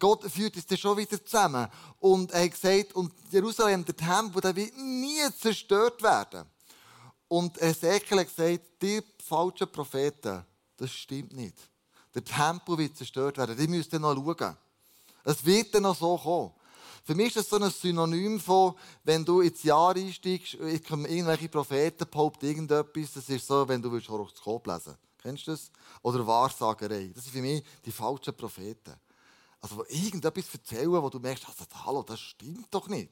Gott 0.00 0.24
führt 0.24 0.56
es 0.56 0.66
dann 0.66 0.76
schon 0.76 0.96
wieder 0.96 1.24
zusammen. 1.24 1.68
Und 2.00 2.32
er 2.32 2.42
hat 2.42 2.50
gesagt, 2.50 2.96
und 2.96 3.12
Jerusalem, 3.30 3.84
der 3.84 3.96
Tempel, 3.96 4.40
der 4.40 4.56
wird 4.56 4.76
nie 4.76 5.22
zerstört 5.40 6.02
werden. 6.02 6.46
Und 7.28 7.62
Ezekiel 7.62 8.18
hat 8.18 8.36
gesagt, 8.36 8.82
die 8.82 9.00
falschen 9.24 9.70
Propheten, 9.70 10.44
das 10.78 10.90
stimmt 10.90 11.32
nicht. 11.32 11.58
Der 12.12 12.24
Tempel 12.24 12.76
wird 12.76 12.96
zerstört 12.96 13.38
werden. 13.38 13.56
Die 13.56 13.68
müsst 13.68 13.92
ihr 13.92 14.00
noch 14.00 14.16
schauen. 14.16 14.56
Es 15.24 15.44
wird 15.44 15.74
dann 15.74 15.82
noch 15.82 15.96
so 15.96 16.16
kommen. 16.16 16.52
Für 17.04 17.14
mich 17.14 17.28
ist 17.28 17.36
das 17.36 17.48
so 17.50 17.56
ein 17.56 17.70
Synonym 17.70 18.40
von, 18.40 18.74
wenn 19.02 19.24
du 19.24 19.40
ins 19.40 19.62
Jahr 19.62 19.94
einsteigst, 19.94 20.56
komme 20.88 21.08
irgendwelche 21.08 21.48
Propheten 21.48 22.06
behaupten 22.10 22.46
irgendetwas, 22.46 23.12
das 23.12 23.28
ist 23.28 23.46
so, 23.46 23.68
wenn 23.68 23.82
du 23.82 23.92
willst 23.92 24.08
Horoskop 24.08 24.66
lesen 24.66 24.96
Kennst 25.20 25.46
du 25.46 25.52
das? 25.52 25.70
Oder 26.02 26.26
Wahrsagerei. 26.26 27.10
Das 27.14 27.24
sind 27.24 27.32
für 27.32 27.40
mich 27.40 27.64
die 27.84 27.92
falschen 27.92 28.34
Propheten. 28.34 28.94
Also, 29.60 29.78
wo 29.78 29.84
irgendetwas 29.88 30.44
erzählen, 30.52 30.92
wo 30.92 31.08
du 31.08 31.18
merkst, 31.18 31.46
also, 31.46 31.64
hallo, 31.86 32.02
das 32.02 32.20
stimmt 32.20 32.66
doch 32.70 32.88
nicht. 32.88 33.10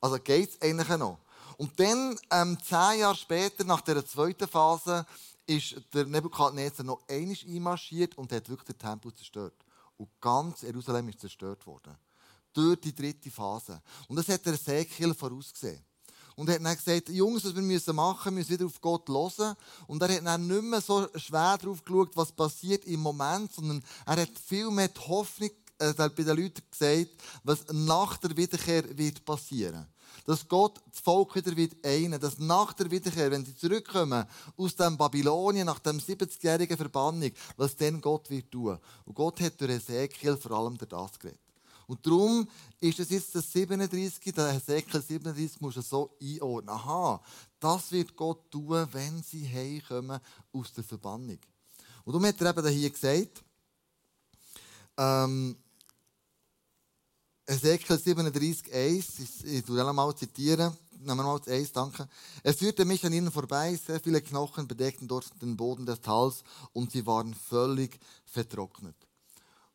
Also, 0.00 0.18
geht 0.18 0.48
es 0.48 0.62
eigentlich 0.62 0.88
noch. 0.96 1.18
Und 1.58 1.78
dann, 1.78 2.18
ähm, 2.30 2.56
zehn 2.62 3.00
Jahre 3.00 3.14
später, 3.14 3.64
nach 3.64 3.82
der 3.82 4.04
zweiten 4.04 4.48
Phase, 4.48 5.04
ist 5.46 5.76
der 5.92 6.06
Nebukadnezar 6.06 6.84
noch 6.86 7.02
einmal 7.08 7.36
einmarschiert 7.46 8.16
und 8.16 8.32
hat 8.32 8.48
wirklich 8.48 8.68
den 8.68 8.78
Tempel 8.78 9.12
zerstört. 9.12 9.54
Und 10.02 10.20
ganz 10.20 10.62
Jerusalem 10.62 11.08
ist 11.10 11.20
zerstört 11.20 11.64
worden. 11.64 11.96
Durch 12.52 12.80
die 12.80 12.92
dritte 12.92 13.30
Phase. 13.30 13.80
Und 14.08 14.16
das 14.16 14.26
hat 14.28 14.44
der 14.44 14.54
Ezekiel 14.54 15.14
vorausgesehen. 15.14 15.80
Und 16.34 16.48
er 16.48 16.56
hat 16.56 16.64
dann 16.64 16.74
gesagt, 16.74 17.08
Jungs, 17.10 17.44
was 17.44 17.54
wir 17.54 17.62
müssen 17.62 17.94
machen, 17.94 18.34
müssen 18.34 18.50
wieder 18.50 18.66
auf 18.66 18.80
Gott 18.80 19.08
hören. 19.08 19.54
Und 19.86 20.02
er 20.02 20.16
hat 20.16 20.26
dann 20.26 20.44
nicht 20.44 20.62
mehr 20.62 20.80
so 20.80 21.06
schwer 21.14 21.56
darauf 21.56 21.84
geschaut, 21.84 22.16
was 22.16 22.32
passiert 22.32 22.84
im 22.86 22.98
Moment, 22.98 23.52
sondern 23.52 23.80
er 24.04 24.22
hat 24.22 24.38
viel 24.44 24.70
mehr 24.72 24.88
die 24.88 25.00
Hoffnung 25.00 25.50
äh, 25.78 25.92
bei 25.94 26.08
den 26.08 26.36
Leuten 26.36 26.62
gesagt, 26.68 27.10
was 27.44 27.64
nach 27.70 28.16
der 28.16 28.36
Wiederkehr 28.36 28.98
wird 28.98 29.24
passieren 29.24 29.86
dass 30.26 30.48
Gott 30.48 30.80
das 30.90 31.00
Volk 31.00 31.34
wieder 31.34 31.56
wird 31.56 31.84
einen, 31.84 32.20
dass 32.20 32.38
nach 32.38 32.72
der 32.72 32.90
Wiederkehr, 32.90 33.30
wenn 33.30 33.44
sie 33.44 33.56
zurückkommen 33.56 34.26
aus 34.56 34.76
dem 34.76 34.96
Babylonien, 34.96 35.66
nach 35.66 35.78
dem 35.78 35.98
70-jährigen 35.98 36.76
Verbannung, 36.76 37.30
was 37.56 37.76
dann 37.76 38.00
Gott 38.00 38.30
wird 38.30 38.50
tun. 38.50 38.78
Und 39.04 39.14
Gott 39.14 39.40
hat 39.40 39.60
durch 39.60 39.72
Ezekiel 39.72 40.36
vor 40.36 40.52
allem 40.52 40.78
durch 40.78 40.88
das 40.88 41.18
geredet. 41.18 41.40
Und 41.86 42.06
darum 42.06 42.48
ist 42.80 43.00
es 43.00 43.10
jetzt 43.10 43.34
das 43.34 43.52
37, 43.52 44.32
der 44.32 44.52
Hesekiel 44.52 45.02
37 45.02 45.60
muss 45.60 45.76
er 45.76 45.82
so 45.82 46.16
einordnen. 46.22 46.74
Aha, 46.74 47.20
das 47.60 47.92
wird 47.92 48.16
Gott 48.16 48.50
tun, 48.50 48.86
wenn 48.92 49.22
sie 49.22 49.46
heimkommen 49.46 50.20
aus 50.52 50.72
der 50.72 50.84
Verbannung. 50.84 51.38
Und 52.04 52.12
darum 52.14 52.26
hat 52.26 52.40
er 52.40 52.56
eben 52.56 52.68
hier 52.68 52.90
gesagt, 52.90 53.44
ähm, 54.96 55.56
Ezekiel 57.52 57.98
37, 57.98 58.72
1, 58.72 59.44
ich 59.44 59.62
tue 59.62 59.76
das 59.76 59.92
mal 59.92 60.16
zitieren, 60.16 60.74
nehmen 60.92 61.18
wir 61.18 61.22
mal 61.22 61.38
das 61.38 61.48
1, 61.48 61.72
danke. 61.72 62.08
Er 62.42 62.54
führte 62.54 62.86
mich 62.86 63.04
an 63.04 63.12
ihnen 63.12 63.30
vorbei, 63.30 63.78
sehr 63.86 64.00
viele 64.00 64.22
Knochen 64.22 64.66
bedeckten 64.66 65.06
dort 65.06 65.30
den 65.42 65.54
Boden 65.54 65.84
des 65.84 66.00
Tals 66.00 66.44
und 66.72 66.92
sie 66.92 67.04
waren 67.04 67.34
völlig 67.34 68.00
vertrocknet. 68.24 68.96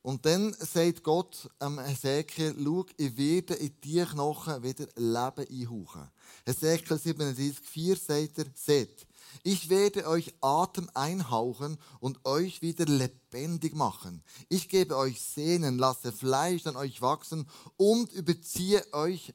Und 0.02 0.26
dann 0.26 0.56
sagt 0.56 1.04
Gott 1.04 1.52
am 1.60 1.78
Ezekiel, 1.78 2.56
schau, 2.58 2.88
ich 2.98 3.16
werde 3.16 3.54
in 3.54 3.76
die 3.84 4.04
Knochen 4.04 4.64
wieder 4.64 4.88
Leben 4.96 5.48
einhauchen. 5.48 6.10
Ezekiel 6.46 6.98
37, 6.98 7.60
4 7.64 7.96
sagt 7.96 8.40
er, 8.40 8.46
seht, 8.56 9.06
ich 9.44 9.70
werde 9.70 10.08
euch 10.08 10.34
Atem 10.42 10.90
einhauchen 10.94 11.78
und 12.00 12.26
euch 12.26 12.62
wieder 12.62 12.86
lebendig 12.86 13.76
machen. 13.76 14.24
Ich 14.50 14.70
gebe 14.70 14.98
euch 14.98 15.22
Sehnen, 15.22 15.78
lasse 15.78 16.12
Fleisch 16.12 16.66
an 16.68 16.76
euch 16.76 17.02
wachsen 17.02 17.50
und 17.78 18.12
überziehe 18.14 18.86
euch 18.94 19.34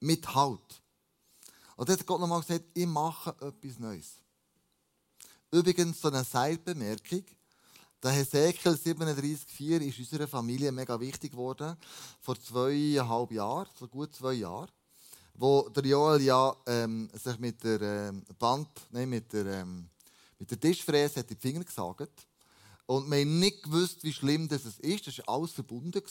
mit 0.00 0.34
Haut. 0.34 0.82
Und 1.76 1.88
dann 1.88 1.98
hat 1.98 2.06
Gott 2.06 2.20
nochmal 2.20 2.40
gesagt, 2.40 2.64
ich 2.74 2.86
mache 2.86 3.30
etwas 3.40 3.78
Neues. 3.78 4.16
Übrigens, 5.50 6.00
so 6.00 6.08
eine 6.08 6.24
Seilbemerkung. 6.24 7.24
Der 8.02 8.10
Hesekiel 8.10 8.72
37,4 8.72 9.80
ist 9.80 9.98
unserer 9.98 10.28
Familie 10.28 10.70
mega 10.72 11.00
wichtig 11.00 11.32
geworden. 11.32 11.76
Vor 12.20 12.38
zweieinhalb 12.38 13.32
Jahren, 13.32 13.68
so 13.78 13.88
gut 13.88 14.14
zwei 14.14 14.34
Jahren. 14.34 14.70
Wo 15.34 15.68
der 15.68 15.84
Joel 15.84 16.22
ja 16.22 16.54
ähm, 16.66 17.10
sich 17.12 17.38
mit 17.38 17.62
der 17.64 17.80
ähm, 17.80 18.22
Band, 18.38 18.68
nein, 18.90 19.08
mit 19.08 19.32
der, 19.32 19.46
ähm, 19.46 19.88
mit 20.38 20.50
der 20.50 20.60
Tischfräse 20.60 21.20
hat 21.20 21.30
die 21.30 21.34
Finger 21.34 21.64
gesagt. 21.64 22.26
Und 22.86 23.10
wir 23.10 23.20
haben 23.20 23.38
nicht 23.38 23.62
gewusst, 23.62 24.04
wie 24.04 24.12
schlimm 24.12 24.46
das 24.46 24.66
ist. 24.66 25.06
Das 25.06 25.18
war 25.18 25.36
alles 25.36 25.52
verbunden. 25.52 26.02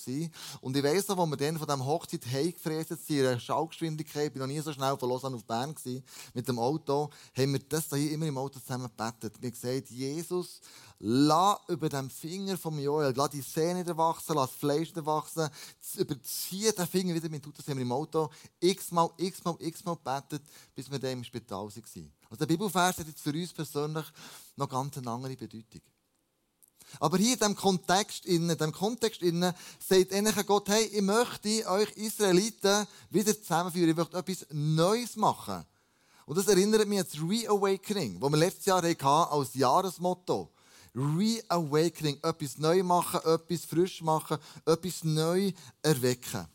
Und 0.62 0.76
ich 0.76 0.84
weiss 0.84 1.08
noch, 1.08 1.20
als 1.20 1.30
wir 1.30 1.38
dann 1.38 1.60
von 1.60 1.68
dieser 1.68 1.86
Hochzeit 1.86 2.26
heimgefräst 2.26 2.90
sind, 2.90 3.10
in 3.10 3.28
einer 3.28 3.40
Schallgeschwindigkeit, 3.40 4.32
ich 4.34 4.40
war 4.40 4.48
noch 4.48 4.54
nie 4.54 4.60
so 4.60 4.74
schnell 4.74 4.98
von 4.98 5.10
Lausanne 5.10 5.36
auf 5.36 5.46
Bern 5.46 5.76
gewesen, 5.76 6.04
mit 6.34 6.48
dem 6.48 6.58
Auto, 6.58 7.12
haben 7.38 7.54
wir 7.54 7.60
das 7.60 7.90
hier 7.90 8.12
immer 8.12 8.26
im 8.26 8.40
Auto 8.40 8.60
zusammen 8.60 8.90
gebetet. 8.90 9.40
Wir 9.40 9.50
haben 9.50 9.54
gesagt, 9.54 9.92
Jesus, 9.92 10.62
lass 10.98 11.58
über 11.68 11.90
den 11.90 12.10
Finger 12.10 12.58
vom 12.58 12.80
Joel, 12.80 13.14
lass 13.16 13.30
die 13.30 13.42
Sehne 13.42 13.82
wieder 13.82 13.96
wachsen, 13.96 14.34
lass 14.34 14.50
das 14.50 14.60
Fleisch 14.60 14.90
wieder 14.90 15.06
wachsen, 15.06 15.50
überziehe 15.98 16.74
den 16.74 16.88
Finger 16.88 17.14
wieder 17.14 17.30
mit 17.30 17.46
Das 17.46 17.68
haben 17.68 17.78
wir 17.78 17.84
im 17.84 17.92
Auto 17.92 18.32
x-mal, 18.60 19.12
x-mal, 19.18 19.58
x-mal 19.60 19.96
gebetet, 19.98 20.42
bis 20.74 20.90
wir 20.90 20.98
dann 20.98 21.12
im 21.12 21.24
Spital 21.24 21.68
waren. 21.68 22.14
Also 22.30 22.40
der 22.40 22.48
Bibelvers 22.48 22.98
hat 22.98 23.08
jetzt 23.08 23.22
für 23.22 23.32
uns 23.34 23.54
persönlich 23.54 24.06
noch 24.56 24.70
ganz 24.70 24.98
eine 24.98 25.12
andere 25.12 25.36
Bedeutung. 25.36 25.82
Aber 27.00 27.18
hier 27.18 27.34
in 27.34 27.40
diesem 27.40 27.56
Kontext, 27.56 28.26
in 28.26 28.48
diesem 28.48 28.72
Kontext 28.72 29.22
innen, 29.22 29.54
sagt 29.80 30.48
Gott, 30.48 30.70
hey, 30.70 30.86
ich 30.86 31.02
möchte 31.02 31.70
euch 31.70 31.92
Israeliten 31.98 32.88
wieder 33.10 33.40
zusammenführen. 33.40 33.90
Ich 33.90 33.96
möchte 33.96 34.18
etwas 34.18 34.46
Neues 34.52 35.16
machen. 35.16 35.66
Und 36.26 36.38
das 36.38 36.48
erinnert 36.48 36.88
mich 36.88 37.00
an 37.00 37.06
das 37.12 37.22
Reawakening, 37.22 38.20
das 38.20 38.30
wir 38.32 38.38
letztes 38.38 38.66
Jahr 38.66 38.82
hatten 38.82 39.06
als 39.06 39.54
Jahresmotto. 39.56 40.52
Reawakening, 40.96 42.20
etwas 42.22 42.58
neu 42.58 42.84
machen, 42.84 43.20
etwas 43.26 43.66
frisch 43.66 44.02
machen, 44.02 44.38
etwas 44.66 45.04
neu 45.04 45.52
erwecken. 45.82 46.48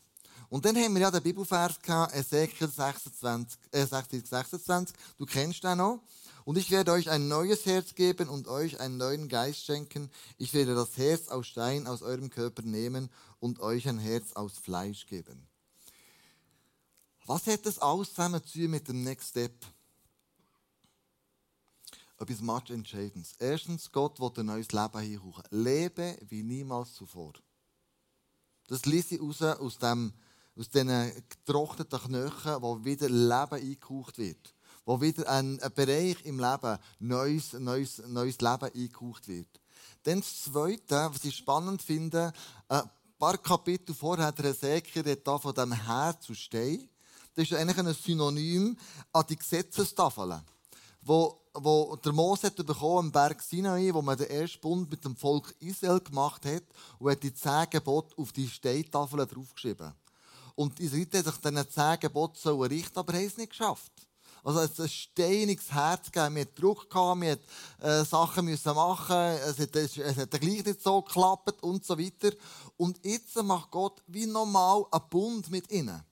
Und 0.49 0.65
dann 0.65 0.77
haben 0.77 0.95
wir 0.95 1.03
ja 1.03 1.11
den 1.11 1.23
Bibelvers 1.23 1.79
gehabt, 1.81 2.15
Ezekiel 2.15 2.69
26, 2.69 3.59
äh, 3.71 3.85
26, 3.85 4.29
26. 4.31 4.97
Du 5.19 5.27
kennst 5.27 5.63
den 5.63 5.79
noch. 5.79 6.01
Und 6.49 6.57
ich 6.57 6.71
werde 6.71 6.93
euch 6.93 7.11
ein 7.11 7.29
neues 7.29 7.67
Herz 7.67 7.95
geben 7.95 8.31
und 8.31 8.49
euch 8.49 8.81
einen 8.81 8.97
neuen 8.97 9.29
Geist 9.29 9.67
schenken. 9.67 10.11
Ich 10.39 10.55
werde 10.55 10.75
das 10.75 10.97
Herz 10.97 11.29
aus 11.29 11.47
Stein 11.47 11.87
aus 11.87 12.01
eurem 12.01 12.31
Körper 12.31 12.63
nehmen 12.63 13.11
und 13.39 13.61
euch 13.61 13.87
ein 13.87 13.99
Herz 13.99 14.33
aus 14.33 14.57
Fleisch 14.57 15.05
geben. 15.05 15.47
Was 17.27 17.47
hat 17.49 17.67
das 17.67 17.79
alles 17.79 18.15
zusammen 18.15 18.41
mit 18.71 18.89
dem 18.89 19.05
Next 19.05 19.29
Step? 19.29 19.63
Etwas 22.19 22.41
much 22.41 22.71
Entscheidendes. 22.71 23.35
Erstens, 23.39 23.93
Gott 23.93 24.19
will 24.19 24.33
ein 24.39 24.47
neues 24.47 24.73
Leben 24.73 25.01
hinhauchen. 25.01 25.45
Lebe 25.51 26.17
wie 26.31 26.43
niemals 26.43 26.95
zuvor. 26.95 27.35
Das 28.69 28.87
ließ 28.87 29.13
ich 29.13 29.21
raus 29.21 29.43
aus, 29.43 29.77
dem, 29.77 30.15
aus 30.57 30.71
diesen 30.71 31.13
getrockneten 31.29 32.01
Knöcheln, 32.01 32.63
wo 32.63 32.83
wieder 32.83 33.11
Leben 33.11 33.53
eingehaucht 33.53 34.17
wird 34.17 34.55
wo 34.89 34.99
wieder 35.03 35.29
ein, 35.29 35.61
ein 35.61 35.73
Bereich 35.75 36.17
im 36.25 36.41
Leben 36.41 36.79
neues, 36.99 37.53
neues, 37.53 38.03
neues 38.07 38.41
Leben 38.41 38.71
eingehaucht 38.75 39.29
wird. 39.29 39.61
Dann 40.05 40.21
das 40.21 40.45
Zweite, 40.45 41.11
was 41.13 41.23
ich 41.25 41.37
spannend 41.37 41.83
finde, 41.83 42.33
äh, 42.71 42.81
paar 43.19 43.37
Kapitel 43.37 43.95
vorher, 43.95 44.33
der 44.33 44.47
Hesekiel 44.47 45.17
da 45.17 45.39
von 45.39 45.55
dem 45.55 45.73
Herz 45.73 46.31
und 46.31 46.37
Stein. 46.37 46.89
Das 47.35 47.45
ist 47.45 47.53
eigentlich 47.53 47.77
ein 47.77 47.93
Synonym 47.93 48.79
an 49.13 49.27
die 49.29 49.37
Gesetzestafeln, 49.37 50.41
wo, 51.03 51.39
wo 51.53 51.95
der 51.97 52.13
Mose 52.13 52.47
hat 52.47 52.57
bekommen 52.57 53.09
am 53.09 53.13
Berg 53.13 53.43
Sinai, 53.43 53.91
wo 53.93 54.01
man 54.01 54.17
den 54.17 54.31
ersten 54.31 54.61
Bund 54.63 54.91
mit 54.91 55.05
dem 55.05 55.17
Volk 55.17 55.55
Israel 55.61 56.01
gemacht 56.01 56.47
hat 56.47 56.65
und 56.99 57.11
hat 57.11 57.23
die 57.23 57.35
zehn 57.35 57.67
Gebote 57.69 58.17
auf 58.17 58.33
die 58.33 58.49
Steintafeln 58.49 59.29
draufgeschrieben. 59.29 59.93
Und 60.55 60.81
Israeliten 60.81 61.19
haben 61.19 61.31
sich 61.31 61.41
diesen 61.43 61.71
zehn 61.71 62.01
Geboten 62.01 62.49
richten, 62.63 62.99
aber 62.99 63.13
haben 63.13 63.27
es 63.27 63.37
nicht 63.37 63.51
geschafft. 63.51 63.93
Also 64.45 64.61
es 64.61 64.81
ein 64.81 64.89
steiniges 64.89 65.73
Herz 65.73 66.11
gegeben. 66.11 66.37
Wir 66.37 66.43
hatten 66.43 66.55
Druck, 66.55 66.91
gehabt, 66.91 67.21
wir 67.21 67.37
mussten 67.37 67.87
äh, 67.87 68.05
Sachen 68.05 68.45
müssen 68.45 68.75
machen, 68.75 69.17
es 69.17 69.59
hat, 69.59 69.77
es, 69.77 69.97
hat 69.97 70.31
gleich 70.31 70.65
nicht 70.65 70.83
so 70.83 71.03
geklappt 71.03 71.63
und 71.63 71.85
so 71.85 71.99
weiter. 71.99 72.35
Und 72.77 73.05
jetzt 73.05 73.35
macht 73.43 73.71
Gott 73.71 74.03
wie 74.07 74.27
normal 74.27 74.87
einen 74.91 75.09
Bund 75.11 75.51
mit 75.51 75.71
ihnen. 75.71 76.03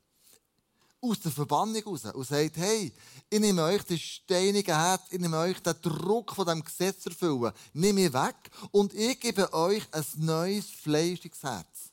Aus 1.00 1.20
der 1.20 1.30
Verbannung 1.30 1.82
raus. 1.84 2.04
Und 2.06 2.26
sagt, 2.26 2.56
hey, 2.56 2.92
ich 3.28 3.40
nehme 3.40 3.62
euch 3.62 3.82
das 3.82 4.00
steinige 4.00 4.76
Herz, 4.76 5.02
ich 5.10 5.18
nehme 5.18 5.38
euch 5.38 5.60
den 5.60 5.74
Druck 5.82 6.32
von 6.32 6.46
dem 6.46 6.62
Gesetz 6.62 7.06
erfüllen, 7.06 7.52
nehme 7.72 8.06
ich 8.06 8.12
weg 8.12 8.36
und 8.70 8.94
ich 8.94 9.18
gebe 9.18 9.52
euch 9.52 9.82
ein 9.92 10.04
neues, 10.16 10.66
fleischiges 10.70 11.42
Herz. 11.42 11.90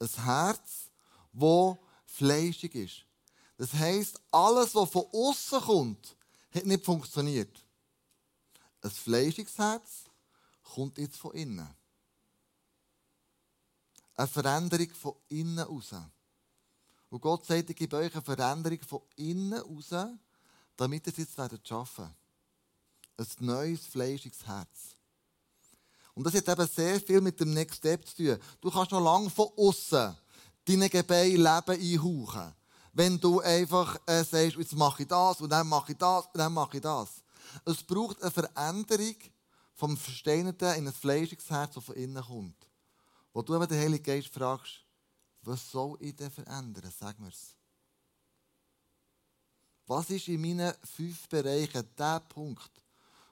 Ein 0.00 0.24
Herz, 0.24 0.90
das 1.32 1.76
fleischig 2.06 2.74
ist. 2.74 3.04
Das 3.56 3.72
heisst, 3.72 4.20
alles, 4.30 4.74
was 4.74 4.90
von 4.90 5.06
außen 5.12 5.60
kommt, 5.60 6.16
hat 6.52 6.66
nicht 6.66 6.84
funktioniert. 6.84 7.56
Ein 8.82 8.90
fleischiges 8.90 9.56
Herz 9.56 10.04
kommt 10.62 10.98
jetzt 10.98 11.16
von 11.16 11.32
innen. 11.32 11.68
Eine 14.16 14.28
Veränderung 14.28 14.90
von 14.90 15.14
innen 15.28 15.58
raus. 15.60 15.94
Und 17.10 17.20
Gott 17.20 17.46
sagt, 17.46 17.70
ich 17.70 17.76
gebe 17.76 17.96
euch 17.96 18.12
eine 18.12 18.22
Veränderung 18.22 18.80
von 18.82 19.02
innen 19.16 19.60
raus, 19.60 19.94
damit 20.76 21.06
ihr 21.06 21.12
es 21.12 21.18
jetzt 21.18 21.38
werdet 21.38 21.66
schaffen. 21.66 22.12
Ein 23.16 23.26
neues, 23.38 23.86
fleischiges 23.86 24.44
Herz. 24.46 24.96
Und 26.14 26.24
das 26.24 26.34
hat 26.34 26.48
eben 26.48 26.68
sehr 26.68 27.00
viel 27.00 27.20
mit 27.20 27.38
dem 27.38 27.54
Next 27.54 27.78
Step 27.78 28.06
zu 28.06 28.16
tun. 28.16 28.38
Du 28.60 28.70
kannst 28.70 28.92
noch 28.92 29.00
lange 29.00 29.30
von 29.30 29.48
außen 29.56 30.16
deine 30.64 30.88
Gebeine 30.88 31.36
Leben 31.36 31.80
einhauchen 31.80 32.54
wenn 32.94 33.18
du 33.20 33.40
einfach 33.40 34.00
äh, 34.06 34.22
sagst, 34.24 34.56
jetzt 34.56 34.74
mache 34.74 35.02
ich 35.02 35.08
das 35.08 35.40
und 35.40 35.50
dann 35.50 35.66
mache 35.68 35.92
ich 35.92 35.98
das 35.98 36.26
und 36.26 36.38
dann 36.38 36.52
mache 36.52 36.76
ich 36.76 36.82
das. 36.82 37.22
Es 37.64 37.82
braucht 37.82 38.22
eine 38.22 38.30
Veränderung 38.30 39.16
vom 39.74 39.96
Versteinerten 39.96 40.74
in 40.76 40.86
ein 40.86 40.92
fleischiges 40.92 41.50
Herz, 41.50 41.74
das 41.74 41.84
von 41.84 41.96
innen 41.96 42.22
kommt. 42.22 42.68
Wo 43.32 43.42
du 43.42 43.54
aber 43.54 43.66
den 43.66 43.80
Heiligen 43.80 44.04
Geist 44.04 44.28
fragst, 44.28 44.84
was 45.42 45.70
soll 45.70 45.96
ich 46.00 46.14
denn 46.14 46.30
verändern? 46.30 46.90
Sag 46.96 47.18
mir's. 47.18 47.56
Was 49.86 50.08
ist 50.10 50.28
in 50.28 50.40
meinen 50.40 50.72
fünf 50.84 51.28
Bereichen 51.28 51.86
der 51.98 52.20
Punkt, 52.20 52.70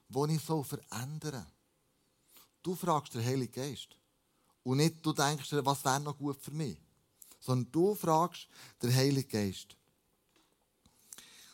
wo 0.09 0.25
ich 0.25 0.43
so 0.43 0.61
verändern 0.61 1.47
Du 2.61 2.75
fragst 2.75 3.13
den 3.13 3.25
Heiligen 3.25 3.51
Geist. 3.51 3.97
Und 4.63 4.77
nicht 4.77 5.05
du 5.05 5.11
denkst, 5.11 5.49
was 5.51 5.83
wäre 5.83 5.99
noch 5.99 6.17
gut 6.17 6.41
für 6.41 6.51
mich 6.51 6.77
sondern 7.43 7.71
du 7.71 7.95
fragst 7.95 8.47
den 8.81 8.93
Heiligen 8.93 9.29
Geist. 9.29 9.75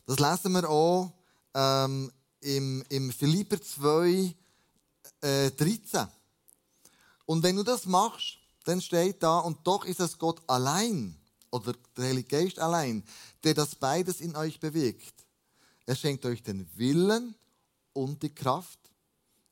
Das 0.05 0.19
lesen 0.19 0.53
wir 0.53 0.69
auch 0.69 1.11
ähm, 1.53 2.11
im, 2.41 2.83
im 2.89 3.11
Philipper 3.11 3.61
2, 3.61 4.35
äh, 5.21 5.51
13. 5.51 6.07
Und 7.25 7.43
wenn 7.43 7.55
du 7.55 7.63
das 7.63 7.85
machst, 7.85 8.37
dann 8.65 8.81
steht 8.81 9.23
da, 9.23 9.39
und 9.39 9.65
doch 9.65 9.85
ist 9.85 9.99
es 9.99 10.17
Gott 10.17 10.41
allein, 10.47 11.15
oder 11.51 11.73
der 11.97 12.05
Heilige 12.05 12.27
Geist 12.27 12.59
allein, 12.59 13.03
der 13.43 13.53
das 13.53 13.75
beides 13.75 14.21
in 14.21 14.35
euch 14.35 14.59
bewegt. 14.59 15.13
Er 15.85 15.95
schenkt 15.95 16.25
euch 16.25 16.43
den 16.43 16.69
Willen 16.75 17.35
und 17.93 18.21
die 18.21 18.33
Kraft, 18.33 18.79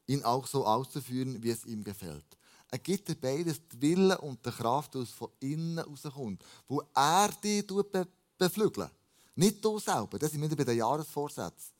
ihn 0.05 0.23
auch 0.23 0.45
so 0.47 0.65
auszuführen, 0.65 1.41
wie 1.41 1.49
es 1.49 1.65
ihm 1.65 1.83
gefällt. 1.83 2.36
Er 2.69 2.79
gibt 2.79 3.07
dir 3.07 3.15
beides, 3.15 3.61
die 3.67 3.81
Wille 3.81 4.17
und 4.19 4.45
die 4.45 4.51
Kraft, 4.51 4.93
die 4.93 5.05
von 5.05 5.29
innen 5.39 5.79
rauskommt. 5.79 6.43
Wo 6.67 6.81
er 6.93 7.29
dich 7.43 7.65
be 7.65 8.07
beflügelt. 8.37 8.91
Nicht 9.35 9.63
du 9.63 9.79
selber, 9.79 10.19
das 10.19 10.31
sind 10.31 10.41
wir 10.41 10.55
bei 10.55 10.63
den 10.63 10.77
Jahresvorsätzen. 10.77 11.73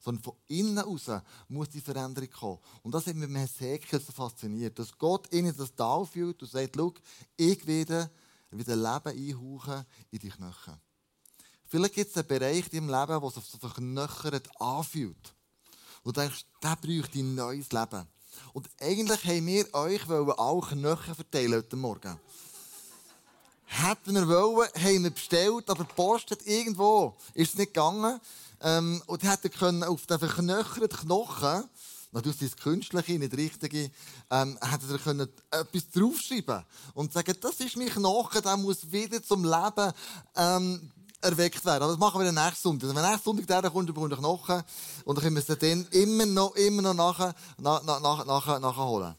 Sondern 0.00 0.22
von 0.22 0.34
innen 0.48 0.78
raus 0.78 1.10
muss 1.48 1.70
die 1.70 1.80
Veränderung 1.80 2.30
kommen. 2.30 2.58
Und 2.82 2.92
das 2.92 3.06
hat 3.06 3.14
mich 3.14 3.28
mit 3.28 3.42
Hesekiel 3.42 4.00
so 4.00 4.12
fasziniert. 4.12 4.78
Dass 4.78 4.96
Gott 4.98 5.32
ihnen 5.32 5.56
das 5.56 5.74
da 5.74 6.04
fühlt 6.04 6.42
und 6.42 6.50
sagt, 6.50 6.76
schau, 6.76 6.92
ich 7.36 7.66
werde 7.66 8.10
wieder 8.50 8.76
Leben 8.76 9.18
einhauchen 9.18 9.84
in 10.10 10.18
die 10.18 10.28
Knochen. 10.28 10.74
Vielleicht 11.66 11.94
gibt 11.94 12.10
es 12.10 12.16
einen 12.16 12.28
Bereich 12.28 12.72
in 12.72 12.86
deinem 12.86 13.00
Leben, 13.00 13.20
der 13.20 13.30
sich 13.30 13.44
so 13.44 13.58
verknöchert 13.58 14.60
anfühlt. 14.60 15.34
Und 16.02 16.16
du 16.16 16.20
denkst, 16.20 16.44
der 16.62 16.76
bräuchte 16.76 17.18
ein 17.18 17.34
neues 17.34 17.72
Leben. 17.72 18.06
Und 18.52 18.68
eigentlich 18.80 19.24
haben 19.24 19.46
wir 19.46 19.74
euch 19.74 20.10
auch 20.10 20.68
Knöchel 20.68 21.14
verteilen 21.14 21.54
heute 21.54 21.76
Morgen. 21.76 22.18
Hätten 23.66 24.14
wir 24.14 24.28
wollen, 24.28 24.68
haben 24.74 25.02
wir 25.02 25.10
bestellt, 25.10 25.68
aber 25.68 25.84
die 25.84 25.94
Post 25.94 26.30
hat 26.30 26.46
irgendwo, 26.46 27.16
ist 27.34 27.54
es 27.54 27.58
nicht 27.58 27.74
gegangen. 27.74 28.20
Ähm, 28.60 29.02
und 29.06 29.22
hätten 29.22 29.50
können 29.50 29.82
auf 29.82 30.06
den 30.06 30.18
verknöcherten 30.18 30.88
Knochen, 30.88 31.64
natürlich 32.12 32.42
ist 32.42 32.54
es 32.54 32.56
künstliche, 32.56 33.18
nicht 33.18 33.36
richtige, 33.36 33.90
ähm, 34.30 34.58
hätten 34.62 34.88
wir 34.88 34.98
können 34.98 35.28
etwas 35.50 35.90
draufschreiben 35.90 36.64
und 36.94 37.12
sagen, 37.12 37.36
das 37.40 37.60
ist 37.60 37.76
mein 37.76 37.88
Knochen, 37.88 38.42
der 38.42 38.56
muss 38.56 38.90
wieder 38.90 39.22
zum 39.22 39.44
Leben 39.44 39.92
ähm, 40.36 40.90
erweckt 41.24 41.64
werden. 41.64 41.82
Aber 41.82 41.92
das 41.92 41.98
machen 41.98 42.20
wir 42.20 42.24
den 42.24 42.34
nächsten 42.34 42.62
Sonntag. 42.62 42.88
Also, 42.88 42.96
wenn 42.96 43.10
nächsten 43.10 43.24
Sonntag 43.24 43.46
der 43.46 43.70
kommt, 43.70 43.88
dann 43.88 43.94
bekommt 43.94 44.12
er 44.12 44.18
Knochen. 44.18 44.62
Und 45.04 45.16
dann 45.16 45.24
können 45.24 45.36
wir 45.36 45.40
es 45.48 45.58
dann 45.58 45.86
immer 45.90 46.26
noch, 46.26 46.54
immer 46.56 46.82
noch 46.82 46.94
nachher, 46.94 47.34
nach, 47.58 47.82
nach, 47.82 48.24
nach, 48.24 48.60
nachholen. 48.60 49.14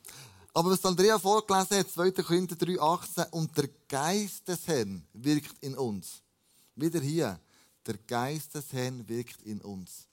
Aber 0.53 0.71
was 0.71 0.85
Andrea 0.85 1.19
vorgelesen 1.19 1.79
hat, 1.79 1.91
2. 1.91 2.11
Korinther 2.11 2.55
3, 2.55 2.79
18, 2.79 3.25
und 3.31 3.57
der 3.57 3.69
Geist 3.89 4.47
des 4.47 4.65
Herrn 4.67 5.05
wirkt 5.11 5.61
in 5.61 5.75
uns. 5.75 6.21
Wieder 6.75 7.01
hier. 7.01 7.39
Der 7.85 7.97
Geist 7.97 8.55
des 8.55 8.71
Herrn 8.71 9.07
wirkt 9.07 9.41
in 9.41 9.59
uns. 9.61 10.07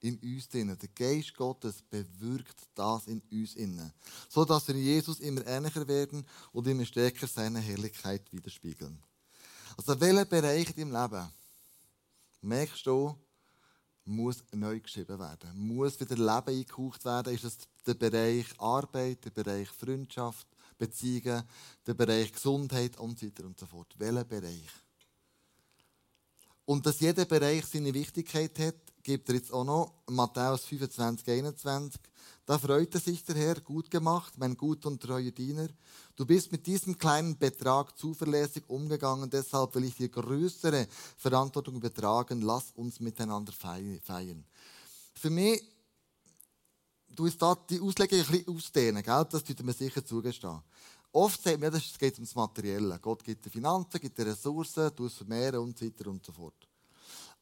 In 0.00 0.16
uns 0.18 0.48
drinnen. 0.48 0.78
Der 0.78 0.88
Geist 0.90 1.34
Gottes 1.34 1.82
bewirkt 1.82 2.68
das 2.74 3.08
in 3.08 3.20
uns 3.32 3.56
innen. 3.56 3.92
So 4.28 4.44
dass 4.44 4.68
wir 4.68 4.76
Jesus 4.76 5.18
immer 5.18 5.44
ähnlicher 5.44 5.88
werden 5.88 6.24
und 6.52 6.68
immer 6.68 6.84
stärker 6.84 7.26
seine 7.26 7.58
Herrlichkeit 7.58 8.32
widerspiegeln. 8.32 9.02
Also 9.78 10.00
welcher 10.00 10.24
Bereich 10.24 10.76
in 10.76 10.90
deinem 10.90 11.02
Leben 11.02 11.32
merkst 12.42 12.84
du, 12.84 13.14
muss 14.04 14.42
neu 14.50 14.80
geschrieben 14.80 15.16
werden, 15.20 15.56
muss 15.56 16.00
wieder 16.00 16.16
Leben 16.16 16.58
eingehaucht 16.58 17.04
werden? 17.04 17.32
Ist 17.32 17.44
es 17.44 17.58
der 17.86 17.94
Bereich 17.94 18.46
Arbeit, 18.58 19.24
der 19.24 19.30
Bereich 19.30 19.68
Freundschaft, 19.68 20.48
Beziehungen, 20.76 21.44
der 21.86 21.94
Bereich 21.94 22.32
Gesundheit 22.32 22.98
und 22.98 23.20
so 23.20 23.26
weiter 23.26 23.44
und 23.44 23.60
so 23.60 23.66
fort? 23.66 23.94
Welcher 23.98 24.24
Bereich? 24.24 24.68
Und 26.64 26.84
dass 26.84 26.98
jeder 26.98 27.24
Bereich 27.24 27.64
seine 27.64 27.94
Wichtigkeit 27.94 28.58
hat, 28.58 28.74
gibt 29.04 29.28
er 29.28 29.36
jetzt 29.36 29.52
auch 29.52 29.64
noch 29.64 29.94
Matthäus 30.08 30.64
25, 30.64 31.28
21. 31.30 32.00
Da 32.44 32.58
freute 32.58 32.98
sich 32.98 33.24
der 33.24 33.36
Herr, 33.36 33.60
gut 33.60 33.90
gemacht, 33.90 34.32
mein 34.38 34.56
guter 34.56 34.88
und 34.88 35.00
treuer 35.00 35.30
Diener. 35.30 35.68
Du 36.18 36.26
bist 36.26 36.50
mit 36.50 36.66
diesem 36.66 36.98
kleinen 36.98 37.38
Betrag 37.38 37.96
zuverlässig 37.96 38.64
umgegangen, 38.66 39.30
deshalb 39.30 39.72
will 39.76 39.84
ich 39.84 39.94
dir 39.94 40.08
größere 40.08 40.88
Verantwortung 41.16 41.76
übertragen. 41.76 42.42
Lass 42.42 42.72
uns 42.72 42.98
miteinander 42.98 43.52
feiern. 43.52 44.44
Für 45.14 45.30
mich, 45.30 45.62
du 47.06 47.24
hast 47.24 47.40
da 47.40 47.54
die 47.54 47.80
Auslegung 47.80 48.18
ein 48.18 48.26
bisschen 48.26 48.48
ausdehnen, 48.48 49.00
gell? 49.04 49.26
das 49.30 49.44
tut 49.44 49.62
mir 49.62 49.72
sicher 49.72 50.04
zugestehen. 50.04 50.60
Oft 51.12 51.40
sagt 51.40 51.60
man, 51.60 51.72
es 51.72 51.96
geht 51.96 52.14
ums 52.14 52.34
Materielle. 52.34 52.98
Gott 52.98 53.22
gibt 53.22 53.44
die 53.44 53.50
Finanzen, 53.50 54.00
gibt 54.00 54.18
die 54.18 54.22
Ressourcen, 54.22 54.90
du 54.96 55.06
es 55.06 55.14
vermehren 55.14 55.60
und 55.60 55.78
so 55.78 55.86
weiter 55.86 56.10
und 56.10 56.26
so 56.26 56.32
fort. 56.32 56.68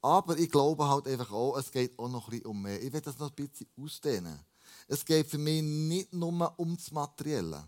Aber 0.03 0.37
ich 0.37 0.51
glaube 0.51 0.87
halt 0.87 1.09
einfach 1.09 1.33
auch, 1.33 1.57
es 1.57 1.73
geht 1.73 1.99
auch 1.99 2.11
noch 2.11 2.27
ein 2.27 2.31
bisschen 2.31 2.47
um 2.47 2.61
mehr. 2.61 2.83
Ich 2.83 2.93
will 2.93 3.01
das 3.01 3.19
noch 3.19 3.31
ein 3.31 3.37
bisschen 3.37 3.69
ausdehnen. 3.83 4.39
Es 4.87 5.03
geht 5.03 5.29
für 5.29 5.39
mich 5.39 5.63
nicht 5.63 6.13
nur 6.13 6.53
um 6.59 6.77
das 6.77 6.93
Materielle, 6.93 7.67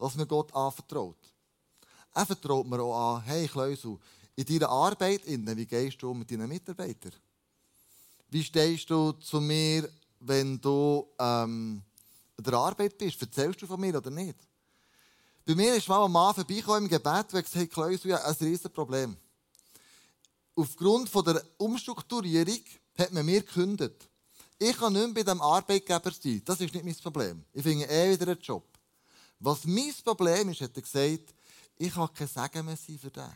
was 0.00 0.14
mir 0.16 0.26
Gott 0.26 0.54
anvertraut. 0.54 1.18
Er 2.14 2.26
vertraut 2.26 2.66
mir 2.66 2.80
auch 2.80 3.16
an, 3.16 3.22
hey 3.22 3.46
Kleusel, 3.46 3.98
in 4.34 4.44
deiner 4.44 4.68
Arbeit, 4.68 5.22
wie 5.26 5.66
gehst 5.66 6.02
du 6.02 6.14
mit 6.14 6.30
deinen 6.30 6.48
Mitarbeitern? 6.48 7.12
Wie 8.28 8.42
stehst 8.42 8.88
du 8.90 9.12
zu 9.12 9.40
mir, 9.40 9.88
wenn 10.20 10.60
du 10.60 11.06
ähm, 11.18 11.82
in 12.36 12.44
der 12.44 12.54
Arbeit 12.54 12.96
bist? 12.96 13.20
Erzählst 13.20 13.62
du 13.62 13.66
von 13.66 13.80
mir 13.80 13.96
oder 13.96 14.10
nicht? 14.10 14.36
Bei 15.44 15.54
mir 15.54 15.74
ist 15.74 15.88
mal 15.88 16.04
ein 16.04 16.12
Mann 16.12 16.34
vorbeigekommen 16.34 16.84
im 16.84 16.88
Gebet 16.88 17.32
und 17.32 17.42
gesagt, 17.42 17.54
hey 17.54 17.66
Kleusel, 17.66 18.10
ja, 18.10 18.24
ein 18.24 18.34
riesiges 18.40 18.72
Problem 18.72 19.16
aufgrund 20.60 21.08
von 21.08 21.24
der 21.24 21.42
Umstrukturierung 21.58 22.60
hat 22.98 23.12
man 23.12 23.24
mir 23.24 23.40
gekündigt. 23.40 24.08
Ich 24.58 24.76
kann 24.76 24.92
nicht 24.92 25.02
mehr 25.02 25.14
bei 25.14 25.22
diesem 25.22 25.40
Arbeitgeber 25.40 26.10
sein. 26.10 26.42
Das 26.44 26.60
ist 26.60 26.74
nicht 26.74 26.84
mein 26.84 26.94
Problem. 26.96 27.44
Ich 27.52 27.62
finde 27.62 27.86
eh 27.86 28.12
wieder 28.12 28.32
einen 28.32 28.40
Job. 28.40 28.64
Was 29.40 29.64
mein 29.64 29.92
Problem 30.04 30.50
ist, 30.50 30.60
hat 30.60 30.76
er 30.76 30.82
gesagt, 30.82 31.34
ich 31.76 31.92
kann 31.94 32.12
kein 32.12 32.28
Segen 32.28 32.66
mehr 32.66 32.76
sein 32.76 32.98
für 32.98 33.10
den. 33.10 33.32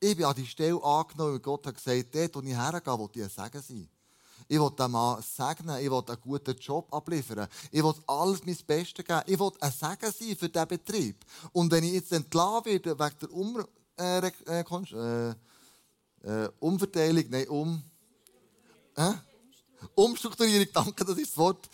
Ich 0.00 0.16
bin 0.16 0.24
an 0.24 0.34
die 0.34 0.46
Stelle 0.46 0.82
angenommen, 0.82 1.34
weil 1.34 1.38
Gott 1.38 1.66
hat 1.68 1.76
gesagt, 1.76 2.12
dort, 2.12 2.34
wo 2.34 2.40
ich 2.40 2.56
hergehe, 2.56 2.98
will 2.98 3.08
ich 3.14 3.22
ein 3.22 3.28
Segen 3.28 3.62
sein. 3.62 3.88
Ich 4.48 4.58
will 4.58 4.70
dem 4.70 4.90
Mann 4.90 5.22
segnen, 5.22 5.78
ich 5.78 5.88
will 5.88 6.02
einen 6.04 6.20
guten 6.20 6.58
Job 6.58 6.92
abliefern, 6.92 7.46
ich 7.70 7.82
will 7.82 7.94
alles 8.08 8.44
mein 8.44 8.58
Bestes 8.66 9.04
geben, 9.04 9.22
ich 9.26 9.38
will 9.38 9.52
ein 9.60 9.70
Segen 9.70 10.12
sein 10.12 10.36
für 10.36 10.48
diesen 10.48 10.68
Betrieb. 10.68 11.24
Und 11.52 11.70
wenn 11.70 11.84
ich 11.84 11.92
jetzt 11.92 12.10
entlassen 12.10 12.64
werde 12.64 12.98
wegen 12.98 13.18
der 13.20 13.32
um 13.32 13.64
äh, 13.96 14.26
äh, 14.26 15.34
äh, 16.24 16.48
Umverteilung, 16.58 17.24
nein, 17.30 17.48
um... 17.48 17.82
Äh? 18.96 19.12
Umstrukturierung, 19.94 20.68
danke, 20.72 21.04
das 21.04 21.18
ist 21.18 21.30
das 21.30 21.36
Wort. 21.38 21.68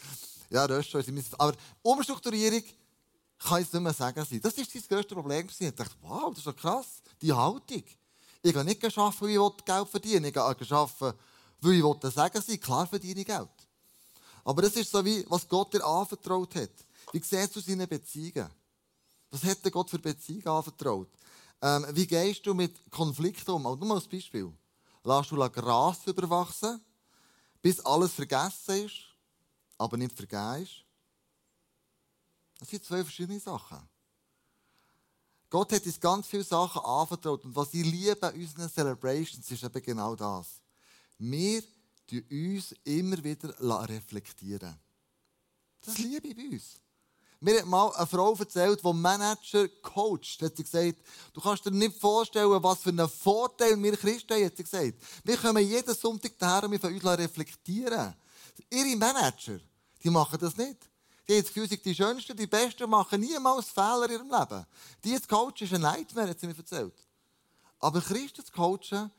Ja, 0.50 0.64
Röschel, 0.64 1.04
aber 1.36 1.54
Umstrukturierung 1.82 2.62
kann 3.38 3.62
es 3.62 3.72
nicht 3.72 3.82
mehr 3.82 3.92
sagen 3.92 4.24
sein. 4.24 4.40
Das 4.40 4.56
war 4.56 4.64
sein 4.64 4.82
grösstes 4.88 5.14
Problem. 5.14 5.48
Ich 5.48 5.74
dachte, 5.74 5.94
wow, 6.02 6.30
das 6.30 6.38
ist 6.38 6.46
doch 6.46 6.56
krass, 6.56 7.02
die 7.20 7.32
Haltung. 7.32 7.84
Ich 8.42 8.52
gehe 8.52 8.64
nicht 8.64 8.98
arbeiten, 8.98 9.20
weil 9.20 9.30
ich 9.30 9.64
Geld 9.64 9.88
verdienen. 9.88 10.24
Ich 10.26 10.32
gehe 10.32 10.42
arbeiten, 10.42 11.18
weil 11.60 11.74
ich 11.74 12.14
sagen 12.14 12.40
sein. 12.40 12.60
Klar 12.60 12.86
verdiene 12.86 13.20
ich 13.20 13.26
Geld. 13.26 13.48
Aber 14.44 14.62
das 14.62 14.76
ist 14.76 14.90
so 14.90 15.04
wie, 15.04 15.24
was 15.28 15.46
Gott 15.46 15.74
dir 15.74 15.84
anvertraut 15.84 16.54
hat. 16.54 16.70
Wie 17.12 17.22
siehst 17.22 17.54
du 17.54 17.60
seine 17.60 17.86
Beziehungen? 17.86 18.48
Was 19.30 19.44
hat 19.44 19.64
dir 19.64 19.70
Gott 19.70 19.90
für 19.90 19.98
Beziehungen 19.98 20.48
anvertraut? 20.48 21.08
Ähm, 21.60 21.86
wie 21.92 22.06
gehst 22.06 22.46
du 22.46 22.54
mit 22.54 22.90
Konflikten 22.90 23.50
um? 23.50 23.66
Also 23.66 23.78
nur 23.78 23.88
mal 23.88 23.94
als 23.96 24.08
Beispiel. 24.08 24.50
Lass 25.04 25.28
du 25.28 25.36
Gras 25.50 25.98
überwachsen, 26.06 26.80
bis 27.60 27.80
alles 27.80 28.12
vergessen 28.12 28.86
ist, 28.86 29.07
aber 29.78 29.96
nicht 29.96 30.12
vergeben 30.12 30.62
ist? 30.62 30.84
Das 32.58 32.68
sind 32.68 32.84
zwei 32.84 33.02
verschiedene 33.02 33.40
Sachen. 33.40 33.78
Gott 35.50 35.72
hat 35.72 35.86
uns 35.86 36.00
ganz 36.00 36.26
viele 36.26 36.44
Sachen 36.44 36.82
anvertraut. 36.82 37.44
Und 37.44 37.56
was 37.56 37.72
ich 37.72 37.84
liebe 37.84 38.22
an 38.22 38.34
unseren 38.34 38.68
Celebrations 38.68 39.50
ist 39.50 39.62
eben 39.62 39.82
genau 39.82 40.14
das. 40.14 40.60
Wir 41.18 41.62
uns 42.30 42.74
immer 42.84 43.22
wieder 43.22 43.54
reflektieren. 43.88 44.76
Das 45.80 45.98
liebe 45.98 46.28
ich 46.28 46.36
bei 46.36 46.48
uns. 46.48 46.80
Mir 47.40 47.60
hat 47.60 47.66
mal 47.66 47.92
eine 47.94 48.06
Frau 48.06 48.34
erzählt, 48.34 48.84
die 48.84 48.92
Manager 48.92 49.68
coacht. 49.80 50.42
Hat 50.42 50.56
sie 50.56 50.64
gesagt, 50.64 50.98
du 51.32 51.40
kannst 51.40 51.64
dir 51.64 51.70
nicht 51.70 52.00
vorstellen, 52.00 52.62
was 52.62 52.80
für 52.80 52.88
einen 52.88 53.08
Vorteil 53.08 53.80
wir 53.80 53.96
Christen 53.96 54.34
haben, 54.34 54.44
hat 54.44 54.56
sie 54.56 54.64
gesagt. 54.64 54.94
Wir 55.22 55.36
kommen 55.36 55.64
jeden 55.64 55.94
Sonntag 55.94 56.32
daher 56.38 56.64
und 56.64 56.72
wir 56.72 56.80
von 56.80 56.92
uns 56.92 57.04
reflektieren. 57.04 58.14
Ihre 58.70 58.96
Manager, 58.96 59.60
die 60.02 60.10
machen 60.10 60.38
das 60.38 60.56
nicht. 60.56 60.88
Die 61.28 61.34
haben 61.34 61.42
das 61.42 61.52
Gefühl, 61.52 61.78
die 61.78 61.94
Schönsten, 61.94 62.36
die 62.36 62.46
Besten 62.46 62.88
machen 62.88 63.20
niemals 63.20 63.68
Fehler 63.68 64.06
in 64.06 64.12
ihrem 64.12 64.30
Leben. 64.30 64.66
Die 65.04 65.20
zu 65.20 65.28
coachen 65.28 65.52
ist 65.60 65.74
ein 65.74 65.82
Nightmare, 65.82 66.30
hat 66.30 66.40
sie 66.40 66.46
mir 66.46 66.56
erzählt. 66.56 66.94
Aber 67.80 68.00
Christen 68.00 68.44
zu 68.44 68.52
coachen, 68.52 69.10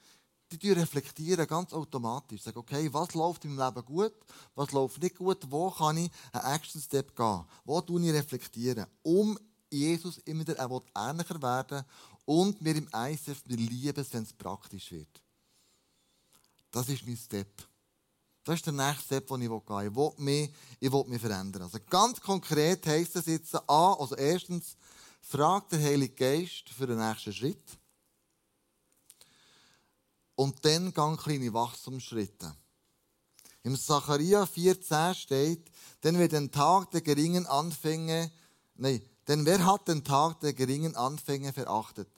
die 0.57 0.71
reflektieren 0.71 1.45
ganz 1.45 1.71
automatisch. 1.73 2.41
Sagen, 2.41 2.57
okay, 2.57 2.91
was 2.91 3.13
läuft 3.13 3.45
im 3.45 3.57
Leben 3.57 3.85
gut, 3.85 4.13
was 4.55 4.71
läuft 4.71 5.01
nicht 5.01 5.17
gut, 5.17 5.39
wo 5.49 5.69
kann 5.69 5.97
ich 5.97 6.11
einen 6.31 6.55
Action 6.55 6.81
Step 6.81 7.15
gehen, 7.15 7.45
wo 7.63 7.79
tue 7.81 8.01
ich 8.01 8.13
reflektieren, 8.13 8.87
um 9.03 9.37
Jesus 9.69 10.17
immer 10.19 10.41
wieder 10.41 10.57
ähnlicher 10.95 11.41
werden 11.41 11.85
und 12.25 12.61
mir 12.61 12.75
im 12.75 12.87
wir 12.91 13.57
lieben 13.57 14.01
es, 14.01 14.13
wenn 14.13 14.23
es 14.23 14.33
praktisch 14.33 14.91
wird. 14.91 15.21
Das 16.71 16.89
ist 16.89 17.05
mein 17.05 17.17
Step. 17.17 17.68
Das 18.43 18.55
ist 18.55 18.65
der 18.65 18.73
nächste 18.73 19.03
Step, 19.03 19.27
den 19.27 19.41
ich 19.41 19.49
gehen 19.49 19.61
will. 19.67 19.87
Ich 19.87 19.95
will 19.95 20.11
mich, 20.17 20.53
ich 20.79 20.91
will 20.91 21.03
mich 21.07 21.21
verändern. 21.21 21.63
Also 21.63 21.77
ganz 21.89 22.19
konkret 22.21 22.85
heisst 22.87 23.15
das 23.15 23.25
jetzt 23.25 23.55
A, 23.69 23.93
also 23.93 24.15
erstens, 24.15 24.75
frag 25.21 25.69
der 25.69 25.81
Heilige 25.81 26.15
Geist 26.15 26.69
für 26.69 26.87
den 26.87 26.97
nächsten 26.97 27.33
Schritt. 27.33 27.77
Und 30.35 30.63
dann 30.63 30.93
gang 30.93 31.19
kleine 31.19 31.53
Wachstumsschritte. 31.53 32.55
Im 33.63 33.77
Zacharia 33.77 34.43
4,10 34.43 35.13
steht, 35.13 35.71
denn 36.03 36.17
wer 36.17 36.29
den 36.29 36.49
Tag 36.49 36.91
der 36.91 37.01
geringen 37.01 37.45
Anfänge, 37.45 38.31
nein, 38.75 39.01
denn 39.27 39.45
wer 39.45 39.65
hat 39.65 39.87
den 39.89 40.03
Tag 40.03 40.39
der 40.39 40.53
geringen 40.53 40.95
Anfänge 40.95 41.51
verachtet? 41.51 42.09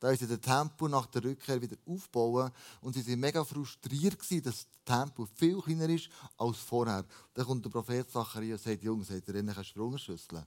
Da 0.00 0.10
ist 0.10 0.22
der 0.22 0.40
Tempo 0.40 0.86
nach 0.86 1.06
der 1.06 1.24
Rückkehr 1.24 1.60
wieder 1.60 1.76
aufbauen 1.86 2.52
und 2.80 2.94
sie 2.94 3.06
waren 3.06 3.20
mega 3.20 3.44
frustriert 3.44 4.18
dass 4.20 4.42
das 4.42 4.66
Tempo 4.84 5.26
viel 5.34 5.60
kleiner 5.60 5.88
ist 5.88 6.08
als 6.36 6.58
vorher. 6.58 7.04
Dann 7.34 7.46
kommt 7.46 7.64
der 7.64 7.70
Prophet 7.70 8.08
Zacharia 8.10 8.54
und 8.54 8.62
sagt, 8.62 8.82
Jungs, 8.82 9.10
habt 9.10 9.28
ihr 9.28 9.34
eine 9.34 9.64
Sprungschüssel? 9.64 10.46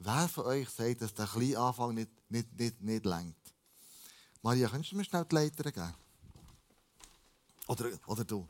Wer 0.00 0.28
von 0.28 0.46
euch 0.46 0.68
sagt, 0.68 1.02
dass 1.02 1.14
der 1.14 1.26
kleine 1.26 1.58
Anfang 1.58 1.94
nicht, 1.94 2.10
nicht, 2.28 2.52
nicht, 2.58 2.82
nicht 2.82 3.04
lenkt? 3.04 3.54
Maria, 4.42 4.68
könntest 4.68 4.92
du 4.92 4.96
mir 4.96 5.04
schnell 5.04 5.24
die 5.24 5.34
Leiter 5.36 5.70
geben? 5.70 5.94
Oder, 7.68 7.90
oder 8.06 8.24
du. 8.24 8.48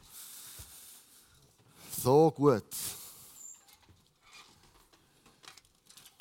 So 2.03 2.31
gut. 2.31 2.65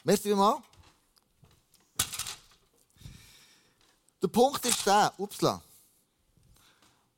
Merci 0.03 0.36
mal. 0.36 0.61
Der 4.22 4.28
Punkt 4.28 4.63
ist 4.65 4.86
der, 4.86 5.13
upsla. 5.17 5.61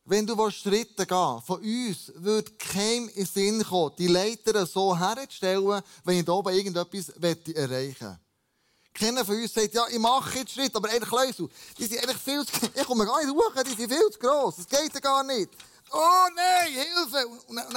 Wenn 0.06 0.26
du 0.26 0.50
Schritte 0.52 1.06
gehen 1.06 1.42
von 1.46 1.62
uns 1.62 2.12
würde 2.16 2.52
kein 2.54 3.08
in 3.10 3.26
Sinn 3.26 3.64
kommen, 3.64 3.96
die 3.98 4.08
Leiter 4.08 4.66
so 4.66 4.98
herzustellen, 4.98 5.82
wenn 6.04 6.20
ich 6.20 6.26
da 6.26 6.34
oben 6.34 6.54
irgendetwas 6.54 7.10
erreichen 7.10 7.60
möchte. 7.60 8.20
Keiner 8.94 9.26
von 9.26 9.36
uns 9.36 9.54
sagt, 9.54 9.74
ja, 9.74 9.88
ich 9.88 9.98
mache 9.98 10.40
jetzt 10.40 10.52
Schritte, 10.52 10.78
aber 10.78 10.90
eigentlich 10.90 11.10
Leute, 11.10 11.50
die 11.78 11.86
sind 11.86 12.00
eigentlich 12.00 12.18
viel 12.18 12.46
zu, 12.46 12.54
ich 12.76 12.84
komme 12.84 13.06
gar 13.06 13.24
nicht 13.24 13.34
hoch, 13.34 13.64
die 13.64 13.76
sind 13.76 13.92
viel 13.92 14.10
zu 14.12 14.20
gross, 14.20 14.58
das 14.58 14.68
geht 14.68 14.94
ja 14.94 15.00
gar 15.00 15.24
nicht. 15.24 15.50
Oh 15.92 16.28
nein, 16.36 16.74
Hilfe! 16.74 17.28
Und, 17.28 17.58
und, 17.58 17.76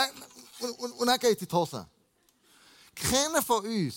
und, 0.60 0.70
und, 0.78 0.92
und 0.92 1.06
dann 1.06 1.18
geht 1.18 1.36
es 1.36 1.42
in 1.42 1.48
die 1.48 1.54
Hose. 1.54 1.86
Keiner 2.94 3.42
von 3.42 3.64
uns 3.64 3.94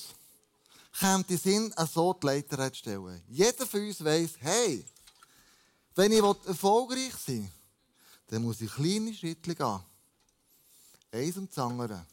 kommt 0.99 1.29
in 1.31 1.37
Sinn, 1.37 1.73
so 1.91 2.13
die 2.13 2.25
Leiter 2.25 2.71
zu 2.71 2.79
stellen. 2.79 3.23
Jeder 3.27 3.65
von 3.65 3.79
uns 3.81 4.03
weiss, 4.03 4.31
hey, 4.39 4.85
wenn 5.99 6.13
ich 6.13 6.23
erfolgreich 6.47 7.11
sein 7.27 7.41
will, 7.43 7.51
dann 8.27 8.43
muss 8.43 8.61
ich 8.61 8.71
kleine 8.71 9.13
Schritte 9.13 9.53
gehen. 9.53 9.79
Eins 11.11 11.35
und 11.35 11.49
das 11.49 11.57
andere. 11.57 12.05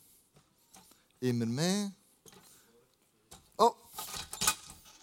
Immer 1.21 1.47
mehr. 1.47 1.93
Oh, 3.57 3.73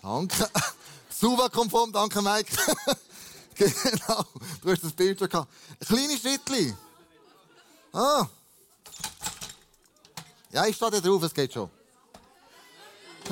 danke. 0.02 0.50
Suva-konform, 1.10 1.94
danke 1.94 2.22
Mike. 2.22 2.54
genau, 3.56 4.26
du 4.62 4.72
hast 4.72 4.84
das 4.84 4.92
Bild 4.92 5.18
schon 5.18 5.30
gehabt. 5.30 5.50
Kleine 5.88 6.18
Schritte. 6.18 6.78
Ah. 7.94 8.28
Ja, 10.52 10.66
ich 10.66 10.76
stehe 10.76 11.02
drauf, 11.02 11.24
es 11.24 11.34
geht 11.34 11.54
schon. 11.54 11.70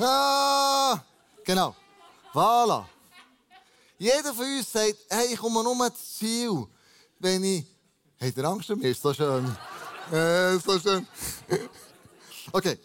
Ah, 0.00 0.98
genau. 1.44 1.76
Voilà. 2.32 2.86
Jeder 4.02 4.34
von 4.34 4.44
uns 4.44 4.72
sagt, 4.72 4.96
hey, 5.08 5.32
ich 5.32 5.38
komme 5.38 5.62
nur 5.62 5.86
ins 5.86 6.18
Ziel, 6.18 6.66
wenn 7.20 7.44
ich... 7.44 7.64
Habt 8.20 8.36
ihr 8.36 8.44
Angst 8.44 8.68
mich? 8.70 8.82
Ist 8.82 9.00
so 9.00 9.14
schön. 9.14 9.46
äh, 10.12 10.58
so 10.58 10.76
schön. 10.80 11.06
okay. 12.52 12.80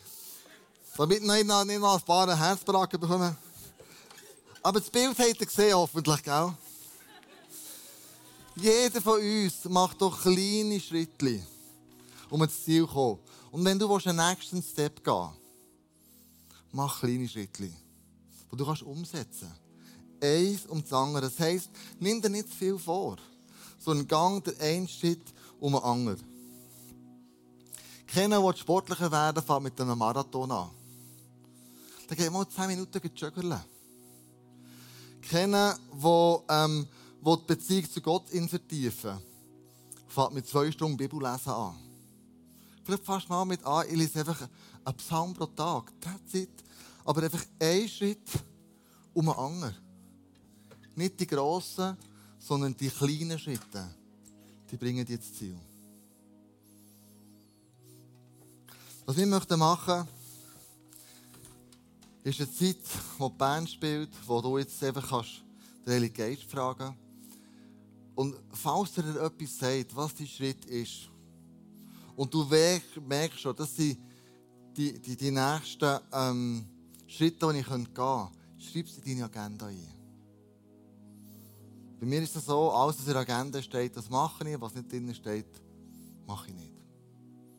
Damit 0.96 1.24
wir 1.24 1.34
nicht 1.34 1.80
noch 1.80 1.96
ein 1.96 2.02
paar 2.02 2.38
Herzbraken 2.38 3.00
bekommen. 3.00 3.36
Aber 4.62 4.80
das 4.80 4.92
Bild 4.92 5.18
habt 5.18 5.42
ihr 5.42 5.48
gesehen, 5.48 5.74
hoffentlich, 5.74 6.22
gell? 6.22 6.54
Jeder 8.56 9.02
von 9.02 9.20
uns 9.20 9.66
macht 9.66 10.00
doch 10.00 10.22
kleine 10.22 10.80
Schritte 10.80 11.42
um 12.30 12.44
ins 12.44 12.64
Ziel 12.64 12.86
zu 12.86 12.94
kommen. 12.94 13.20
Und 13.50 13.66
wenn 13.66 13.80
du 13.80 13.92
einen 13.92 14.18
nächsten 14.18 14.62
Step 14.62 15.04
gehen 15.04 15.32
mach 16.74 17.00
kleine 17.00 17.28
Schritte, 17.28 17.64
die 17.64 18.56
du 18.56 18.64
kannst 18.64 18.84
umsetzen 18.84 19.48
kannst. 19.50 19.67
Eins 20.22 20.66
um 20.66 20.82
das 20.82 20.94
andere. 20.94 21.22
Das 21.22 21.40
heisst, 21.40 21.70
nimm 22.00 22.22
dir 22.22 22.30
nicht 22.30 22.50
zu 22.50 22.56
viel 22.56 22.78
vor, 22.78 23.18
sondern 23.80 24.08
gang 24.08 24.44
der 24.44 24.60
einen 24.60 24.88
Schritt 24.88 25.24
um 25.60 25.74
den 25.74 25.84
anderen. 25.84 26.24
Keiner, 28.08 28.42
der 28.42 28.58
sportlicher 28.58 29.12
werden 29.12 29.44
fängt 29.44 29.64
mit 29.64 29.82
einem 29.82 29.98
Marathon 29.98 30.52
an. 30.52 30.70
Dann 32.08 32.18
geht 32.18 32.32
mal 32.32 32.48
10 32.48 32.68
Minuten 32.68 33.02
joggen. 33.16 33.56
Keiner, 35.30 35.78
der 35.92 36.44
ähm, 36.50 36.88
die 37.26 37.36
Beziehung 37.48 37.92
zu 37.92 38.02
Gott 38.02 38.30
vertiefen 38.30 39.20
fängt 40.08 40.34
mit 40.34 40.48
zwei 40.48 40.72
Stunden 40.72 40.98
Bibellesen 40.98 41.52
an. 41.52 41.76
Vielleicht 42.84 43.04
fast 43.04 43.30
mal 43.30 43.44
mit 43.46 43.64
an, 43.66 43.86
ich 43.90 43.96
lese 43.96 44.20
einfach 44.20 44.48
einen 44.86 44.98
Psalm 44.98 45.34
pro 45.34 45.46
Tag. 45.48 45.92
That's 46.00 46.34
it. 46.34 46.50
Aber 47.04 47.22
einfach 47.22 47.44
ein 47.60 47.90
Schritt 47.90 48.30
um 49.14 49.26
den 49.26 49.36
anderen. 49.36 49.76
Nicht 50.98 51.20
die 51.20 51.28
grossen, 51.28 51.96
sondern 52.40 52.76
die 52.76 52.90
kleinen 52.90 53.38
Schritte. 53.38 53.88
Die 54.72 54.78
bringen 54.78 55.06
dich 55.06 55.18
ins 55.18 55.34
Ziel. 55.34 55.56
Was 59.06 59.16
wir 59.16 59.28
möchten 59.28 59.60
machen, 59.60 60.08
ist 62.24 62.42
eine 62.42 62.52
Zeit, 62.52 62.80
wo 63.20 63.30
die 63.30 63.38
Band 63.38 63.70
spielt, 63.70 64.10
wo 64.26 64.42
du 64.42 64.58
jetzt 64.58 64.84
einfach 64.84 65.08
kannst 65.08 65.44
den 65.86 65.94
Heiligen 65.94 66.16
Geist 66.16 66.44
fragen 66.44 66.98
Und 68.16 68.36
falls 68.52 68.98
er 68.98 69.04
dir 69.04 69.22
etwas 69.22 69.58
sagt, 69.58 69.96
was 69.96 70.16
dein 70.16 70.28
Schritt 70.28 70.66
ist, 70.66 71.10
und 72.16 72.34
du 72.34 72.44
merkst 72.44 73.40
schon, 73.40 73.56
dass 73.56 73.76
die, 73.76 73.96
die, 74.76 75.00
die, 75.00 75.16
die 75.16 75.30
nächsten 75.30 76.00
ähm, 76.12 76.66
Schritte, 77.06 77.54
die 77.54 77.60
ich 77.60 77.68
gehen 77.68 77.94
könnte, 77.94 78.32
schreib 78.58 78.90
sie 78.90 79.02
in 79.02 79.20
deine 79.20 79.26
Agenda 79.26 79.68
ein. 79.68 79.97
Bei 82.00 82.06
mir 82.06 82.22
ist 82.22 82.36
es 82.36 82.46
so, 82.46 82.72
alles, 82.72 83.00
was 83.00 83.08
in 83.08 83.14
der 83.14 83.22
Agenda 83.22 83.62
steht, 83.62 83.98
das 83.98 84.10
mache 84.10 84.48
ich, 84.48 84.62
was 84.62 84.76
nicht 84.76 84.92
drin 84.92 85.14
steht, 85.16 85.48
mache 86.28 86.50
ich 86.50 86.56
nicht. 86.56 86.74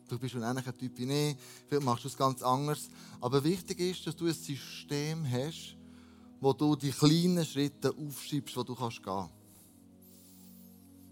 Du 0.07 0.17
bist 0.17 0.33
ein 0.35 0.43
ähnlicher 0.43 0.75
Typ 0.75 0.97
wie 0.97 1.11
ich, 1.11 1.37
vielleicht 1.67 1.85
machst 1.85 2.03
du 2.05 2.07
es 2.07 2.17
ganz 2.17 2.41
anders. 2.41 2.89
Aber 3.19 3.43
wichtig 3.43 3.79
ist, 3.79 4.07
dass 4.07 4.15
du 4.15 4.27
ein 4.27 4.33
System 4.33 5.29
hast, 5.29 5.75
wo 6.39 6.53
du 6.53 6.75
die 6.75 6.91
kleinen 6.91 7.45
Schritte 7.45 7.93
aufschreibst, 7.93 8.55
wo 8.55 8.63
du 8.63 8.75
kannst 8.75 9.03
gehen. 9.03 9.29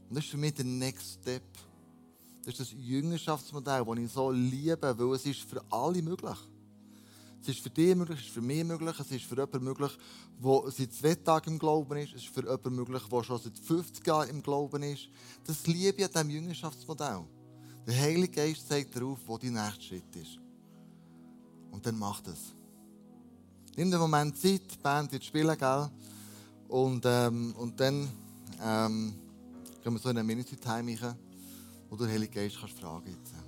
Und 0.10 0.16
das 0.16 0.24
ist 0.24 0.32
für 0.32 0.38
mich 0.38 0.54
der 0.54 0.66
Next 0.66 1.20
Step. 1.22 1.44
Das 2.46 2.54
ist 2.54 2.60
das 2.60 2.72
Jüngerschaftsmodell, 2.80 3.84
das 3.84 3.98
ich 3.98 4.12
so 4.12 4.32
liebe, 4.32 4.98
weil 4.98 5.16
es 5.16 5.26
ist 5.26 5.42
für 5.42 5.62
alle 5.70 6.02
möglich. 6.02 6.38
Es 7.42 7.50
ist 7.50 7.60
für 7.60 7.70
dich 7.70 7.96
möglich, 7.96 8.20
es 8.20 8.26
ist 8.26 8.34
für 8.34 8.42
mich 8.42 8.64
möglich, 8.64 9.00
es 9.00 9.12
ist 9.12 9.26
für 9.26 9.36
jemanden 9.36 9.64
möglich, 9.64 9.92
der 10.44 10.72
seit 10.72 10.94
zwei 10.94 11.16
Tagen 11.16 11.52
im 11.52 11.60
Glauben 11.60 11.98
ist, 11.98 12.14
es 12.14 12.24
ist 12.24 12.34
für 12.34 12.42
jemanden 12.42 12.76
möglich, 12.76 13.04
der 13.04 13.24
schon 13.24 13.40
seit 13.40 13.58
50 13.58 14.06
Jahren 14.08 14.30
im 14.30 14.44
Glauben 14.44 14.84
ist. 14.84 15.10
Das 15.46 15.66
liebe 15.68 15.98
ich 15.98 16.06
an 16.06 16.12
diesem 16.12 16.30
Jüngerschaftsmodell. 16.30 17.26
Der 17.86 17.96
Heilige 17.96 18.34
Geist 18.34 18.68
zeigt 18.68 18.96
darauf, 18.96 19.20
wo 19.26 19.38
dein 19.38 19.54
nächste 19.54 19.84
Schritt 19.84 20.16
ist. 20.16 20.40
Und 21.72 21.86
dann 21.86 21.98
macht 21.98 22.28
es. 22.28 22.54
Nimm 23.78 23.92
den 23.92 24.00
Moment 24.00 24.36
Zeit, 24.38 24.64
die 24.72 24.78
Band 24.82 25.12
wird 25.12 25.24
spielen, 25.24 25.58
gell? 25.58 25.90
Und, 26.68 27.06
ähm, 27.06 27.54
und 27.56 27.80
dann 27.80 28.10
ähm, 28.62 29.14
gehen 29.82 29.94
wir 29.94 30.00
so 30.00 30.10
in 30.10 30.18
eine 30.18 30.26
Minute-Time 30.26 31.00
rein, 31.02 31.16
wo 31.90 31.96
du 31.96 32.04
den 32.04 32.14
Heiligen 32.14 32.34
Geist 32.34 32.58
kannst 32.60 32.78
fragen 32.78 33.16
kannst. 33.24 33.47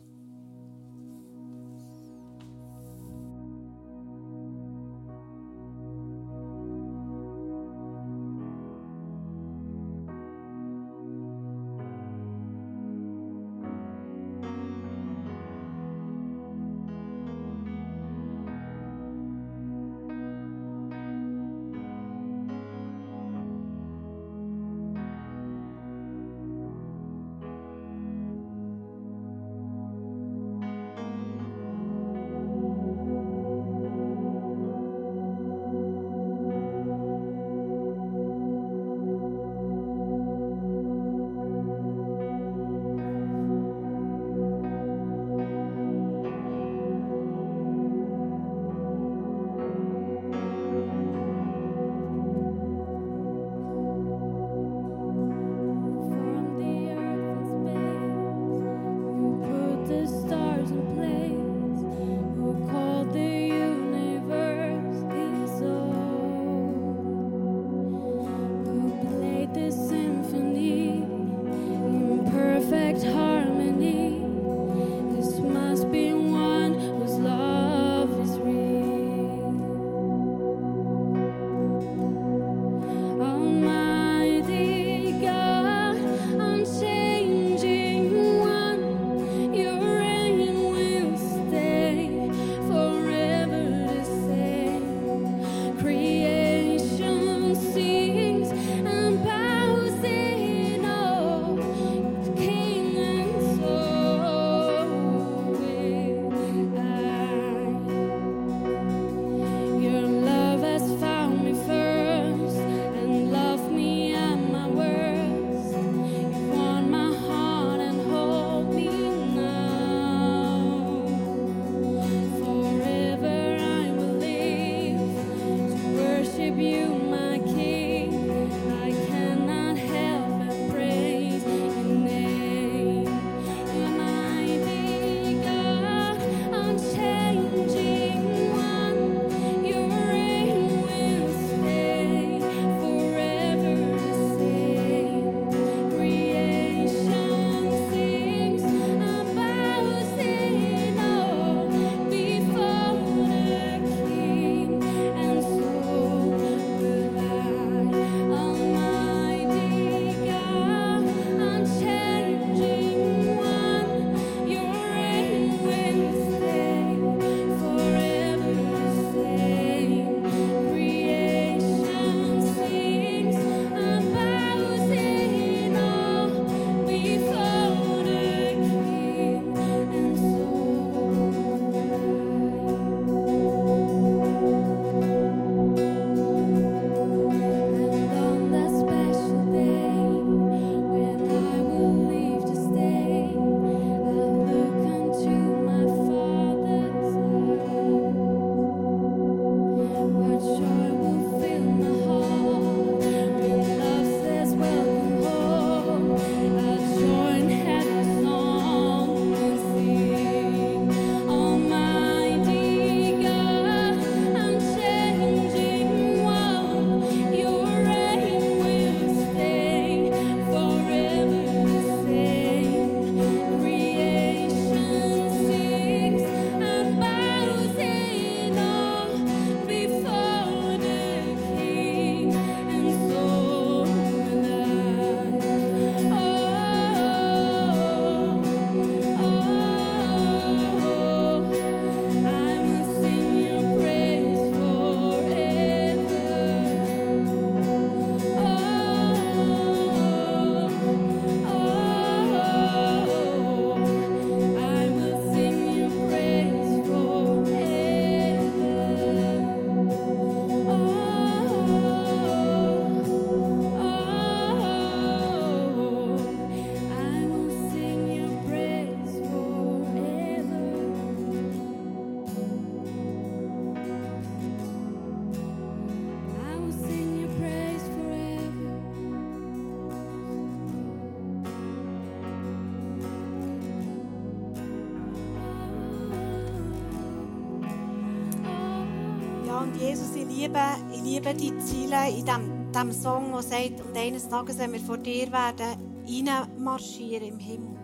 Liebe, 290.50 290.94
ich 290.94 291.02
liebe 291.02 291.34
die 291.34 291.58
Ziele 291.60 292.10
in 292.10 292.26
diesem, 292.26 292.72
diesem 292.72 292.92
Song, 292.92 293.32
der 293.32 293.42
sagt, 293.44 293.82
und 293.82 293.96
eines 293.96 294.28
Tages, 294.28 294.58
wenn 294.58 294.74
wir 294.74 294.80
vor 294.80 294.98
dir 294.98 295.32
werden, 295.32 296.04
reinmarschieren 296.08 297.28
im 297.28 297.40
Himmel. 297.40 297.78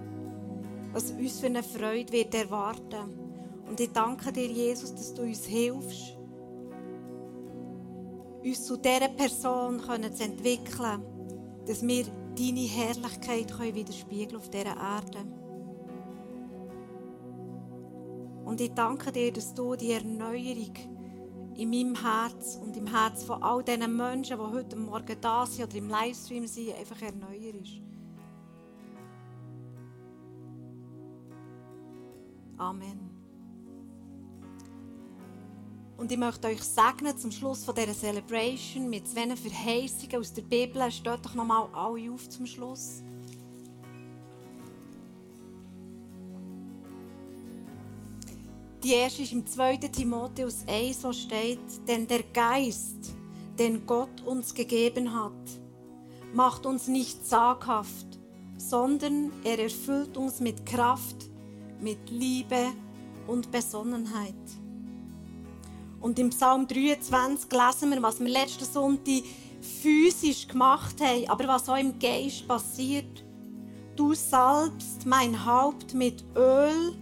Was 0.93 1.11
uns 1.11 1.39
für 1.39 1.47
eine 1.47 1.63
Freude 1.63 2.11
wird 2.11 2.33
erwarten. 2.33 3.19
Und 3.67 3.79
ich 3.79 3.91
danke 3.91 4.31
dir, 4.31 4.47
Jesus, 4.47 4.93
dass 4.93 5.13
du 5.13 5.23
uns 5.23 5.45
hilfst, 5.45 6.17
uns 8.43 8.65
zu 8.65 8.77
dieser 8.77 9.09
Person 9.09 9.81
zu 9.81 10.23
entwickeln, 10.23 11.03
dass 11.65 11.85
wir 11.85 12.05
deine 12.37 12.59
Herrlichkeit 12.59 13.75
widerspiegeln 13.75 14.37
auf 14.37 14.49
dieser 14.49 14.77
Erde. 14.77 15.25
Und 18.45 18.61
ich 18.61 18.73
danke 18.73 19.11
dir, 19.11 19.33
dass 19.33 19.53
du 19.53 19.75
die 19.75 19.91
Erneuerung 19.91 20.94
in 21.57 21.69
meinem 21.69 21.95
Herz 21.95 22.59
und 22.61 22.75
im 22.75 22.87
Herz 22.87 23.23
von 23.23 23.41
all 23.41 23.63
diesen 23.63 23.95
Menschen, 23.95 24.37
die 24.37 24.43
heute 24.43 24.75
Morgen 24.75 25.17
da 25.21 25.45
sind 25.45 25.65
oder 25.65 25.75
im 25.77 25.89
Livestream 25.89 26.47
sind, 26.47 26.75
einfach 26.75 27.01
erneuerst. 27.01 27.81
Amen. 32.57 33.15
Und 35.97 36.11
ich 36.11 36.17
möchte 36.17 36.47
euch 36.47 36.61
segnen 36.61 37.17
zum 37.17 37.31
Schluss 37.31 37.63
von 37.63 37.73
dieser 37.73 37.93
Celebration 37.93 38.89
mit 38.89 39.07
zwei 39.07 39.33
Verheißungen 39.35 40.17
aus 40.17 40.33
der 40.33 40.41
Bibel. 40.41 40.91
Steht 40.91 41.25
doch 41.25 41.35
nochmal 41.35 41.69
alle 41.73 42.11
auf 42.11 42.27
zum 42.29 42.45
Schluss. 42.45 43.01
Die 48.85 48.93
erste 48.93 49.23
ist 49.23 49.31
im 49.31 49.47
2. 49.47 49.77
Timotheus 49.77 50.57
1, 50.67 51.03
wo 51.03 51.11
steht, 51.11 51.57
denn 51.87 52.05
der 52.05 52.21
Geist, 52.21 53.15
den 53.57 53.83
Gott 53.87 54.21
uns 54.23 54.53
gegeben 54.53 55.11
hat, 55.11 55.31
macht 56.35 56.67
uns 56.67 56.87
nicht 56.87 57.25
zaghaft, 57.25 58.05
sondern 58.59 59.31
er 59.43 59.57
erfüllt 59.57 60.15
uns 60.17 60.39
mit 60.39 60.67
Kraft, 60.67 61.15
mit 61.81 62.11
Liebe 62.11 62.73
und 63.25 63.51
Besonnenheit. 63.51 64.35
Und 65.99 66.19
im 66.19 66.29
Psalm 66.29 66.67
23 66.67 67.51
lesen 67.51 67.89
wir, 67.89 68.03
was 68.03 68.19
wir 68.19 68.29
letzten 68.29 68.65
Sonntag 68.65 69.23
physisch 69.81 70.47
gemacht 70.47 71.01
haben, 71.01 71.27
aber 71.27 71.47
was 71.47 71.67
auch 71.69 71.77
im 71.79 71.97
Geist 71.97 72.47
passiert. 72.47 73.25
Du 73.95 74.13
salbst 74.13 75.07
mein 75.07 75.43
Haupt 75.43 75.95
mit 75.95 76.23
Öl 76.35 76.95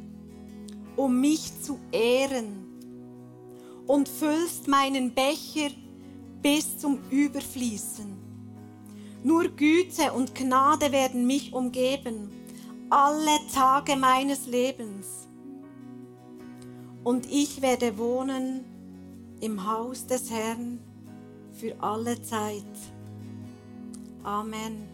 um 0.96 1.20
mich 1.20 1.62
zu 1.62 1.80
ehren 1.92 2.66
und 3.88 4.08
füllst 4.08 4.68
meinen 4.68 5.14
Becher 5.14 5.70
bis 6.42 6.78
zum 6.78 7.00
Überfließen. 7.10 8.18
Nur 9.24 9.48
Güte 9.50 10.12
und 10.14 10.36
Gnade 10.36 10.92
werden 10.92 11.26
mich 11.26 11.54
umgeben, 11.54 12.30
alle 12.90 13.40
Tage 13.54 13.96
meines 13.96 14.48
Lebens. 14.48 15.28
Und 17.04 17.26
ich 17.32 17.62
werde 17.62 17.98
wohnen 17.98 18.66
im 19.40 19.66
Haus 19.66 20.06
des 20.06 20.30
Herrn 20.30 20.80
für 21.52 21.76
alle 21.82 22.22
Zeit. 22.22 22.64
Amen. 24.24 24.88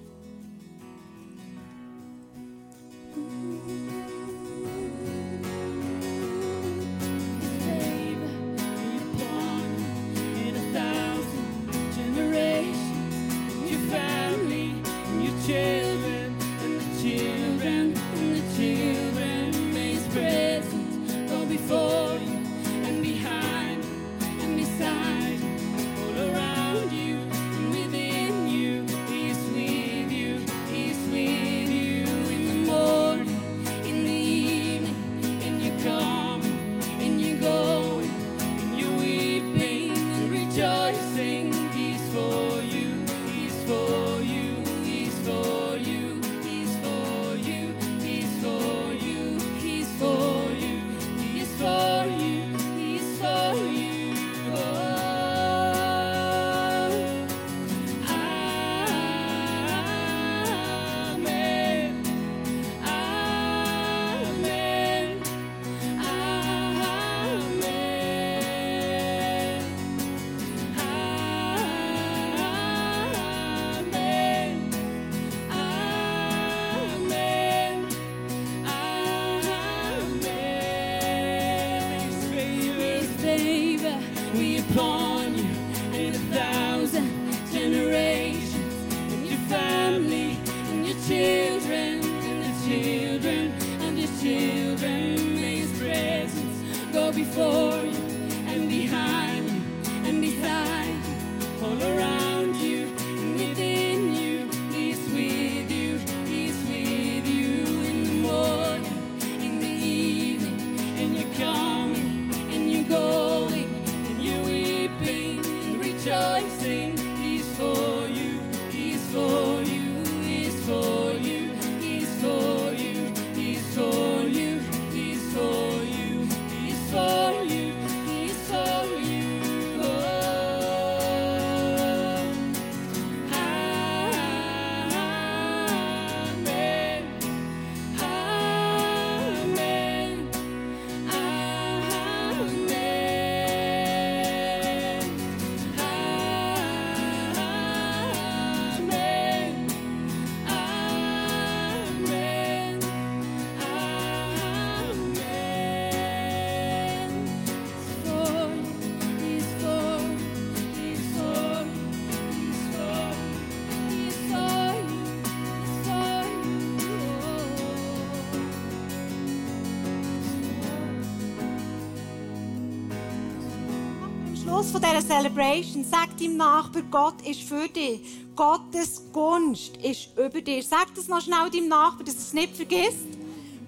Von 174.72 174.82
dieser 174.82 175.01
Celebration, 175.01 175.84
sag 175.84 176.15
deinem 176.15 176.38
Nachbar, 176.38 176.84
Gott 176.91 177.28
ist 177.28 177.41
für 177.41 177.67
dich. 177.67 178.01
Gottes 178.36 179.01
Gunst 179.11 179.76
ist 179.78 180.09
über 180.15 180.41
dir. 180.41 180.61
Sag 180.61 180.93
das 180.93 181.07
noch 181.07 181.22
schnell 181.22 181.49
deinem 181.51 181.70
Nachbar, 181.70 182.03
dass 182.03 182.13
er 182.13 182.22
es 182.22 182.34
nicht 182.34 182.55
vergisst. 182.55 183.07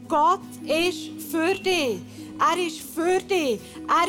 Gott 0.07 0.41
ist 0.63 1.09
für 1.31 1.55
dich. 1.55 2.01
Er 2.39 2.67
ist 2.67 2.81
für 2.81 3.19
dich. 3.19 3.59